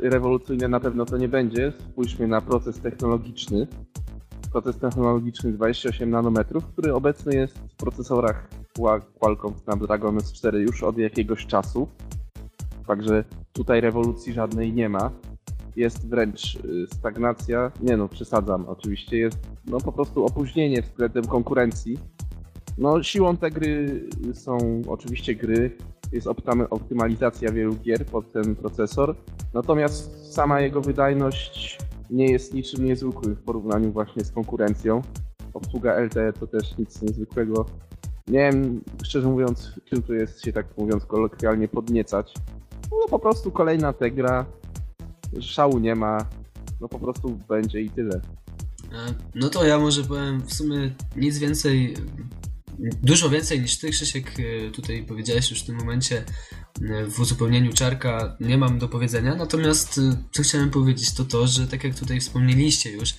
rewolucyjne 0.01 0.67
na 0.67 0.79
pewno 0.79 1.05
to 1.05 1.17
nie 1.17 1.27
będzie. 1.27 1.73
Spójrzmy 1.91 2.27
na 2.27 2.41
proces 2.41 2.79
technologiczny. 2.79 3.67
Proces 4.51 4.77
technologiczny 4.77 5.51
28 5.51 6.09
nanometrów, 6.09 6.65
który 6.65 6.93
obecny 6.93 7.35
jest 7.35 7.57
w 7.57 7.75
procesorach 7.75 8.49
Qua- 8.79 9.01
Qualcomm 9.19 9.57
Snapdragon 9.57 10.17
S4 10.17 10.55
już 10.55 10.83
od 10.83 10.97
jakiegoś 10.97 11.45
czasu. 11.45 11.87
Także 12.87 13.23
tutaj 13.53 13.81
rewolucji 13.81 14.33
żadnej 14.33 14.73
nie 14.73 14.89
ma. 14.89 15.11
Jest 15.75 16.09
wręcz 16.09 16.55
y, 16.55 16.87
stagnacja. 16.93 17.71
Nie 17.81 17.97
no, 17.97 18.07
przesadzam 18.09 18.65
oczywiście. 18.67 19.17
Jest 19.17 19.39
no 19.65 19.77
po 19.77 19.91
prostu 19.91 20.25
opóźnienie 20.25 20.81
względem 20.81 21.25
konkurencji. 21.25 21.97
No 22.77 23.03
siłą 23.03 23.37
te 23.37 23.51
gry 23.51 24.03
są 24.33 24.81
oczywiście 24.87 25.35
gry, 25.35 25.77
jest 26.11 26.27
optymalizacja 26.69 27.51
wielu 27.51 27.75
gier 27.75 28.05
pod 28.05 28.31
ten 28.31 28.55
procesor, 28.55 29.15
natomiast 29.53 30.33
sama 30.33 30.61
jego 30.61 30.81
wydajność 30.81 31.77
nie 32.09 32.31
jest 32.31 32.53
niczym 32.53 32.85
niezwykłym 32.85 33.35
w 33.35 33.41
porównaniu 33.41 33.91
właśnie 33.91 34.23
z 34.25 34.31
konkurencją. 34.31 35.01
Obsługa 35.53 35.99
LTE 35.99 36.33
to 36.33 36.47
też 36.47 36.77
nic 36.77 37.01
niezwykłego. 37.01 37.65
Nie 38.27 38.39
wiem, 38.39 38.81
szczerze 39.03 39.27
mówiąc, 39.27 39.71
czym 39.85 40.01
tu 40.03 40.13
jest 40.13 40.45
się 40.45 40.53
tak 40.53 40.65
mówiąc 40.77 41.05
kolokwialnie 41.05 41.67
podniecać. 41.67 42.33
No 42.91 43.07
po 43.09 43.19
prostu 43.19 43.51
kolejna 43.51 43.93
Tegra, 43.93 44.45
szału 45.39 45.79
nie 45.79 45.95
ma, 45.95 46.17
no 46.81 46.87
po 46.87 46.99
prostu 46.99 47.39
będzie 47.49 47.81
i 47.81 47.89
tyle. 47.89 48.15
E, 48.93 49.13
No 49.35 49.49
to 49.49 49.65
ja 49.65 49.79
może 49.79 50.03
powiem 50.03 50.41
w 50.41 50.53
sumie 50.53 50.91
nic 51.15 51.37
więcej, 51.37 51.93
dużo 52.79 53.29
więcej 53.29 53.61
niż 53.61 53.77
ty, 53.77 53.89
Krzysiek, 53.89 54.33
e, 54.39 54.71
tutaj 54.71 55.03
powiedziałeś 55.03 55.49
już 55.49 55.61
w 55.61 55.65
tym 55.65 55.75
momencie 55.75 56.23
e, 56.81 57.05
w 57.05 57.19
uzupełnieniu 57.19 57.73
czarka 57.73 58.37
nie 58.39 58.57
mam 58.57 58.79
do 58.79 58.87
powiedzenia, 58.87 59.35
natomiast 59.35 59.97
e, 59.97 60.23
co 60.31 60.43
chciałem 60.43 60.69
powiedzieć 60.69 61.13
to 61.13 61.25
to, 61.25 61.47
że 61.47 61.67
tak 61.67 61.83
jak 61.83 61.95
tutaj 61.95 62.19
wspomnieliście 62.19 62.91
już, 62.91 63.15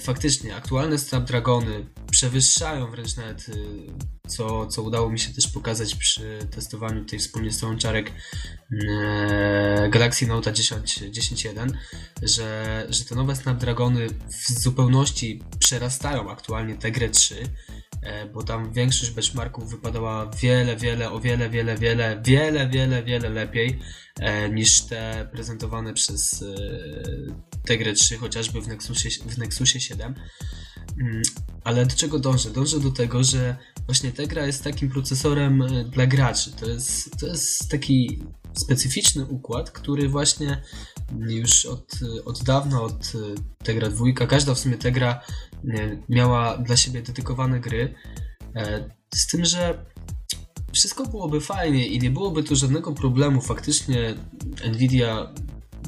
faktycznie 0.00 0.56
aktualne 0.56 0.98
Snapdragony 0.98 1.86
przewyższają 2.10 2.90
wręcz 2.90 3.16
nawet 3.16 3.46
co, 4.28 4.66
co 4.66 4.82
udało 4.82 5.10
mi 5.10 5.18
się 5.18 5.32
też 5.32 5.48
pokazać 5.48 5.94
przy 5.94 6.38
testowaniu 6.50 7.04
tej 7.04 7.18
wspólnie 7.18 7.50
z 7.52 7.64
czarek 7.78 8.12
Galaxy 9.90 10.26
Note 10.26 10.52
10 10.52 11.02
10.1, 11.02 11.70
że, 12.22 12.86
że 12.88 13.04
te 13.04 13.14
nowe 13.14 13.36
Snapdragony 13.36 14.06
w 14.08 14.60
zupełności 14.60 15.42
przerastają 15.58 16.30
aktualnie 16.30 16.76
Tegrę 16.76 17.08
3, 17.08 17.42
e, 17.42 17.87
bo 18.34 18.42
tam 18.42 18.72
większość 18.72 19.10
benchmarków 19.10 19.70
wypadała 19.70 20.30
wiele, 20.42 20.76
wiele, 20.76 21.10
o 21.10 21.20
wiele, 21.20 21.50
wiele, 21.50 21.76
wiele, 21.76 22.20
wiele, 22.24 22.68
wiele, 22.68 23.02
wiele 23.02 23.28
lepiej 23.28 23.78
e, 24.20 24.50
niż 24.50 24.80
te 24.80 25.28
prezentowane 25.32 25.94
przez 25.94 26.42
e, 26.42 26.56
Tegrę 27.64 27.92
3, 27.92 28.16
chociażby 28.16 28.60
w 28.60 28.68
Nexusie, 28.68 29.08
w 29.26 29.38
Nexusie 29.38 29.80
7. 29.80 30.14
Mm, 31.00 31.22
Ale 31.64 31.86
do 31.86 31.96
czego 31.96 32.18
dążę? 32.18 32.50
Dążę 32.50 32.80
do 32.80 32.90
tego, 32.90 33.24
że 33.24 33.56
właśnie 33.86 34.12
Tegra 34.12 34.46
jest 34.46 34.64
takim 34.64 34.90
procesorem 34.90 35.62
e, 35.62 35.84
dla 35.84 36.06
graczy. 36.06 36.52
To 36.52 36.66
jest, 36.66 37.18
to 37.20 37.26
jest 37.26 37.70
taki 37.70 38.22
specyficzny 38.54 39.26
układ, 39.26 39.70
który 39.70 40.08
właśnie 40.08 40.62
już 41.28 41.66
od, 41.66 41.92
od 42.24 42.42
dawna, 42.42 42.82
od 42.82 43.12
e, 43.14 43.64
Tegra 43.64 43.90
2, 43.90 44.04
każda 44.28 44.54
w 44.54 44.58
sumie 44.58 44.76
Tegra 44.76 45.12
e, 45.12 45.47
miała 46.08 46.58
dla 46.58 46.76
siebie 46.76 47.02
dedykowane 47.02 47.60
gry. 47.60 47.94
E, 48.56 48.90
Z 49.14 49.26
tym, 49.26 49.44
że 49.44 49.84
wszystko 50.72 51.06
byłoby 51.06 51.40
fajnie 51.40 51.86
i 51.86 51.98
nie 51.98 52.10
byłoby 52.10 52.42
tu 52.42 52.56
żadnego 52.56 52.92
problemu. 52.92 53.40
Faktycznie 53.40 54.14
Nvidia 54.72 55.34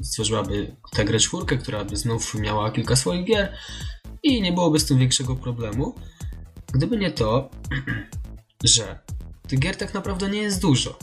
stworzyłaby 0.02 0.76
Tegrę 0.92 1.18
4, 1.18 1.58
która 1.58 1.84
by 1.84 1.96
znów 1.96 2.34
miała 2.34 2.70
kilka 2.70 2.96
swoich 2.96 3.24
gier 3.24 3.52
i 4.22 4.42
nie 4.42 4.52
byłoby 4.52 4.78
z 4.78 4.86
tym 4.86 4.98
większego 4.98 5.36
problemu. 5.36 5.94
Gdyby 6.72 6.96
nie 6.96 7.10
to, 7.10 7.50
że 8.64 8.98
tych 9.48 9.58
gier 9.58 9.76
tak 9.76 9.94
naprawdę 9.94 10.30
nie 10.30 10.42
jest 10.42 10.60
dużo. 10.60 10.98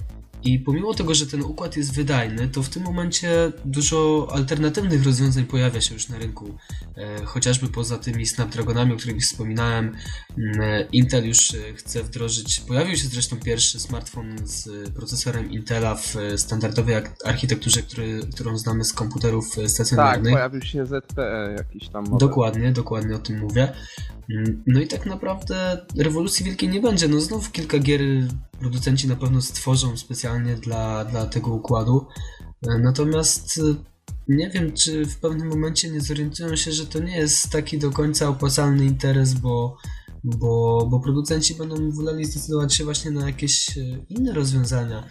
I 0.47 0.59
pomimo 0.59 0.93
tego, 0.93 1.15
że 1.15 1.27
ten 1.27 1.41
układ 1.41 1.77
jest 1.77 1.93
wydajny, 1.95 2.47
to 2.47 2.63
w 2.63 2.69
tym 2.69 2.83
momencie 2.83 3.51
dużo 3.65 4.27
alternatywnych 4.31 5.05
rozwiązań 5.05 5.45
pojawia 5.45 5.81
się 5.81 5.93
już 5.93 6.09
na 6.09 6.17
rynku. 6.17 6.57
E, 6.97 7.25
chociażby 7.25 7.67
poza 7.67 7.97
tymi 7.97 8.25
Snapdragonami, 8.25 8.93
o 8.93 8.97
których 8.97 9.21
wspominałem, 9.21 9.95
mm, 10.37 10.61
e, 10.61 10.81
Intel 10.91 11.27
już 11.27 11.53
e, 11.53 11.73
chce 11.73 12.03
wdrożyć. 12.03 12.59
Pojawił 12.59 12.95
się 12.97 13.07
zresztą 13.07 13.39
pierwszy 13.39 13.79
smartfon 13.79 14.35
z 14.43 14.89
procesorem 14.89 15.51
Intela 15.51 15.95
w 15.95 16.15
standardowej 16.37 16.95
architekturze, 17.25 17.81
który, 17.81 18.19
którą 18.33 18.57
znamy 18.57 18.83
z 18.83 18.93
komputerów 18.93 19.55
Tak, 19.55 19.69
stacjonarnych. 19.69 20.33
pojawił 20.33 20.61
się 20.61 20.85
ZTE 20.85 21.55
jakiś 21.57 21.89
tam 21.89 22.03
model. 22.03 22.29
Dokładnie, 22.29 22.71
dokładnie 22.71 23.15
o 23.15 23.19
tym 23.19 23.39
mówię. 23.39 23.73
Mm, 24.35 24.63
No 24.67 24.81
i 24.81 24.87
tak 24.87 25.05
naprawdę 25.05 25.85
rewolucji 25.97 26.45
wielkiej 26.45 26.69
nie 26.69 26.81
będzie. 26.81 27.07
No 27.07 27.21
znów 27.21 27.51
kilka 27.51 27.79
gier 27.79 28.01
producenci 28.59 29.07
na 29.07 29.15
pewno 29.15 29.41
stworzą 29.41 29.97
specjalnie 29.97 30.55
dla, 30.55 31.05
dla 31.05 31.25
tego 31.25 31.51
układu. 31.53 32.05
E, 32.67 32.79
Natomiast 32.79 33.57
e, 33.59 33.75
nie 34.27 34.49
wiem, 34.49 34.73
czy 34.73 35.05
w 35.05 35.17
pewnym 35.19 35.47
momencie 35.47 35.89
nie 35.89 36.01
zorientują 36.01 36.55
się, 36.55 36.71
że 36.71 36.85
to 36.85 36.99
nie 36.99 37.17
jest 37.17 37.49
taki 37.49 37.79
do 37.79 37.91
końca 37.91 38.29
opłacalny 38.29 38.85
interes, 38.85 39.33
bo, 39.33 39.77
bo, 40.23 40.85
bo 40.91 40.99
producenci 40.99 41.55
będą 41.55 41.91
woleli 41.91 42.25
zdecydować 42.25 42.73
się 42.75 42.83
właśnie 42.83 43.11
na 43.11 43.25
jakieś 43.25 43.77
e, 43.77 43.81
inne 44.09 44.33
rozwiązania, 44.33 45.07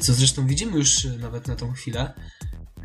co 0.00 0.14
zresztą 0.14 0.46
widzimy 0.46 0.76
już 0.78 1.04
nawet 1.20 1.48
na 1.48 1.56
tą 1.56 1.72
chwilę. 1.72 2.12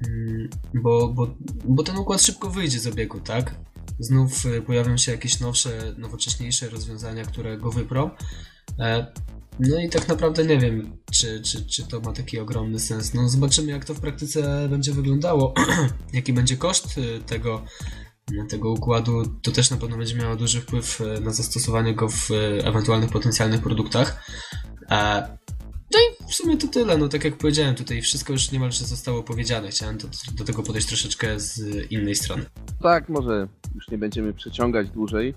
Mm, 0.07 0.49
Bo, 0.83 1.13
bo, 1.13 1.35
bo 1.65 1.83
ten 1.83 1.97
układ 1.97 2.21
szybko 2.21 2.49
wyjdzie 2.49 2.79
z 2.79 2.87
obiegu, 2.87 3.19
tak? 3.19 3.55
Znów 3.99 4.45
y, 4.45 4.61
pojawią 4.61 4.97
się 4.97 5.11
jakieś 5.11 5.39
nowsze, 5.39 5.93
nowocześniejsze 5.97 6.69
rozwiązania, 6.69 7.23
które 7.25 7.57
go 7.57 7.71
wyprą. 7.71 8.09
E, 8.79 9.13
No 9.59 9.79
i 9.79 9.89
tak 9.89 10.07
naprawdę 10.07 10.45
nie 10.45 10.57
wiem, 10.57 10.97
czy, 11.11 11.41
czy, 11.41 11.65
czy 11.65 11.87
to 11.87 12.01
ma 12.01 12.13
taki 12.13 12.39
ogromny 12.39 12.79
sens. 12.79 13.13
No 13.13 13.29
zobaczymy, 13.29 13.71
jak 13.71 13.85
to 13.85 13.93
w 13.93 13.99
praktyce 13.99 14.67
będzie 14.69 14.91
wyglądało. 14.93 15.53
Jaki 16.13 16.33
będzie 16.33 16.57
koszt 16.57 16.97
y, 16.97 17.19
tego, 17.25 17.65
tego 18.49 18.71
układu. 18.71 19.23
To 19.41 19.51
też 19.51 19.71
na 19.71 19.77
pewno 19.77 19.97
będzie 19.97 20.15
miało 20.15 20.35
duży 20.35 20.61
wpływ 20.61 20.99
na 21.21 21.31
zastosowanie 21.31 21.95
go 21.95 22.09
w 22.09 22.29
ewentualnych 22.63 23.11
potencjalnych 23.11 23.61
produktach. 23.61 24.23
E, 24.91 25.37
No 25.93 25.99
i 25.99 26.27
w 26.31 26.33
sumie 26.35 26.57
to 26.57 26.67
tyle. 26.67 26.97
No 26.97 27.07
tak 27.07 27.23
jak 27.23 27.37
powiedziałem, 27.37 27.75
tutaj 27.75 28.01
wszystko 28.01 28.33
już 28.33 28.51
niemalże 28.51 28.85
zostało 28.85 29.23
powiedziane. 29.23 29.69
Chciałem 29.69 29.97
do, 29.97 30.07
do 30.33 30.43
tego 30.43 30.63
podejść 30.63 30.87
troszeczkę 30.87 31.39
z 31.39 31.61
innej 31.91 32.15
strony. 32.15 32.45
Tak, 32.81 33.09
może 33.09 33.47
już 33.75 33.89
nie 33.89 33.97
będziemy 33.97 34.33
przeciągać 34.33 34.89
dłużej 34.89 35.33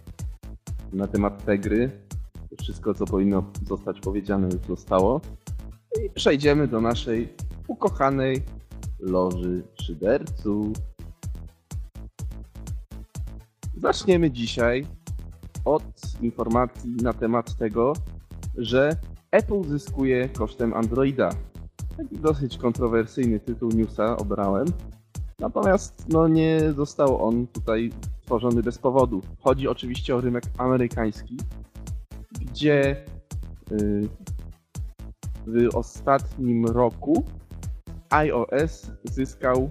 na 0.93 1.07
temat 1.07 1.45
tej 1.45 1.61
gry. 1.61 1.91
Wszystko, 2.61 2.95
co 2.95 3.07
powinno 3.07 3.45
zostać 3.66 4.01
powiedziane, 4.01 4.47
już 4.47 4.66
zostało. 4.66 5.20
I 6.05 6.11
przejdziemy 6.11 6.68
do 6.68 6.80
naszej 6.80 7.34
ukochanej 7.68 8.43
loży 8.99 9.62
szyderców. 9.82 10.68
Zaczniemy 13.76 14.30
dzisiaj 14.30 14.87
od 15.64 15.84
informacji 16.20 16.91
na 16.91 17.12
temat 17.12 17.57
tego, 17.57 17.93
że 18.57 18.97
Apple 19.30 19.64
zyskuje 19.64 20.28
kosztem 20.28 20.74
Androida. 20.74 21.30
Taki 21.97 22.18
dosyć 22.18 22.59
kontrowersyjny 22.59 23.41
tytuł 23.41 23.70
newsa 23.70 24.16
obrałem. 24.16 24.66
Natomiast 25.39 26.05
no, 26.09 26.28
nie 26.28 26.72
został 26.72 27.24
on 27.24 27.47
tutaj 27.47 27.91
stworzony 28.22 28.62
bez 28.62 28.78
powodu. 28.78 29.22
Chodzi 29.41 29.68
oczywiście 29.68 30.16
o 30.16 30.20
rynek 30.20 30.45
amerykański, 30.59 31.37
gdzie 32.41 33.05
y, 33.72 34.09
w 35.47 35.76
ostatnim 35.76 36.66
roku 36.66 37.24
iOS 38.11 38.91
zyskał 39.05 39.70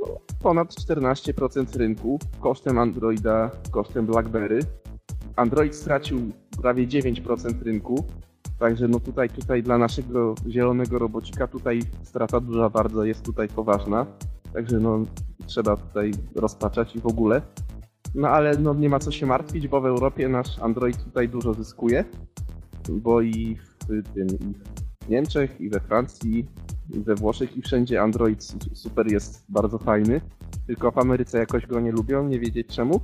no, 0.00 0.06
ponad 0.42 0.74
14% 0.74 1.76
rynku 1.76 2.18
kosztem 2.40 2.78
Androida, 2.78 3.50
kosztem 3.70 4.06
BlackBerry. 4.06 4.60
Android 5.36 5.74
stracił 5.74 6.32
prawie 6.62 6.86
9% 6.86 7.62
rynku, 7.62 8.04
Także 8.60 8.88
no 8.88 9.00
tutaj, 9.00 9.30
tutaj 9.30 9.62
dla 9.62 9.78
naszego 9.78 10.34
zielonego 10.48 10.98
robocika 10.98 11.46
tutaj 11.46 11.80
strata 12.02 12.40
duża 12.40 12.70
bardzo 12.70 13.04
jest 13.04 13.24
tutaj 13.24 13.48
poważna. 13.48 14.06
Także 14.52 14.80
no 14.80 15.04
trzeba 15.46 15.76
tutaj 15.76 16.10
rozpaczać 16.34 16.96
i 16.96 17.00
w 17.00 17.06
ogóle. 17.06 17.42
No 18.14 18.28
ale 18.28 18.58
no 18.58 18.74
nie 18.74 18.88
ma 18.88 18.98
co 18.98 19.10
się 19.10 19.26
martwić, 19.26 19.68
bo 19.68 19.80
w 19.80 19.86
Europie 19.86 20.28
nasz 20.28 20.58
Android 20.58 21.04
tutaj 21.04 21.28
dużo 21.28 21.54
zyskuje. 21.54 22.04
Bo 22.88 23.20
i 23.20 23.56
w 23.56 23.86
tym 24.14 24.26
i 24.28 24.54
w 25.04 25.08
Niemczech, 25.08 25.60
i 25.60 25.70
we 25.70 25.80
Francji, 25.80 26.48
i 26.94 27.00
we 27.00 27.14
Włoszech, 27.14 27.56
i 27.56 27.62
wszędzie 27.62 28.02
Android 28.02 28.44
su- 28.44 28.74
super 28.74 29.12
jest 29.12 29.44
bardzo 29.48 29.78
fajny. 29.78 30.20
Tylko 30.66 30.90
w 30.90 30.98
Ameryce 30.98 31.38
jakoś 31.38 31.66
go 31.66 31.80
nie 31.80 31.92
lubią, 31.92 32.28
nie 32.28 32.40
wiedzieć 32.40 32.66
czemu. 32.66 33.00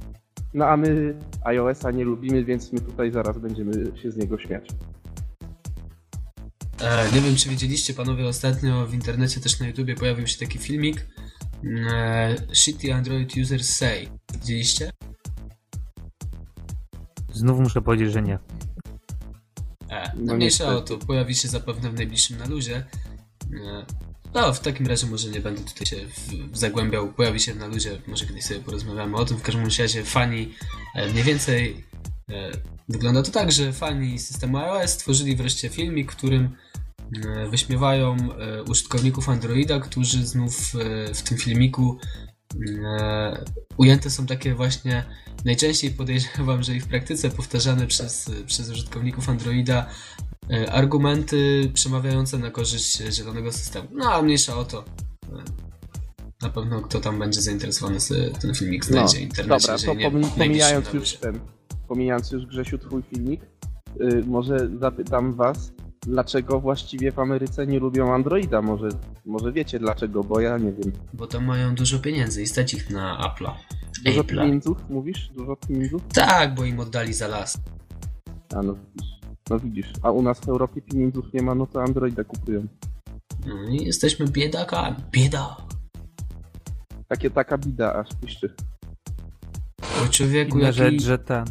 No 0.55 0.67
a 0.67 0.77
my 0.77 1.15
iOS-a 1.45 1.91
nie 1.91 2.05
lubimy, 2.05 2.45
więc 2.45 2.73
my 2.73 2.81
tutaj 2.81 3.13
zaraz 3.13 3.39
będziemy 3.39 3.73
się 3.97 4.11
z 4.11 4.17
niego 4.17 4.39
śmiać. 4.39 4.69
E, 6.81 7.13
nie 7.13 7.21
wiem, 7.21 7.37
czy 7.37 7.49
widzieliście 7.49 7.95
panowie 7.95 8.29
ostatnio 8.29 8.87
w 8.87 8.95
internecie, 8.95 9.41
też 9.41 9.61
na 9.61 9.67
YouTubie 9.67 9.95
pojawił 9.95 10.27
się 10.27 10.39
taki 10.39 10.59
filmik. 10.59 11.07
E, 11.91 12.37
Shitty 12.53 12.95
Android 12.95 13.37
Users 13.37 13.69
Say. 13.69 14.09
Widzieliście? 14.41 14.91
Znów 17.33 17.61
muszę 17.61 17.83
powiedzieć, 17.83 18.13
że 18.13 18.23
nie. 18.23 18.39
E, 19.91 20.13
No 20.17 20.23
no 20.25 20.35
mniejsza 20.35 20.77
o 20.77 20.81
to, 20.81 20.99
pojawi 20.99 21.35
się 21.35 21.49
zapewne 21.49 21.91
w 21.91 21.95
najbliższym 21.95 22.39
na 22.39 22.47
luzie. 22.47 22.77
E, 23.55 23.87
no, 24.35 24.53
w 24.53 24.61
takim 24.61 24.87
razie 24.87 25.07
może 25.07 25.29
nie 25.29 25.41
będę 25.41 25.61
tutaj 25.63 25.87
się 25.87 25.97
zagłębiał. 26.53 27.13
Pojawi 27.13 27.41
się 27.41 27.55
na 27.55 27.67
luzie, 27.67 28.01
może 28.07 28.27
kiedyś 28.27 28.45
sobie 28.45 28.61
porozmawiamy 28.61 29.17
o 29.17 29.25
tym. 29.25 29.37
W 29.37 29.43
każdym 29.43 29.65
razie 29.65 30.05
fani 30.05 30.55
e, 30.95 31.13
mniej 31.13 31.25
więcej 31.25 31.85
wygląda 32.89 33.23
to 33.23 33.31
tak, 33.31 33.53
że 33.53 33.73
fani 33.73 34.19
systemu 34.19 34.59
iOS 34.59 34.91
stworzyli 34.91 35.37
wreszcie 35.37 35.69
filmik, 35.69 36.13
w 36.13 36.17
którym 36.17 36.57
wyśmiewają 37.51 38.17
e, 38.17 38.63
użytkowników 38.63 39.29
Androida, 39.29 39.81
którzy 39.81 40.27
znów 40.27 40.73
e, 40.75 41.15
w 41.15 41.23
tym 41.23 41.39
filmiku 41.39 41.99
e, 42.85 43.45
ujęte 43.77 44.11
są 44.11 44.27
takie 44.27 44.55
właśnie 44.55 45.05
najczęściej 45.45 45.91
podejrzewam, 45.91 46.63
że 46.63 46.75
i 46.75 46.81
w 46.81 46.87
praktyce 46.87 47.31
powtarzane 47.31 47.87
przez, 47.87 48.31
przez 48.47 48.71
użytkowników 48.71 49.29
Androida 49.29 49.87
e, 50.51 50.73
argumenty 50.73 51.71
przemawiające 51.75 52.39
na 52.39 52.51
korzyść 52.51 53.03
zielonego 53.13 53.53
systemu. 53.53 53.89
No 53.93 54.13
a 54.13 54.23
mniejsza 54.23 54.57
o 54.57 54.65
to. 54.65 54.85
E, 55.25 55.45
Na 56.43 56.51
pewno 56.51 56.81
kto 56.81 57.01
tam 57.01 57.19
będzie 57.19 57.41
zainteresowany, 57.41 57.99
ten 58.41 58.55
filmik 58.55 58.85
znajdzie 58.85 59.19
w 59.19 59.21
internecie. 59.21 59.73
No, 59.73 59.79
Dobra, 59.79 60.11
to 60.11 60.19
nie 60.19 60.29
pomijając 60.31 60.93
już 60.93 61.13
ten, 61.13 61.41
pomijając 61.89 62.31
już 62.31 62.47
Grzesiu 62.47 62.79
twój 62.79 63.03
filmik, 63.03 63.41
y, 64.01 64.25
może 64.27 64.69
zapytam 64.81 65.35
was, 65.35 65.73
dlaczego 66.07 66.61
właściwie 66.61 67.13
w 67.13 67.19
Ameryce 67.19 67.67
nie 67.67 67.79
lubią 67.79 68.15
Androida? 68.15 68.63
Może, 68.63 68.89
może 69.27 69.53
wiecie 69.53 69.79
dlaczego, 69.79 70.25
bo 70.25 70.41
ja 70.41 70.59
nie 70.59 70.73
wiem. 70.73 70.93
Bo 71.15 71.27
tam 71.27 71.45
mają 71.45 71.75
dużo 71.75 71.99
pieniędzy 71.99 72.43
i 72.43 72.47
stać 72.47 72.75
ich 72.75 72.91
na 72.91 73.19
Apple'a. 73.21 73.53
Dużo 74.05 74.21
Apple'a. 74.21 74.27
pieniędzów, 74.27 74.79
mówisz? 74.91 75.31
Dużo 75.35 75.57
pieniędzów? 75.57 76.03
Tak, 76.15 76.55
bo 76.55 76.65
im 76.65 76.81
oddali 76.81 77.15
za 77.15 77.29
las. 77.29 77.59
A 78.55 78.63
no 78.63 78.75
widzisz. 78.75 79.17
No 79.51 79.59
widzisz, 79.59 79.93
a 80.03 80.11
u 80.11 80.23
nas 80.23 80.41
w 80.41 80.49
Europie 80.49 80.83
pieniędzów 80.83 81.33
nie 81.33 81.43
ma, 81.43 81.55
no 81.55 81.67
to 81.67 81.83
Androida 81.83 82.25
kupują. 82.25 82.67
No 83.47 83.69
i 83.69 83.85
jesteśmy 83.85 84.27
biedakami. 84.27 84.97
Bieda. 85.11 85.57
Takie 87.09 87.31
taka 87.31 87.59
bida 87.59 87.95
aż 87.95 88.09
piszczy. 88.21 88.55
O 90.05 90.09
człowieku, 90.09 90.59
Inna 90.59 90.67
jaki... 90.67 90.79
rzecz, 90.79 91.03
że 91.03 91.19
ten. 91.19 91.45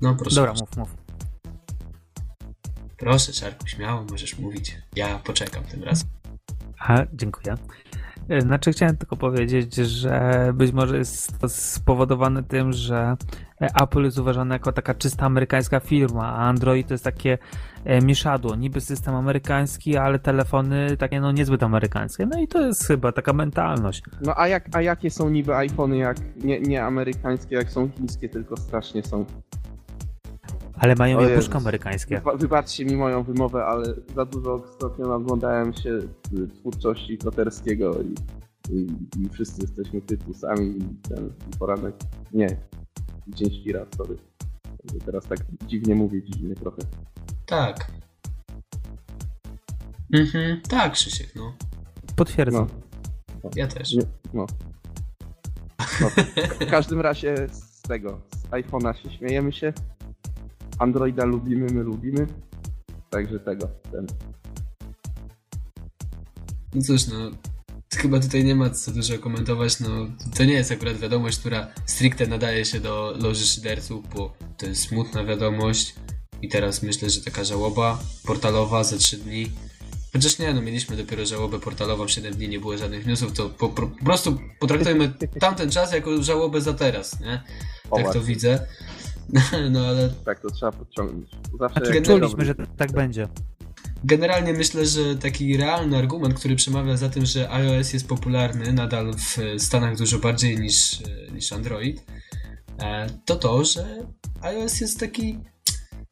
No 0.00 0.14
proszę. 0.14 0.36
Dobra, 0.36 0.52
mów, 0.52 0.76
mów. 0.76 1.07
Proszę, 2.98 3.32
Czarku, 3.32 3.66
śmiało 3.66 4.04
możesz 4.10 4.38
mówić. 4.38 4.76
Ja 4.96 5.18
poczekam 5.18 5.64
tym 5.64 5.82
razem. 5.82 6.08
A, 6.78 7.04
dziękuję. 7.12 7.56
Znaczy 8.38 8.72
chciałem 8.72 8.96
tylko 8.96 9.16
powiedzieć, 9.16 9.74
że 9.74 10.50
być 10.54 10.72
może 10.72 10.98
jest 10.98 11.38
to 11.38 11.48
spowodowane 11.48 12.42
tym, 12.42 12.72
że 12.72 13.16
Apple 13.60 14.04
jest 14.04 14.18
uważane 14.18 14.54
jako 14.54 14.72
taka 14.72 14.94
czysta 14.94 15.26
amerykańska 15.26 15.80
firma, 15.80 16.26
a 16.26 16.36
Android 16.36 16.88
to 16.88 16.94
jest 16.94 17.04
takie 17.04 17.38
e, 17.84 18.00
mieszadło, 18.00 18.56
niby 18.56 18.80
system 18.80 19.14
amerykański, 19.14 19.96
ale 19.96 20.18
telefony 20.18 20.96
takie 20.96 21.20
no 21.20 21.32
niezbyt 21.32 21.62
amerykańskie. 21.62 22.26
No 22.26 22.40
i 22.40 22.48
to 22.48 22.66
jest 22.66 22.86
chyba 22.86 23.12
taka 23.12 23.32
mentalność. 23.32 24.02
No 24.20 24.34
a, 24.36 24.48
jak, 24.48 24.76
a 24.76 24.82
jakie 24.82 25.10
są 25.10 25.28
niby 25.30 25.56
iPhony, 25.56 25.96
jak 25.96 26.16
nie, 26.36 26.60
nie 26.60 26.84
amerykańskie, 26.84 27.56
jak 27.56 27.70
są 27.70 27.90
chińskie, 27.90 28.28
tylko 28.28 28.56
strasznie 28.56 29.02
są. 29.02 29.24
Ale 30.78 30.94
mają 30.94 31.20
jabłuszka 31.20 31.58
amerykańskie. 31.58 32.18
Wyba- 32.20 32.38
Wybaczcie 32.38 32.84
mi 32.84 32.96
moją 32.96 33.22
wymowę, 33.22 33.64
ale 33.64 33.94
za 34.16 34.24
dużo 34.24 34.54
ostatnio 34.54 35.14
oglądałem 35.14 35.72
się 35.74 35.98
twórczości 36.60 37.18
Koterskiego 37.18 38.02
i, 38.02 38.14
i, 38.74 38.86
i 39.24 39.28
wszyscy 39.28 39.62
jesteśmy 39.62 40.00
tytusami 40.00 40.66
i 40.78 41.08
ten 41.08 41.32
poranek. 41.58 41.94
Nie, 42.32 42.56
Dzień 43.28 43.50
Świra, 43.50 43.86
sorry. 43.96 44.16
Teraz 45.06 45.24
tak 45.26 45.38
dziwnie 45.66 45.94
mówię, 45.94 46.22
dziwnie 46.22 46.54
trochę. 46.54 46.82
Tak. 47.46 47.90
Mhm, 50.14 50.60
tak, 50.68 50.92
Krzysiek, 50.92 51.34
no. 51.36 51.52
Potwierdzam. 52.16 52.66
No, 53.44 53.50
Ja 53.56 53.66
też. 53.66 53.92
nie, 53.94 54.02
no. 54.34 54.46
no. 56.00 56.08
W 56.66 56.70
każdym 56.70 57.00
razie 57.00 57.34
z 57.50 57.82
tego, 57.82 58.20
z 58.36 58.42
iPhone'a 58.50 58.92
się 58.92 59.10
śmiejemy 59.10 59.52
się. 59.52 59.72
Androida 60.78 61.24
lubimy, 61.24 61.66
my 61.72 61.82
lubimy. 61.82 62.26
Także 63.10 63.40
tego, 63.40 63.68
ten. 63.92 64.06
No 66.74 66.82
cóż, 66.82 67.06
no. 67.06 67.30
Chyba 67.96 68.20
tutaj 68.20 68.44
nie 68.44 68.54
ma 68.54 68.70
co 68.70 68.90
dużo 68.90 69.18
komentować, 69.18 69.80
no. 69.80 69.88
To 70.36 70.44
nie 70.44 70.52
jest 70.52 70.72
akurat 70.72 70.96
wiadomość, 70.96 71.38
która 71.38 71.68
stricte 71.86 72.26
nadaje 72.26 72.64
się 72.64 72.80
do 72.80 73.14
loży 73.22 73.46
szyderców, 73.46 74.04
bo 74.14 74.34
to 74.56 74.66
jest 74.66 74.82
smutna 74.82 75.24
wiadomość. 75.24 75.94
I 76.42 76.48
teraz 76.48 76.82
myślę, 76.82 77.10
że 77.10 77.20
taka 77.20 77.44
żałoba 77.44 77.98
portalowa 78.24 78.84
za 78.84 78.96
3 78.96 79.16
dni. 79.16 79.50
Chociaż 80.12 80.38
nie, 80.38 80.54
no 80.54 80.62
mieliśmy 80.62 80.96
dopiero 80.96 81.26
żałobę 81.26 81.60
portalową, 81.60 82.08
7 82.08 82.34
dni 82.34 82.48
nie 82.48 82.60
było 82.60 82.78
żadnych 82.78 83.06
newsów, 83.06 83.32
to 83.32 83.50
po, 83.50 83.68
po, 83.68 83.86
prostu 84.04 84.38
potraktujmy 84.60 85.12
tamten 85.40 85.70
czas 85.70 85.92
jako 85.92 86.22
żałobę 86.22 86.60
za 86.60 86.74
teraz, 86.74 87.20
nie? 87.20 87.42
Tak 87.90 88.12
to 88.12 88.20
widzę. 88.20 88.66
No 89.70 89.86
ale 89.86 90.10
Tak, 90.24 90.40
to 90.40 90.50
trzeba 90.50 90.72
podciągnąć. 90.72 91.30
Zawsze 91.58 91.80
Znaczy, 91.80 92.44
że 92.44 92.54
tak 92.76 92.92
będzie. 92.92 93.28
generalnie 94.04 94.52
myślę, 94.52 94.86
że 94.86 95.16
taki 95.16 95.56
realny 95.56 95.98
argument, 95.98 96.34
który 96.34 96.56
przemawia 96.56 96.96
za 96.96 97.08
tym, 97.08 97.26
że 97.26 97.50
iOS 97.50 97.92
jest 97.92 98.08
popularny 98.08 98.72
nadal 98.72 99.14
w 99.14 99.62
Stanach 99.62 99.96
dużo 99.96 100.18
bardziej 100.18 100.58
niż, 100.60 100.98
niż 101.32 101.52
Android, 101.52 102.04
e, 102.78 103.06
to 103.24 103.36
to, 103.36 103.64
że 103.64 104.06
iOS 104.40 104.80
jest 104.80 105.00
taki, 105.00 105.38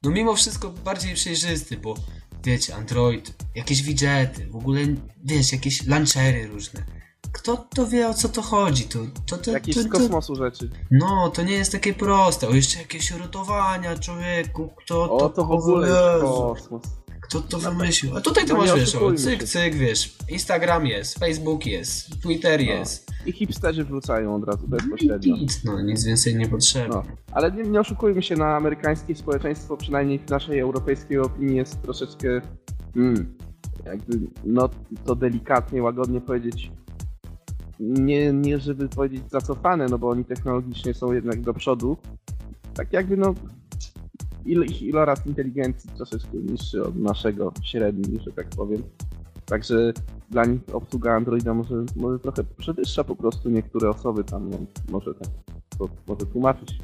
no 0.03 0.11
mimo 0.11 0.35
wszystko 0.35 0.71
bardziej 0.71 1.14
przejrzysty, 1.14 1.77
bo 1.77 1.95
wiecie, 2.45 2.75
Android, 2.75 3.35
jakieś 3.55 3.83
widgety, 3.83 4.47
w 4.47 4.57
ogóle, 4.57 4.81
wiesz, 5.25 5.53
jakieś 5.53 5.87
launchery 5.87 6.47
różne. 6.47 6.85
Kto 7.37 7.57
to 7.74 7.87
wie 7.87 8.09
o 8.09 8.14
co 8.14 8.28
to 8.28 8.43
chodzi? 8.43 8.84
To, 8.84 8.99
to, 9.26 9.37
to, 9.39 9.51
Jakieś 9.51 9.74
to, 9.74 9.82
z 9.82 9.84
to, 9.84 9.91
kosmosu 9.91 10.34
rzeczy. 10.37 10.70
no, 10.91 11.30
to 11.34 11.43
nie 11.43 11.53
jest 11.53 11.72
takie 11.72 11.95
proste. 11.95 12.49
O, 12.49 12.55
jeszcze 12.55 12.78
jakieś 12.78 13.11
rotowania, 13.11 13.99
człowieku. 13.99 14.68
Kto 14.76 15.11
O, 15.11 15.18
to, 15.18 15.28
to 15.28 15.45
w 15.45 15.51
ogóle 15.51 16.18
kosmos. 16.20 16.82
Kto 17.20 17.41
to 17.41 17.59
wymyślił? 17.59 18.16
A 18.16 18.20
tutaj 18.20 18.47
to 18.47 18.53
No 18.55 18.59
masz, 18.61 18.74
wiesz, 18.74 18.95
o, 18.95 19.14
cyk, 19.14 19.45
cyk, 19.45 19.74
wiesz. 19.74 20.16
Instagram 20.28 20.87
jest, 20.87 21.18
Facebook 21.18 21.66
jest, 21.66 22.22
Twitter 22.22 22.61
No. 22.61 22.66
jest. 22.66 23.11
I 23.26 23.32
hipsterzy 23.32 23.84
wrzucają 23.84 24.34
od 24.34 24.45
razu 24.45 24.68
bezpośrednio. 24.68 25.37
Nic, 25.37 25.64
no, 25.64 25.80
nic 25.82 26.05
więcej 26.05 26.37
nie 26.37 26.49
potrzeba. 26.49 26.95
No. 26.95 27.03
Ale 27.32 27.53
nie, 27.53 27.62
nie 27.62 27.80
oszukujmy 27.80 28.22
się, 28.22 28.34
na 28.37 28.57
amerykańskie 28.57 29.14
społeczeństwo, 29.14 29.76
przynajmniej 29.76 30.18
w 30.18 30.30
naszej 30.30 30.59
europejskiej 30.61 31.18
opinii 31.18 31.57
jest 31.57 31.82
troszeczkę, 31.82 32.41
mm, 32.97 33.34
jakby, 33.87 34.20
no 34.45 34.68
to 35.05 35.14
delikatnie, 35.16 35.82
łagodnie 35.82 36.20
powiedzieć, 36.20 36.70
nie, 37.81 38.33
nie 38.33 38.59
żeby 38.59 38.89
powiedzieć 38.89 39.31
zacofane, 39.31 39.87
no 39.87 39.99
bo 39.99 40.09
oni 40.09 40.24
technologicznie 40.24 40.95
są 40.95 41.12
jednak 41.12 41.41
do 41.41 41.55
przodu. 41.55 41.97
Tak 42.74 42.93
jakby, 42.93 43.16
no, 43.16 43.35
ich 44.45 44.83
iloraz 44.83 45.27
inteligencji 45.27 45.91
troszeczkę 45.97 46.39
niższy 46.39 46.83
od 46.83 46.97
naszego, 46.97 47.53
średni, 47.62 48.18
że 48.20 48.33
tak 48.33 48.49
powiem. 48.49 48.83
Także 49.47 49.93
dla 50.31 50.45
nich 50.45 50.61
obsługa 50.72 51.12
Androida 51.12 51.55
może, 51.55 51.85
może 51.97 52.18
trochę 52.18 52.45
przewyższa 52.45 53.05
po 53.05 53.16
prostu 53.16 53.51
niektóre 53.51 53.91
osoby 53.91 54.24
tam, 54.24 54.51
no, 54.51 54.59
może 54.91 55.14
tak 55.14 55.29
to 55.79 55.89
może 56.09 56.27
tłumaczyć. 56.27 56.79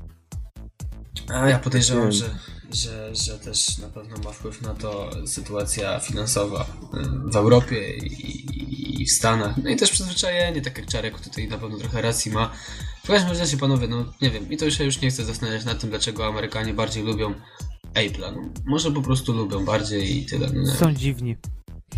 A 1.29 1.49
ja 1.49 1.59
podejrzewam, 1.59 2.13
że, 2.13 2.39
że, 2.73 3.15
że 3.15 3.39
też 3.39 3.79
na 3.79 3.89
pewno 3.89 4.17
ma 4.25 4.31
wpływ 4.31 4.63
na 4.63 4.75
to 4.75 5.11
sytuacja 5.27 6.01
finansowa 6.01 6.67
y, 6.95 7.31
w 7.31 7.37
Europie 7.37 7.97
i, 7.97 9.03
i 9.03 9.07
w 9.07 9.13
Stanach. 9.13 9.57
No 9.65 9.71
i 9.71 9.77
też 9.77 9.91
przyzwyczajenie, 9.91 10.63
tak 10.63 10.79
jak 10.79 10.87
Czarek 10.87 11.21
tutaj 11.21 11.49
na 11.49 11.59
pewno 11.59 11.79
trochę 11.79 12.03
racji 12.03 12.33
ma. 12.33 12.51
W 13.05 13.07
każdym 13.07 13.39
razie, 13.39 13.57
panowie, 13.57 13.89
no 13.89 14.05
nie 14.23 14.31
wiem, 14.31 14.53
i 14.53 14.57
to 14.57 14.65
już 14.65 14.79
się 14.79 14.85
już 14.85 15.01
nie 15.01 15.11
chcę 15.11 15.25
zastanawiać 15.25 15.65
nad 15.65 15.81
tym, 15.81 15.91
dlaczego 15.91 16.27
Amerykanie 16.27 16.75
bardziej 16.75 17.05
lubią 17.05 17.35
Apple'a. 17.95 18.33
No, 18.37 18.43
może 18.65 18.93
po 18.93 19.03
prostu 19.03 19.33
lubią 19.33 19.65
bardziej 19.65 20.19
i 20.19 20.27
tyle. 20.27 20.51
No. 20.55 20.73
Są 20.75 20.95
dziwni. 20.95 21.37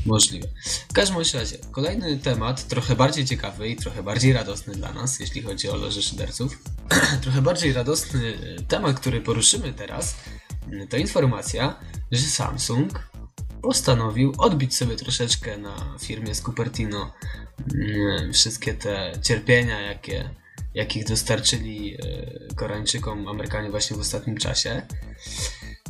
Możliwe. 0.07 0.49
W 0.89 0.93
każdym 0.93 1.19
razie, 1.35 1.59
kolejny 1.71 2.19
temat, 2.19 2.69
trochę 2.69 2.97
bardziej 2.97 3.25
ciekawy 3.25 3.69
i 3.69 3.77
trochę 3.77 4.03
bardziej 4.03 4.33
radosny 4.33 4.75
dla 4.75 4.93
nas, 4.93 5.21
jeśli 5.21 5.43
chodzi 5.43 5.69
o 5.69 5.77
loże 5.77 6.03
szyderców. 6.03 6.59
trochę 7.23 7.43
bardziej 7.43 7.73
radosny 7.73 8.39
temat, 8.69 9.01
który 9.01 9.21
poruszymy 9.21 9.73
teraz, 9.73 10.17
to 10.91 10.97
informacja, 10.97 11.81
że 12.13 12.23
Samsung 12.23 13.09
postanowił 13.63 14.33
odbić 14.39 14.77
sobie 14.77 14.97
troszeczkę 14.97 15.59
na 15.59 15.97
firmie 16.01 16.35
z 16.35 16.43
Cupertino 16.43 17.13
m, 17.75 18.33
wszystkie 18.33 18.75
te 18.75 19.13
cierpienia, 19.23 19.81
jakie, 19.81 20.31
jakich 20.75 21.05
dostarczyli 21.05 21.95
e, 21.95 22.55
Koreańczykom 22.55 23.29
Amerykanie 23.29 23.71
właśnie 23.71 23.97
w 23.97 24.01
ostatnim 24.01 24.37
czasie. 24.37 24.83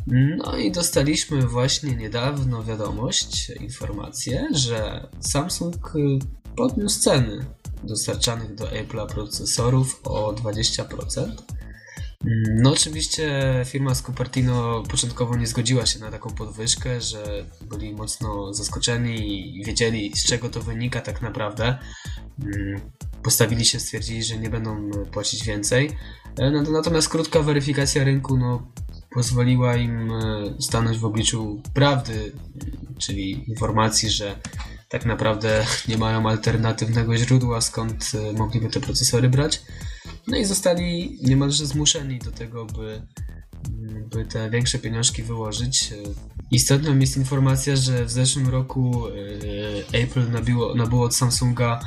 No 0.07 0.57
i 0.57 0.71
dostaliśmy 0.71 1.41
właśnie 1.41 1.95
niedawno 1.95 2.63
wiadomość, 2.63 3.49
informację, 3.49 4.47
że 4.53 5.07
Samsung 5.19 5.95
y, 5.95 5.99
podniósł 6.55 6.99
ceny 7.01 7.45
dostarczanych 7.83 8.55
do 8.55 8.65
Apple'a 8.65 9.07
procesorów 9.07 10.01
o 10.03 10.33
20%. 10.33 11.21
Mm, 12.25 12.61
No 12.61 12.71
oczywiście 12.71 13.41
firma 13.65 13.95
z 13.95 14.01
Cupertino 14.01 14.83
początkowo 14.89 15.35
nie 15.37 15.47
zgodziła 15.47 15.85
się 15.85 15.99
na 15.99 16.11
taką 16.11 16.29
podwyżkę, 16.29 17.01
że 17.01 17.45
byli 17.61 17.93
mocno 17.93 18.53
zaskoczeni 18.53 19.57
i 19.59 19.63
wiedzieli 19.65 20.11
z 20.15 20.25
czego 20.25 20.49
to 20.49 20.61
wynika 20.61 21.01
tak 21.01 21.21
naprawdę. 21.21 21.77
Mm, 22.43 22.81
Postawili 23.23 23.65
się, 23.65 23.79
stwierdzili, 23.79 24.23
że 24.23 24.37
nie 24.37 24.49
będą 24.49 24.91
płacić 25.11 25.43
więcej. 25.43 25.89
E, 26.39 26.51
no- 26.51 26.61
Natomiast 26.71 27.09
krótka 27.09 27.41
weryfikacja 27.41 28.03
rynku 28.03 28.37
no, 28.37 28.67
pozwoliła 29.15 29.75
im 29.75 30.11
e, 30.11 30.53
stanąć 30.59 30.97
w 30.97 31.05
obliczu 31.05 31.61
prawdy, 31.73 32.31
czyli 32.97 33.49
informacji, 33.49 34.09
że 34.09 34.39
tak 34.89 35.05
naprawdę 35.05 35.65
nie 35.89 35.97
mają 35.97 36.29
alternatywnego 36.29 37.17
źródła, 37.17 37.61
skąd 37.61 38.11
e, 38.15 38.33
mogliby 38.33 38.69
te 38.69 38.79
procesory 38.79 39.29
brać. 39.29 39.61
No 40.27 40.37
i 40.37 40.45
zostali 40.45 41.19
niemalże 41.23 41.65
zmuszeni 41.65 42.19
do 42.19 42.31
tego, 42.31 42.65
by, 42.65 43.01
by 44.11 44.25
te 44.25 44.49
większe 44.49 44.79
pieniążki 44.79 45.23
wyłożyć. 45.23 45.91
E, 45.91 45.95
Istotną 46.51 46.99
jest 46.99 47.17
informacja, 47.17 47.75
że 47.75 48.05
w 48.05 48.11
zeszłym 48.11 48.49
roku 48.49 49.03
Apple 49.93 50.31
nabiło, 50.31 50.75
nabyło 50.75 51.05
od 51.05 51.15
Samsunga 51.15 51.79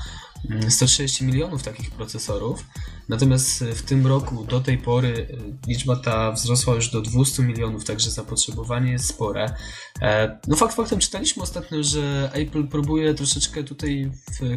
mm, 0.50 0.70
130 0.70 1.24
milionów 1.24 1.62
takich 1.62 1.90
procesorów. 1.90 2.64
Natomiast 3.08 3.64
w 3.64 3.82
tym 3.82 4.06
roku 4.06 4.44
do 4.44 4.60
tej 4.60 4.78
pory 4.78 5.08
y, 5.08 5.26
liczba 5.66 5.96
ta 5.96 6.32
wzrosła 6.32 6.74
już 6.74 6.90
do 6.90 7.00
200 7.00 7.42
milionów, 7.42 7.84
także 7.84 8.10
zapotrzebowanie 8.10 8.92
jest 8.92 9.06
spore. 9.06 9.54
E, 10.00 10.38
No 10.46 10.56
fakt 10.56 10.74
faktem 10.74 10.98
czytaliśmy 10.98 11.42
ostatnio, 11.42 11.82
że 11.82 12.30
Apple 12.32 12.68
próbuje 12.68 13.14
troszeczkę 13.14 13.64
tutaj 13.64 14.10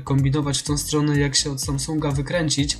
kombinować 0.03 0.59
w 0.59 0.63
tą 0.63 0.77
stronę, 0.77 1.19
jak 1.19 1.35
się 1.35 1.51
od 1.51 1.61
Samsunga 1.61 2.11
wykręcić. 2.11 2.77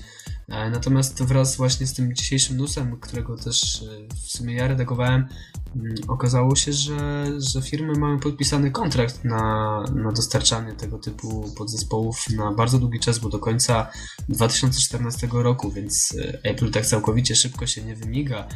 E, 0.47 0.69
Natomiast 0.69 1.23
wraz 1.23 1.55
właśnie 1.55 1.87
z 1.87 1.93
tym 1.93 2.15
dzisiejszym 2.15 2.57
newsem, 2.57 2.99
którego 2.99 3.37
też 3.37 3.83
e, 3.83 4.15
w 4.15 4.31
sumie 4.31 4.55
ja 4.55 4.67
redagowałem, 4.67 5.27
mm, 5.75 5.95
okazało 6.07 6.55
się, 6.55 6.73
że, 6.73 7.25
że 7.37 7.61
firmy 7.61 7.93
mają 7.93 8.19
podpisany 8.19 8.71
kontrakt 8.71 9.23
na, 9.23 9.83
na 9.95 10.11
dostarczanie 10.11 10.73
tego 10.73 10.97
typu 10.97 11.51
podzespołów 11.57 12.29
na 12.29 12.51
bardzo 12.51 12.79
długi 12.79 12.99
czas, 12.99 13.19
bo 13.19 13.29
do 13.29 13.39
końca 13.39 13.91
2014 14.29 15.27
roku, 15.31 15.71
więc 15.71 16.15
e, 16.19 16.39
Apple 16.43 16.71
tak 16.71 16.85
całkowicie 16.85 17.35
szybko 17.35 17.67
się 17.67 17.83
nie 17.83 17.95
wymiga 17.95 18.47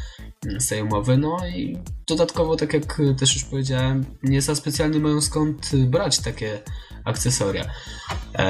mm, 0.46 0.62
z 0.62 0.68
tej 0.68 0.82
umowy. 0.82 1.18
No 1.18 1.38
i 1.48 1.78
dodatkowo, 2.08 2.56
tak 2.56 2.74
jak 2.74 3.02
też 3.20 3.36
już 3.36 3.44
powiedziałem, 3.44 4.06
nie 4.24 4.42
za 4.42 4.56
specjalnie 4.56 5.00
mają 5.00 5.22
skąd 5.22 5.72
brać 5.88 6.20
takie 6.20 6.60
akcesoria. 7.06 7.66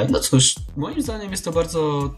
No 0.09 0.19
cóż, 0.19 0.55
moim 0.77 1.01
zdaniem 1.01 1.31
jest 1.31 1.45
to 1.45 1.51
bardzo 1.51 2.11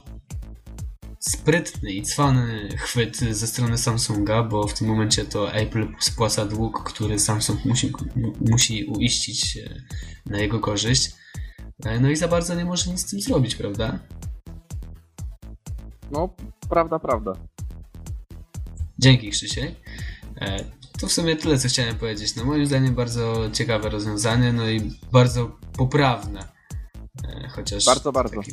sprytny 1.29 1.91
i 1.91 2.01
cwany 2.01 2.69
chwyt 2.77 3.17
ze 3.17 3.47
strony 3.47 3.77
Samsunga, 3.77 4.43
bo 4.43 4.67
w 4.67 4.73
tym 4.73 4.87
momencie 4.87 5.25
to 5.25 5.53
Apple 5.53 5.87
spłaca 5.99 6.45
dług, 6.45 6.83
który 6.83 7.19
Samsung 7.19 7.65
musi, 7.65 7.91
mu- 8.15 8.33
musi 8.51 8.83
uiścić 8.85 9.57
e, 9.57 9.81
na 10.25 10.37
jego 10.39 10.59
korzyść. 10.59 11.11
E, 11.85 11.99
No 11.99 12.09
i 12.09 12.15
za 12.15 12.27
bardzo 12.27 12.55
nie 12.55 12.65
może 12.65 12.91
nic 12.91 12.99
z 13.01 13.05
tym 13.09 13.21
zrobić, 13.21 13.55
prawda? 13.55 13.99
No, 16.11 16.35
prawda, 16.69 16.99
prawda. 16.99 17.33
Dzięki 18.99 19.29
Krzysiek. 19.29 19.75
E, 20.41 20.63
To 20.99 21.07
w 21.07 21.11
sumie 21.11 21.35
tyle, 21.35 21.57
co 21.57 21.67
chciałem 21.67 21.95
powiedzieć. 21.95 22.35
No 22.35 22.45
moim 22.45 22.65
zdaniem 22.65 22.95
bardzo 22.95 23.49
ciekawe 23.53 23.89
rozwiązanie, 23.89 24.53
no 24.53 24.69
i 24.69 24.91
bardzo 25.11 25.57
poprawne. 25.73 26.47
Chociaż... 27.49 27.85
Bardzo, 27.85 28.11
bardzo. 28.11 28.35
Takie... 28.35 28.51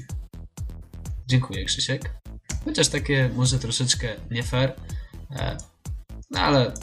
Dziękuję 1.26 1.64
Krzysiek. 1.64 2.23
Chociaż 2.64 2.88
takie 2.88 3.30
może 3.36 3.58
troszeczkę 3.58 4.08
nie 4.30 4.42
fair, 4.42 4.72
e, 5.30 5.56
no 6.30 6.40
ale 6.40 6.74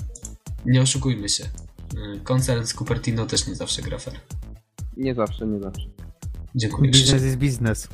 nie 0.65 0.81
oszukujmy 0.81 1.29
się. 1.29 1.43
E, 1.43 2.19
Koncern 2.19 2.65
z 2.65 2.73
Cupertino 2.73 3.25
też 3.25 3.47
nie 3.47 3.55
zawsze 3.55 3.81
gra 3.81 3.97
fair. 3.97 4.19
Nie 4.97 5.15
zawsze, 5.15 5.47
nie 5.47 5.59
zawsze. 5.59 5.87
Dziękuję 6.55 6.91
Biznes 6.91 7.23
jest 7.23 7.37
biznes, 7.37 7.87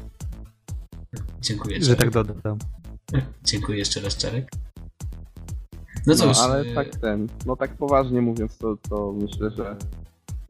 Dziękuję 1.41 1.81
że 1.83 1.95
Czarek. 1.95 2.13
tak 2.13 2.25
dodam. 2.25 2.57
Dziękuję 3.43 3.77
jeszcze 3.77 4.01
raz 4.01 4.17
Czarek. 4.17 4.51
No 6.07 6.13
No, 6.13 6.15
cóż, 6.15 6.37
ale 6.37 6.61
e, 6.61 6.73
tak 6.73 6.95
ten, 6.95 7.27
no 7.45 7.55
tak 7.55 7.77
poważnie 7.77 8.21
mówiąc, 8.21 8.57
to, 8.57 8.77
to 8.89 9.13
myślę, 9.13 9.51
że, 9.57 9.77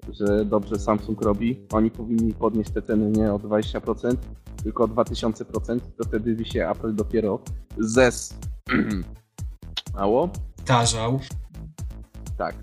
że 0.09 0.45
dobrze 0.45 0.79
Samsung 0.79 1.21
robi. 1.21 1.59
Oni 1.71 1.91
powinni 1.91 2.33
podnieść 2.33 2.71
te 2.71 2.81
ceny 2.81 3.11
nie 3.11 3.33
o 3.33 3.39
20%, 3.39 4.15
tylko 4.63 4.83
o 4.83 4.87
2000%, 4.87 5.79
to 5.97 6.03
wtedy 6.03 6.35
by 6.35 6.45
się 6.45 6.69
Apple 6.69 6.95
dopiero 6.95 7.39
zes... 7.77 8.37
Ało? 9.93 10.29
tarzał. 10.67 11.19
Tak. 12.37 12.55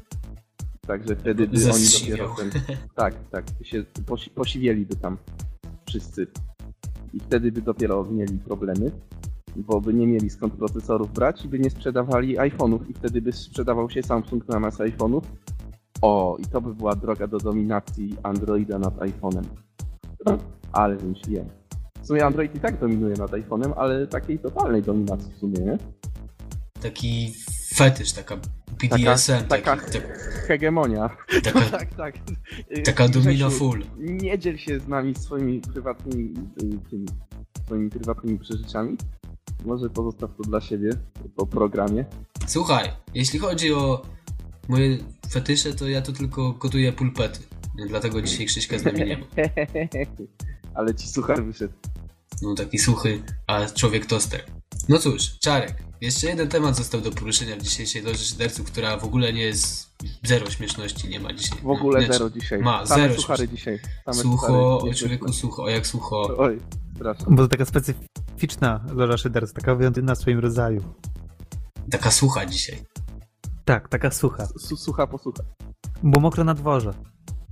Także 0.86 1.16
wtedy 1.16 1.48
by 1.48 1.72
oni 1.72 1.84
dopiero 2.00 2.34
ten... 2.38 2.50
Tak, 2.94 3.14
tak, 3.30 3.44
się 3.62 3.84
posi 4.06 4.30
posiwieliby 4.30 4.96
tam 4.96 5.18
wszyscy. 5.86 6.26
I 7.12 7.20
wtedy 7.20 7.52
by 7.52 7.62
dopiero 7.62 8.04
mieli 8.04 8.38
problemy, 8.38 8.90
bo 9.56 9.80
by 9.80 9.94
nie 9.94 10.06
mieli 10.06 10.30
skąd 10.30 10.54
procesorów 10.54 11.12
brać 11.12 11.44
i 11.44 11.48
by 11.48 11.58
nie 11.58 11.70
sprzedawali 11.70 12.38
iPhone'ów 12.38 12.90
i 12.90 12.94
wtedy 12.94 13.22
by 13.22 13.32
sprzedawał 13.32 13.90
się 13.90 14.02
Samsung 14.02 14.44
zamiast 14.48 14.78
iPhone'ów 14.78 15.22
O, 16.02 16.36
i 16.40 16.44
to 16.44 16.60
by 16.60 16.74
była 16.74 16.96
droga 16.96 17.26
do 17.26 17.38
dominacji 17.38 18.16
Androida 18.22 18.78
nad 18.78 18.94
iPhone'em. 18.96 19.44
Ale 20.72 20.96
wymyśliłem. 20.96 21.48
W 22.02 22.06
sumie 22.06 22.24
Android 22.24 22.54
i 22.54 22.60
tak 22.60 22.80
dominuje 22.80 23.16
nad 23.16 23.30
iPhone'em, 23.30 23.72
ale 23.76 24.06
takiej 24.06 24.38
totalnej 24.38 24.82
dominacji 24.82 25.32
w 25.32 25.38
sumie, 25.38 25.58
nie? 25.58 25.78
Taki 26.82 27.32
fetysz, 27.74 28.12
taka 28.12 28.36
BDSM, 28.80 29.44
taka 29.48 29.76
taki, 29.76 29.92
tak, 29.92 30.18
Hegemonia. 30.46 31.10
taka, 31.42 31.60
tak, 31.78 31.94
tak. 31.94 32.14
taka 32.84 33.08
domino 33.08 33.50
full. 33.50 33.84
Nie 33.98 34.38
dziel 34.38 34.56
się 34.56 34.80
z 34.80 34.88
nami 34.88 35.14
swoimi 35.14 35.60
prywatnymi, 35.60 36.34
tymi, 36.90 37.06
swoimi 37.66 37.90
prywatnymi 37.90 38.38
przeżyciami. 38.38 38.96
Może 39.64 39.90
pozostaw 39.90 40.30
to 40.36 40.42
dla 40.42 40.60
siebie 40.60 40.90
po 41.36 41.46
programie. 41.46 42.04
Słuchaj, 42.46 42.90
jeśli 43.14 43.38
chodzi 43.38 43.72
o 43.72 44.02
moje 44.68 44.98
fetysze, 45.30 45.74
to 45.74 45.88
ja 45.88 46.02
tu 46.02 46.12
tylko 46.12 46.52
gotuję 46.52 46.92
pulpety. 46.92 47.40
Dlatego 47.88 48.22
dzisiaj 48.22 48.46
Krzyśka 48.46 48.78
z 48.78 48.84
nami 48.84 49.04
nie 49.04 49.16
ma. 49.18 49.24
Ale 50.74 50.94
ci 50.94 51.08
suchar 51.08 51.44
wyszedł. 51.44 51.74
No 52.42 52.54
taki 52.54 52.78
suchy, 52.78 53.22
a 53.46 53.66
człowiek 53.66 54.06
toster. 54.06 54.44
No 54.88 54.98
cóż, 54.98 55.38
Czarek, 55.38 55.74
jeszcze 56.00 56.26
jeden 56.26 56.48
temat 56.48 56.76
został 56.76 57.00
do 57.00 57.10
poruszenia 57.10 57.56
w 57.56 57.62
dzisiejszej 57.62 58.02
loży 58.02 58.24
szyderców, 58.24 58.66
która 58.66 58.96
w 58.96 59.04
ogóle 59.04 59.32
nie 59.32 59.42
jest 59.42 59.94
zero 60.22 60.50
śmieszności, 60.50 61.08
nie 61.08 61.20
ma 61.20 61.32
dzisiaj. 61.32 61.58
W 61.62 61.68
ogóle 61.70 62.00
nie, 62.00 62.12
zero 62.12 62.30
dzisiaj. 62.30 62.58
Ma, 62.58 62.86
Same 62.86 63.02
zero 63.02 63.14
suchary 63.14 63.38
śmieszności. 63.46 63.56
dzisiaj. 63.56 63.78
Same 64.04 64.22
Sucho, 64.22 64.46
suchary. 64.46 64.90
o 64.90 64.94
człowieku 64.94 65.32
sucho, 65.32 65.62
o 65.64 65.68
jak 65.68 65.86
sucho. 65.86 66.36
Oj, 66.38 66.60
strasznie. 66.96 67.26
Bo 67.28 67.42
to 67.42 67.48
taka 67.48 67.64
specyficzna 67.64 68.84
loża 68.94 69.16
szyderz, 69.18 69.52
taka 69.52 69.74
wyjątkowa 69.74 70.14
w 70.14 70.18
swoim 70.18 70.38
rodzaju. 70.38 70.84
Taka 71.90 72.10
sucha 72.10 72.46
dzisiaj. 72.46 72.78
Tak, 73.64 73.88
taka 73.88 74.10
sucha. 74.10 74.46
Su 74.58 74.76
sucha 74.76 75.06
posłucha. 75.06 75.42
Bo 76.02 76.20
mokro 76.20 76.44
na 76.44 76.54
dworze. 76.54 76.94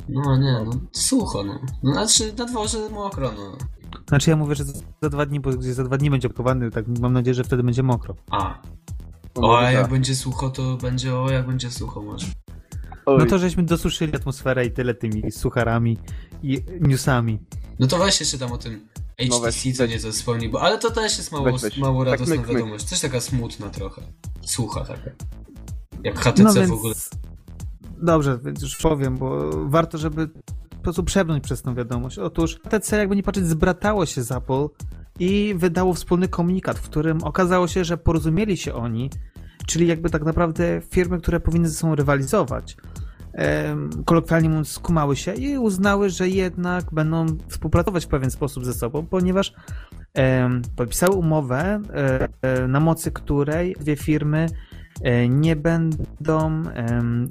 No 0.08 0.36
nie, 0.36 0.52
no 0.64 0.72
sucho, 0.92 1.42
no. 1.44 1.58
No 1.82 1.92
znaczy 1.92 2.32
na 2.38 2.44
dworze 2.44 2.78
mokro, 2.90 3.32
no. 3.32 3.56
Znaczy 4.08 4.30
ja 4.30 4.36
mówię, 4.36 4.54
że 4.54 4.64
za, 4.64 4.72
za 5.02 5.08
dwa 5.08 5.26
dni, 5.26 5.40
bo 5.40 5.50
gdzieś 5.50 5.74
za 5.74 5.84
dwa 5.84 5.98
dni 5.98 6.10
będzie 6.10 6.28
opakowany, 6.28 6.70
tak 6.70 6.84
mam 7.00 7.12
nadzieję, 7.12 7.34
że 7.34 7.44
wtedy 7.44 7.62
będzie 7.62 7.82
mokro. 7.82 8.14
A, 8.30 8.62
No, 9.36 9.48
o, 9.50 9.58
a 9.58 9.70
jak 9.70 9.82
tak. 9.82 9.90
będzie 9.90 10.16
sucho, 10.16 10.50
to 10.50 10.76
będzie 10.76 11.16
o, 11.16 11.30
jak 11.30 11.46
będzie 11.46 11.70
sucho 11.70 12.02
może. 12.02 12.26
Oj, 13.06 13.18
No 13.18 13.26
to 13.26 13.38
żeśmy 13.38 13.62
dosuszyli 13.62 14.16
atmosferę 14.16 14.66
i 14.66 14.70
tyle 14.70 14.94
tymi 14.94 15.32
sucharami 15.32 15.98
i 16.42 16.64
newsami. 16.80 17.38
No 17.78 17.86
to 17.86 17.98
weź 17.98 18.20
jeszcze 18.20 18.38
tam 18.38 18.52
o 18.52 18.58
tym 18.58 18.88
No 19.30 19.40
weź, 19.40 19.56
HTC, 19.56 19.72
co 19.72 19.86
nieco 19.86 20.12
wspomnij, 20.12 20.48
bo 20.48 20.62
ale 20.62 20.78
to 20.78 20.90
też 20.90 21.18
jest 21.18 21.32
mało, 21.32 21.44
Weź, 21.44 21.62
weź. 21.62 21.78
mało 21.78 22.04
Tak 22.04 22.12
radosna 22.12 22.34
myk, 22.34 22.46
myk. 22.46 22.56
wiadomość. 22.56 22.84
Też 22.84 23.00
taka 23.00 23.20
smutna 23.20 23.70
trochę. 23.70 24.02
Sucha 24.40 24.80
taka. 24.84 25.10
Jak 26.04 26.18
HTC 26.18 26.66
w 26.66 26.72
ogóle. 26.72 26.94
Dobrze, 28.02 28.38
więc 28.44 28.62
już 28.62 28.76
powiem, 28.76 29.16
bo 29.18 29.50
warto, 29.68 29.98
żeby 29.98 30.28
po 30.70 30.82
prostu 30.82 31.04
przebnąć 31.04 31.44
przez 31.44 31.62
tą 31.62 31.74
wiadomość. 31.74 32.18
Otóż 32.18 32.60
HTC, 32.64 32.96
jakby 32.96 33.16
nie 33.16 33.22
patrzeć, 33.22 33.46
zbratało 33.46 34.06
się 34.06 34.22
z 34.22 34.32
Apple 34.32 34.66
i 35.18 35.54
wydało 35.56 35.94
wspólny 35.94 36.28
komunikat, 36.28 36.78
w 36.78 36.82
którym 36.82 37.24
okazało 37.24 37.68
się, 37.68 37.84
że 37.84 37.96
porozumieli 37.96 38.56
się 38.56 38.74
oni, 38.74 39.10
czyli 39.66 39.86
jakby 39.86 40.10
tak 40.10 40.24
naprawdę 40.24 40.80
firmy, 40.90 41.18
które 41.18 41.40
powinny 41.40 41.68
ze 41.68 41.74
sobą 41.74 41.94
rywalizować, 41.94 42.76
kolokwialnie 44.04 44.48
mówiąc, 44.48 44.68
skumały 44.68 45.16
się 45.16 45.34
i 45.34 45.58
uznały, 45.58 46.10
że 46.10 46.28
jednak 46.28 46.84
będą 46.92 47.26
współpracować 47.48 48.04
w 48.04 48.08
pewien 48.08 48.30
sposób 48.30 48.64
ze 48.64 48.74
sobą, 48.74 49.06
ponieważ 49.06 49.52
podpisały 50.76 51.16
umowę, 51.16 51.82
e, 51.94 52.28
e, 52.42 52.68
na 52.68 52.80
mocy 52.80 53.10
której 53.10 53.76
dwie 53.80 53.96
firmy 53.96 54.46
nie 55.28 55.56
będą 55.56 56.62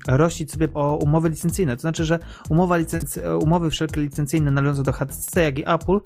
rościć 0.08 0.52
sobie 0.52 0.68
o 0.74 0.98
umowy 0.98 1.30
licencyjne. 1.30 1.76
To 1.76 1.82
znaczy, 1.82 2.06
że 2.06 2.20
umowa 2.50 2.78
licenc- 2.78 3.22
e, 3.24 3.38
umowy 3.38 3.70
wszelkie 3.70 4.02
licencyjne 4.02 4.52
należące 4.52 4.84
do 4.84 4.92
HTC, 4.92 5.44
jak 5.44 5.60
i 5.60 5.64
Apple 5.70 6.00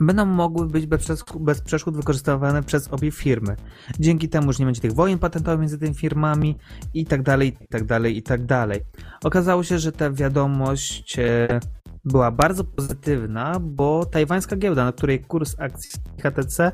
będą 0.00 0.26
mogły 0.26 0.66
być 0.66 0.86
bez, 0.86 1.02
przeszk- 1.02 1.38
bez 1.44 1.60
przeszkód 1.60 1.96
wykorzystywane 1.96 2.62
przez 2.62 2.88
obie 2.88 3.10
firmy. 3.10 3.56
Dzięki 4.00 4.28
temu, 4.28 4.52
że 4.52 4.58
nie 4.58 4.64
będzie 4.64 4.80
tych 4.80 4.92
wojen 4.92 5.18
patentowych 5.18 5.60
między 5.60 5.78
tymi 5.78 5.94
firmami 5.94 6.56
i 6.94 7.06
tak 7.06 7.22
dalej, 7.22 7.56
i 7.60 7.68
tak 7.68 7.84
dalej, 7.84 8.16
i 8.16 8.22
tak 8.22 8.46
dalej. 8.46 8.80
Okazało 9.24 9.62
się, 9.62 9.78
że 9.78 9.92
ta 9.92 10.10
wiadomość 10.10 11.18
e, 11.18 11.60
była 12.04 12.30
bardzo 12.30 12.64
pozytywna, 12.64 13.60
bo 13.60 14.06
tajwańska 14.06 14.56
giełda, 14.56 14.84
na 14.84 14.92
której 14.92 15.20
kurs 15.20 15.54
akcji 15.58 15.90
HTC 16.22 16.60
e, 16.64 16.72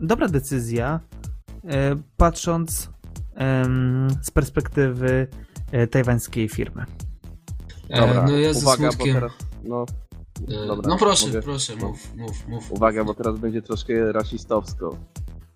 dobra 0.00 0.28
decyzja, 0.28 1.00
e, 1.64 1.96
patrząc 2.16 2.94
z 4.22 4.30
perspektywy 4.30 5.28
e, 5.30 5.43
tajwańskiej 5.90 6.48
firmy. 6.48 6.84
Dobra, 7.90 8.22
E, 8.22 8.26
no 8.26 8.38
ja 8.38 8.54
ze 8.54 8.60
uwaga, 8.60 8.90
smutkiem. 8.92 9.14
teraz... 9.14 9.32
No, 9.64 9.86
e, 10.48 10.66
dobra, 10.66 10.88
no 10.88 10.98
proszę, 10.98 11.26
mogę? 11.26 11.42
proszę, 11.42 11.76
mów, 11.76 12.14
mów, 12.16 12.48
mów. 12.48 12.72
Uwaga, 12.72 13.04
bo 13.04 13.14
teraz 13.14 13.38
będzie 13.38 13.62
troszkę 13.62 14.12
rasistowsko. 14.12 14.96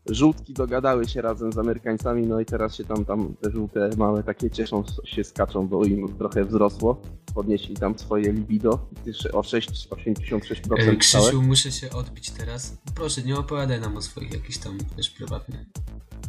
Żółtki 0.08 0.54
dogadały 0.54 1.08
się 1.08 1.22
razem 1.22 1.52
z 1.52 1.58
Amerykańcami, 1.58 2.26
no 2.26 2.40
i 2.40 2.44
teraz 2.44 2.74
się 2.76 2.84
tam, 2.84 3.04
tam 3.04 3.34
te 3.42 3.50
żółte 3.50 3.90
małe 3.96 4.22
takie 4.22 4.50
cieszą 4.50 4.84
się, 5.04 5.24
skaczą, 5.24 5.68
bo 5.68 5.84
im 5.84 6.16
trochę 6.18 6.44
wzrosło. 6.44 7.02
Podnieśli 7.34 7.74
tam 7.76 7.98
swoje 7.98 8.32
libido 8.32 8.88
o 9.32 9.42
6, 9.42 9.70
86% 9.90 10.36
E, 10.56 10.78
całe. 10.78 10.96
Krzysiu, 10.96 11.42
muszę 11.42 11.72
się 11.72 11.90
odbić 11.90 12.30
teraz. 12.30 12.78
Proszę, 12.94 13.22
nie 13.22 13.36
opowiadaj 13.38 13.80
nam 13.80 13.96
o 13.96 14.02
swoich 14.02 14.32
jakichś 14.32 14.58
tam 14.58 14.78
też 14.96 15.10
prywatnych. 15.10 15.66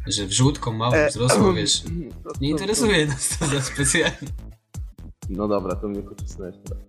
Że 0.07 0.25
wrzutką 0.25 0.73
małą 0.73 0.93
E, 0.93 1.09
wzrosło, 1.09 1.53
wiesz. 1.53 1.81
to- 1.81 1.89
Nie 1.89 2.09
to- 2.29 2.45
interesuje 2.45 3.07
nas 3.07 3.37
to 3.39 3.45
za 3.45 3.61
specjalnie. 3.61 4.27
No 5.29 5.47
dobra, 5.47 5.75
to 5.75 5.87
mnie 5.87 6.01
pocisnąłeś 6.01 6.55
teraz. 6.65 6.83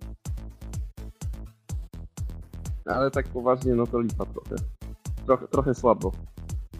Ale 2.87 3.11
tak 3.11 3.29
poważnie, 3.29 3.75
no 3.75 3.87
to 3.87 4.01
lipa 4.01 4.25
trochę. 4.27 4.57
Trochę, 5.27 5.49
trochę 5.49 5.75
słabo. 5.75 6.13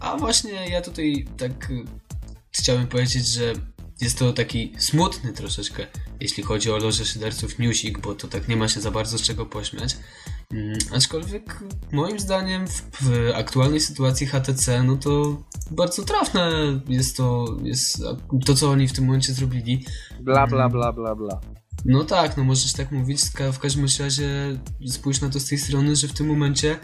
A 0.01 0.17
właśnie 0.17 0.69
ja 0.69 0.81
tutaj 0.81 1.25
tak 1.37 1.71
y, 1.71 1.83
chciałem 2.51 2.87
powiedzieć, 2.87 3.27
że 3.27 3.53
jest 4.01 4.19
to 4.19 4.33
taki 4.33 4.73
smutny 4.77 5.33
troszeczkę, 5.33 5.87
jeśli 6.19 6.43
chodzi 6.43 6.71
o 6.71 6.77
loże 6.77 7.05
szyderców 7.05 7.59
newsik, 7.59 7.99
bo 7.99 8.15
to 8.15 8.27
tak 8.27 8.47
nie 8.47 8.55
ma 8.55 8.67
się 8.67 8.81
za 8.81 8.91
bardzo 8.91 9.17
z 9.17 9.21
czego 9.21 9.45
pośmiać. 9.45 9.97
Mm, 10.53 10.77
aczkolwiek 10.95 11.59
moim 11.91 12.19
zdaniem 12.19 12.67
w, 12.67 12.81
w 13.01 13.31
aktualnej 13.35 13.79
sytuacji 13.79 14.27
HTC, 14.27 14.83
no 14.83 14.95
to 14.95 15.43
bardzo 15.71 16.03
trafne 16.03 16.51
jest 16.87 17.17
to, 17.17 17.57
jest 17.63 18.03
to 18.45 18.55
co 18.55 18.69
oni 18.69 18.87
w 18.87 18.93
tym 18.93 19.05
momencie 19.05 19.33
zrobili. 19.33 19.85
Bla, 20.19 20.47
bla, 20.47 20.69
bla, 20.69 20.93
bla, 20.93 21.15
bla. 21.15 21.41
No 21.85 22.03
tak, 22.03 22.37
no 22.37 22.43
możesz 22.43 22.73
tak 22.73 22.91
mówić. 22.91 23.21
W 23.53 23.59
każdym 23.59 23.85
razie 23.99 24.59
spójrz 24.87 25.21
na 25.21 25.29
to 25.29 25.39
z 25.39 25.45
tej 25.45 25.57
strony, 25.57 25.95
że 25.95 26.07
w 26.07 26.13
tym 26.13 26.27
momencie 26.27 26.79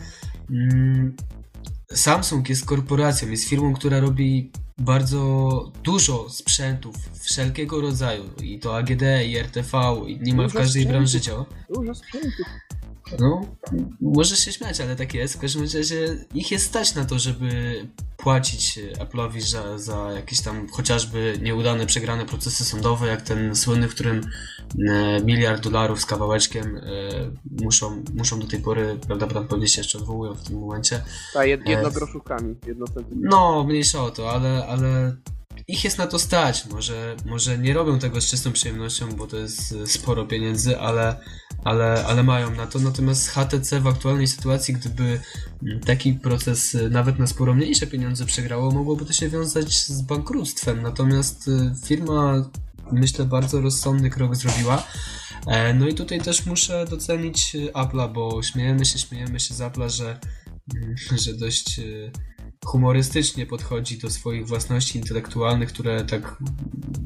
mm, 0.49 1.15
Samsung 1.93 2.49
jest 2.49 2.65
korporacją, 2.65 3.29
jest 3.29 3.49
firmą, 3.49 3.73
która 3.73 3.99
robi 3.99 4.51
bardzo 4.77 5.71
dużo 5.83 6.29
sprzętów 6.29 6.95
wszelkiego 7.19 7.81
rodzaju. 7.81 8.23
I 8.43 8.59
to 8.59 8.77
AGD, 8.77 9.01
i 9.27 9.37
RTV, 9.37 9.77
i 10.07 10.19
niemal 10.19 10.49
w 10.49 10.53
każdej 10.53 10.69
sprzętów. 10.69 10.91
branży 10.91 11.21
działa. 11.21 11.45
Dużo 11.69 11.95
sprzętu. 11.95 12.43
No, 13.19 13.41
możesz 14.01 14.39
się 14.39 14.51
śmiać, 14.53 14.81
ale 14.81 14.95
tak 14.95 15.13
jest. 15.13 15.33
W 15.33 15.39
każdym 15.39 15.63
razie 15.63 16.25
ich 16.33 16.51
jest 16.51 16.65
stać 16.65 16.95
na 16.95 17.05
to, 17.05 17.19
żeby 17.19 17.49
płacić 18.17 18.79
Apple'owi 18.99 19.41
za, 19.41 19.77
za 19.77 20.11
jakieś 20.11 20.41
tam 20.41 20.67
chociażby 20.67 21.39
nieudane, 21.41 21.85
przegrane 21.85 22.25
procesy 22.25 22.65
sądowe, 22.65 23.07
jak 23.07 23.21
ten 23.21 23.55
słynny, 23.55 23.87
w 23.87 23.93
którym 23.93 24.21
e, 24.89 25.23
miliard 25.23 25.63
dolarów 25.63 26.01
z 26.01 26.05
kawałeczkiem 26.05 26.77
e, 26.77 26.81
muszą, 27.63 28.03
muszą 28.15 28.39
do 28.39 28.47
tej 28.47 28.59
pory 28.59 28.99
prawdopodobnie 29.07 29.67
się 29.67 29.81
jeszcze 29.81 29.97
odwołują 29.97 30.33
w 30.33 30.43
tym 30.43 30.59
momencie. 30.59 31.03
Ta 31.33 31.45
jed, 31.45 31.67
jednogroszówkami, 31.67 32.55
jednocentymetrami. 32.67 33.29
No, 33.31 33.63
mniejsza 33.63 34.03
o 34.03 34.11
to, 34.11 34.31
ale, 34.31 34.67
ale 34.67 35.15
ich 35.67 35.83
jest 35.83 35.97
na 35.97 36.07
to 36.07 36.19
stać. 36.19 36.65
Może, 36.65 37.15
może 37.25 37.57
nie 37.57 37.73
robią 37.73 37.99
tego 37.99 38.21
z 38.21 38.25
czystą 38.25 38.51
przyjemnością, 38.51 39.15
bo 39.15 39.27
to 39.27 39.37
jest 39.37 39.71
e, 39.71 39.87
sporo 39.87 40.25
pieniędzy, 40.25 40.79
ale, 40.79 41.15
ale, 41.63 42.05
ale 42.05 42.23
mają 42.23 42.51
na 42.51 42.67
to. 42.67 42.79
Natomiast 42.79 43.29
HTC 43.29 43.79
w 43.79 43.87
aktualnej 43.87 44.27
sytuacji, 44.27 44.73
gdyby 44.73 45.19
mm, 45.63 45.79
taki 45.79 46.13
proces 46.13 46.75
e, 46.75 46.89
nawet 46.89 47.19
na 47.19 47.27
sporo 47.27 47.53
mniejsze 47.53 47.87
pieniądze 47.87 48.25
przegrało, 48.25 48.71
mogłoby 48.71 49.05
to 49.05 49.13
się 49.13 49.29
wiązać 49.29 49.85
z 49.85 50.01
bankructwem. 50.01 50.81
Natomiast 50.81 51.47
e, 51.47 51.75
firma, 51.85 52.49
myślę, 52.91 53.25
bardzo 53.25 53.61
rozsądny 53.61 54.09
krok 54.09 54.35
zrobiła. 54.35 54.83
No 55.75 55.87
i 55.87 55.93
tutaj 55.93 56.21
też 56.21 56.45
muszę 56.45 56.85
docenić 56.89 57.55
Apple'a, 57.73 58.13
bo 58.13 58.43
śmiejemy 58.43 58.85
się, 58.85 58.99
śmiejemy 58.99 59.39
się 59.39 59.53
z 59.53 59.59
Apple'a, 59.59 59.89
że 59.89 60.19
mm, 60.75 60.95
że 61.23 61.33
dość 61.33 61.79
humorystycznie 62.65 63.45
podchodzi 63.45 63.97
do 63.97 64.09
swoich 64.09 64.47
własności 64.47 64.97
intelektualnych, 64.97 65.69
które 65.69 66.05
tak 66.05 66.37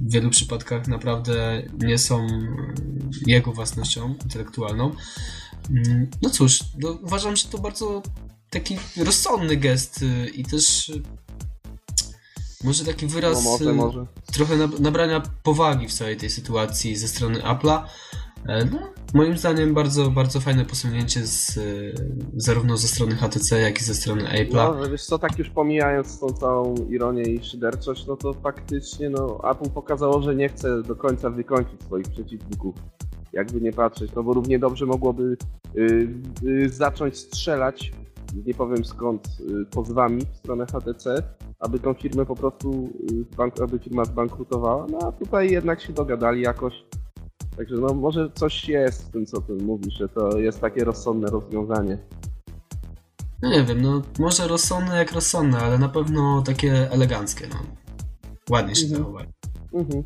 w 0.08 0.12
wielu 0.12 0.30
przypadkach 0.30 0.88
naprawdę 0.88 1.64
nie 1.78 1.98
są 1.98 2.28
y, 2.28 2.30
jego 3.28 3.52
własnością 3.52 4.16
intelektualną. 4.24 4.96
Mm, 5.70 6.10
no 6.22 6.30
cóż, 6.30 6.60
no 6.80 6.92
uważam, 6.92 7.36
że 7.36 7.48
to 7.48 7.58
bardzo 7.58 8.02
taki 8.50 8.78
rozsądny 8.98 9.58
gest 9.58 10.02
y, 10.02 10.30
i 10.30 10.46
też 10.46 10.92
może 12.64 12.86
taki 12.86 13.08
wyraz 13.08 13.44
No 13.44 13.52
może, 13.52 13.74
może. 13.74 14.06
trochę 14.26 14.58
nabrania 14.80 15.22
powagi 15.44 15.88
w 15.88 15.94
całej 15.94 16.18
tej 16.18 16.30
sytuacji 16.30 16.96
ze 16.98 17.08
strony 17.08 17.40
Apple'a. 17.40 17.84
E, 18.48 18.66
no, 18.66 18.80
moim 19.14 19.38
zdaniem 19.38 19.74
bardzo, 19.74 20.10
bardzo 20.10 20.40
fajne 20.40 20.66
posunięcie 20.66 21.28
z, 21.28 21.58
e, 21.58 21.62
zarówno 22.36 22.78
ze 22.78 22.88
strony 22.88 23.16
HTC, 23.16 23.60
jak 23.60 23.82
i 23.82 23.84
ze 23.84 23.94
strony 23.94 24.24
Apple'a. 24.24 24.80
No, 24.82 24.90
wiesz 24.90 25.06
co, 25.06 25.20
tak 25.20 25.40
już 25.40 25.50
pomijając 25.50 26.20
tą 26.20 26.28
całą 26.28 26.76
ironię 26.76 27.24
i 27.24 27.44
szyderczość, 27.44 28.08
no 28.08 28.18
to 28.18 28.34
faktycznie 28.34 29.10
no, 29.10 29.40
Apple 29.52 29.70
pokazało, 29.70 30.22
że 30.22 30.36
nie 30.36 30.50
chce 30.50 30.84
do 30.84 30.96
końca 30.96 31.30
wykończyć 31.30 31.84
swoich 31.84 32.08
przeciwników. 32.08 32.76
Jakby 33.34 33.62
nie 33.62 33.74
patrzeć, 33.74 34.12
no 34.16 34.24
bo 34.24 34.34
równie 34.34 34.60
dobrze 34.60 34.86
mogłoby 34.86 35.38
yy, 35.74 36.08
yy, 36.44 36.70
zacząć 36.70 37.18
strzelać, 37.18 37.92
nie 38.46 38.54
powiem 38.54 38.86
skąd, 38.86 39.28
yy, 39.40 39.66
pozwami 39.66 40.22
w 40.34 40.38
stronę 40.38 40.66
HTC, 40.66 41.24
aby 41.60 41.80
tą 41.80 41.94
firmę 41.94 42.26
po 42.26 42.36
prostu, 42.36 42.90
y, 43.60 43.64
aby 43.64 43.80
firma 43.80 44.06
zbankrutowała, 44.06 44.88
no 44.90 45.00
a 45.02 45.12
tutaj 45.12 45.52
jednak 45.52 45.82
się 45.82 45.94
dogadali 45.94 46.42
jakoś. 46.42 46.74
Także 47.58 47.76
no 47.76 47.94
może 47.94 48.30
coś 48.36 48.70
jest 48.70 49.08
w 49.08 49.12
tym, 49.12 49.26
co 49.26 49.42
ty 49.42 49.54
mówisz, 49.54 49.94
że 49.94 50.10
to 50.10 50.38
jest 50.38 50.62
takie 50.62 50.84
rozsądne 50.84 51.28
rozwiązanie. 51.28 51.98
No 53.42 53.50
nie 53.50 53.64
wiem, 53.64 53.82
no 53.82 54.02
może 54.20 54.48
rozsądne 54.48 54.98
jak 54.98 55.12
rozsądne, 55.12 55.58
ale 55.58 55.78
na 55.78 55.90
pewno 55.90 56.42
takie 56.46 56.92
eleganckie, 56.92 57.48
no. 57.50 57.56
Ładnie 58.50 58.76
się 58.76 58.96
mhm. 58.96 59.28
Mhm. 59.74 60.04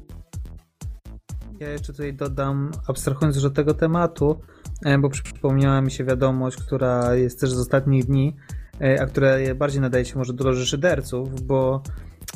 Ja 1.60 1.70
jeszcze 1.70 1.94
tutaj 1.94 2.14
dodam, 2.14 2.72
abstrahując 2.88 3.36
już 3.36 3.46
od 3.46 3.54
tego 3.54 3.74
tematu, 3.74 4.40
e, 4.86 4.98
bo 4.98 5.10
przypomniała 5.10 5.82
mi 5.82 5.92
się 5.92 6.04
wiadomość, 6.04 6.58
która 6.58 7.16
jest 7.16 7.40
też 7.40 7.52
z 7.52 7.60
ostatnich 7.60 8.06
dni, 8.06 8.36
E, 8.82 9.02
a 9.02 9.06
które 9.06 9.56
bardziej 9.56 9.82
nadaje 9.82 10.06
się 10.06 10.18
może 10.18 10.34
do 10.34 10.44
loży 10.44 10.66
szyderców, 10.66 11.42
bo 11.42 11.84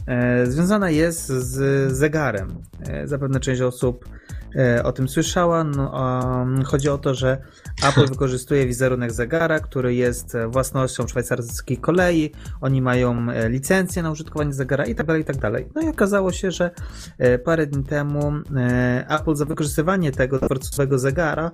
e, 0.08 0.46
związana 0.46 0.90
jest 0.90 1.28
z 1.28 1.92
zegarem. 1.92 2.56
Zapewne 3.06 3.40
część 3.40 3.62
osób 3.62 4.06
o 4.84 4.92
tym 4.92 5.10
słyszała. 5.10 5.64
No, 5.64 5.92
chodzi 6.66 6.90
o 6.90 6.98
to, 6.98 7.14
że 7.14 7.38
Apple 7.88 8.08
wykorzystuje 8.14 8.66
wizerunek 8.66 9.12
zegara, 9.12 9.60
który 9.60 9.96
jest 9.96 10.38
własnością 10.48 11.08
szwajcarskiej 11.08 11.78
kolei. 11.78 12.32
Oni 12.62 12.82
mają 12.82 13.28
licencję 13.50 14.04
na 14.04 14.12
użytkowanie 14.12 14.54
zegara 14.54 14.86
i 14.86 14.96
tak 14.96 15.08
dalej, 15.08 15.22
i 15.22 15.26
tak 15.26 15.38
dalej. 15.38 15.68
No 15.76 15.82
i 15.82 15.88
okazało 15.88 16.32
się, 16.32 16.52
że 16.52 16.72
parę 17.44 17.68
dni 17.68 17.84
temu 17.84 18.34
Apple 19.10 19.36
za 19.36 19.46
wykorzystywanie 19.46 20.12
tego 20.12 20.40
dworcowego 20.40 21.00
zegara 21.00 21.52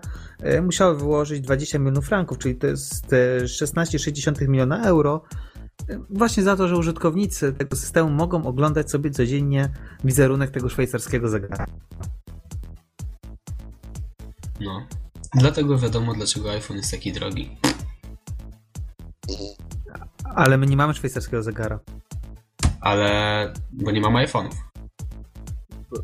musiało 0.61 0.95
wyłożyć 0.95 1.41
20 1.41 1.79
milionów 1.79 2.05
franków, 2.07 2.37
czyli 2.37 2.55
to 2.55 2.67
jest 2.67 3.05
16,6 3.43 4.47
miliona 4.47 4.83
euro, 4.83 5.21
właśnie 6.09 6.43
za 6.43 6.55
to, 6.55 6.67
że 6.67 6.77
użytkownicy 6.77 7.53
tego 7.53 7.75
systemu 7.75 8.09
mogą 8.09 8.43
oglądać 8.43 8.91
sobie 8.91 9.11
codziennie 9.11 9.69
wizerunek 10.03 10.51
tego 10.51 10.69
szwajcarskiego 10.69 11.29
zegara. 11.29 11.65
No. 14.65 14.87
Dlatego 15.33 15.77
wiadomo, 15.77 16.13
dlaczego 16.13 16.51
iPhone 16.51 16.77
jest 16.77 16.91
taki 16.91 17.11
drogi. 17.11 17.57
Ale 20.35 20.57
my 20.57 20.65
nie 20.65 20.77
mamy 20.77 20.93
szwajcarskiego 20.93 21.43
zegara. 21.43 21.79
Ale. 22.81 23.53
bo 23.71 23.91
nie 23.91 24.01
mamy 24.01 24.25
iPhone'ów. 24.27 24.55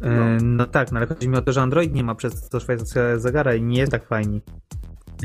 No. 0.01 0.37
no 0.43 0.65
tak, 0.65 0.91
no 0.91 0.97
ale 0.97 1.07
chodzi 1.07 1.29
mi 1.29 1.37
o 1.37 1.41
to, 1.41 1.51
że 1.51 1.61
Android 1.61 1.93
nie 1.93 2.03
ma 2.03 2.15
przez 2.15 2.49
to 2.49 2.59
szwajcarskiego 2.59 3.19
zegara 3.19 3.55
i 3.55 3.61
nie 3.61 3.79
jest 3.79 3.91
tak 3.91 4.07
fajny. 4.07 4.41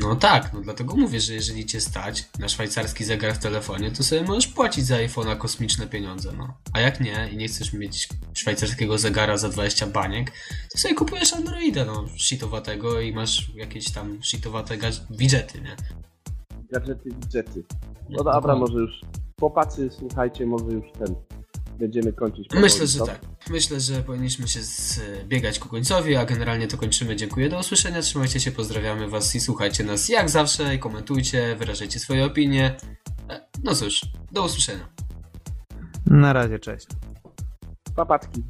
No 0.00 0.16
tak, 0.16 0.52
no 0.52 0.60
dlatego 0.60 0.96
mówię, 0.96 1.20
że 1.20 1.34
jeżeli 1.34 1.66
cię 1.66 1.80
stać 1.80 2.28
na 2.38 2.48
szwajcarski 2.48 3.04
zegar 3.04 3.34
w 3.34 3.38
telefonie, 3.38 3.90
to 3.90 4.02
sobie 4.02 4.22
możesz 4.22 4.46
płacić 4.46 4.86
za 4.86 4.96
iPhone'a 4.96 5.38
kosmiczne 5.38 5.86
pieniądze, 5.86 6.32
no. 6.38 6.54
A 6.72 6.80
jak 6.80 7.00
nie 7.00 7.28
i 7.32 7.36
nie 7.36 7.48
chcesz 7.48 7.72
mieć 7.72 8.08
szwajcarskiego 8.34 8.98
zegara 8.98 9.36
za 9.36 9.48
20 9.48 9.86
baniek, 9.86 10.32
to 10.72 10.78
sobie 10.78 10.94
kupujesz 10.94 11.32
Androida, 11.32 11.84
no, 11.84 12.04
shitowatego 12.16 13.00
i 13.00 13.12
masz 13.12 13.54
jakieś 13.54 13.90
tam 13.90 14.18
shitowate 14.22 14.76
widgety, 15.10 15.60
nie? 15.60 15.76
Gadżety, 16.72 17.10
widgety. 17.10 17.64
No, 18.08 18.16
no 18.24 18.32
dobra, 18.32 18.56
może 18.56 18.78
już 18.78 19.00
chłopacy, 19.40 19.90
słuchajcie, 19.98 20.46
może 20.46 20.72
już 20.72 20.84
ten 20.98 21.14
będziemy 21.78 22.12
kończyć. 22.12 22.48
Myślę, 22.54 22.86
że 22.86 23.00
tak. 23.00 23.20
Myślę, 23.50 23.80
że 23.80 24.02
powinniśmy 24.02 24.48
się 24.48 24.62
zbiegać 24.62 25.58
ku 25.58 25.68
końcowi, 25.68 26.16
a 26.16 26.24
generalnie 26.24 26.68
to 26.68 26.76
kończymy. 26.76 27.16
Dziękuję, 27.16 27.48
do 27.48 27.58
usłyszenia, 27.58 28.02
trzymajcie 28.02 28.40
się, 28.40 28.52
pozdrawiamy 28.52 29.08
Was 29.08 29.34
i 29.34 29.40
słuchajcie 29.40 29.84
nas 29.84 30.08
jak 30.08 30.30
zawsze 30.30 30.74
i 30.74 30.78
komentujcie, 30.78 31.56
wyrażajcie 31.58 31.98
swoje 31.98 32.24
opinie. 32.24 32.76
E, 33.30 33.48
no 33.64 33.74
cóż, 33.74 34.00
do 34.32 34.44
usłyszenia. 34.44 34.88
Na 36.06 36.32
razie, 36.32 36.58
cześć. 36.58 36.86
Papatki. 37.96 38.42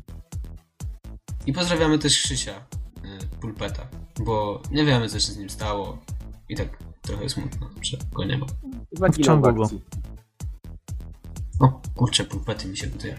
I 1.47 1.53
pozdrawiamy 1.53 1.99
też 1.99 2.23
Krzysia, 2.23 2.53
e, 2.53 3.39
Pulpeta, 3.41 3.87
bo 4.21 4.63
nie 4.71 4.85
wiemy 4.85 5.09
co 5.09 5.21
się 5.21 5.33
z 5.33 5.37
nim 5.37 5.51
stało 5.51 5.99
i 6.49 6.57
tak 6.57 6.79
trochę 7.03 7.29
smutno, 7.29 7.71
że 7.83 7.99
go 8.13 8.25
nie 8.25 8.39
ma. 8.39 8.47
Wciągnął 9.13 9.55
go. 9.55 9.71
O, 11.61 11.81
kurczę, 11.95 12.25
pulpety 12.25 12.69
mi 12.69 12.77
się 12.77 12.87
budują. 12.87 13.15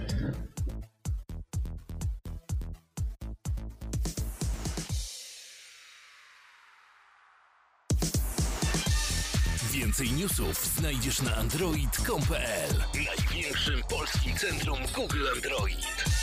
Więcej 9.72 10.12
newsów 10.12 10.66
znajdziesz 10.66 11.22
na 11.22 11.36
android.com.pl 11.36 12.84
Największym 12.94 13.82
polskim 13.90 14.38
centrum 14.38 14.80
Google 14.96 15.28
Android. 15.36 16.17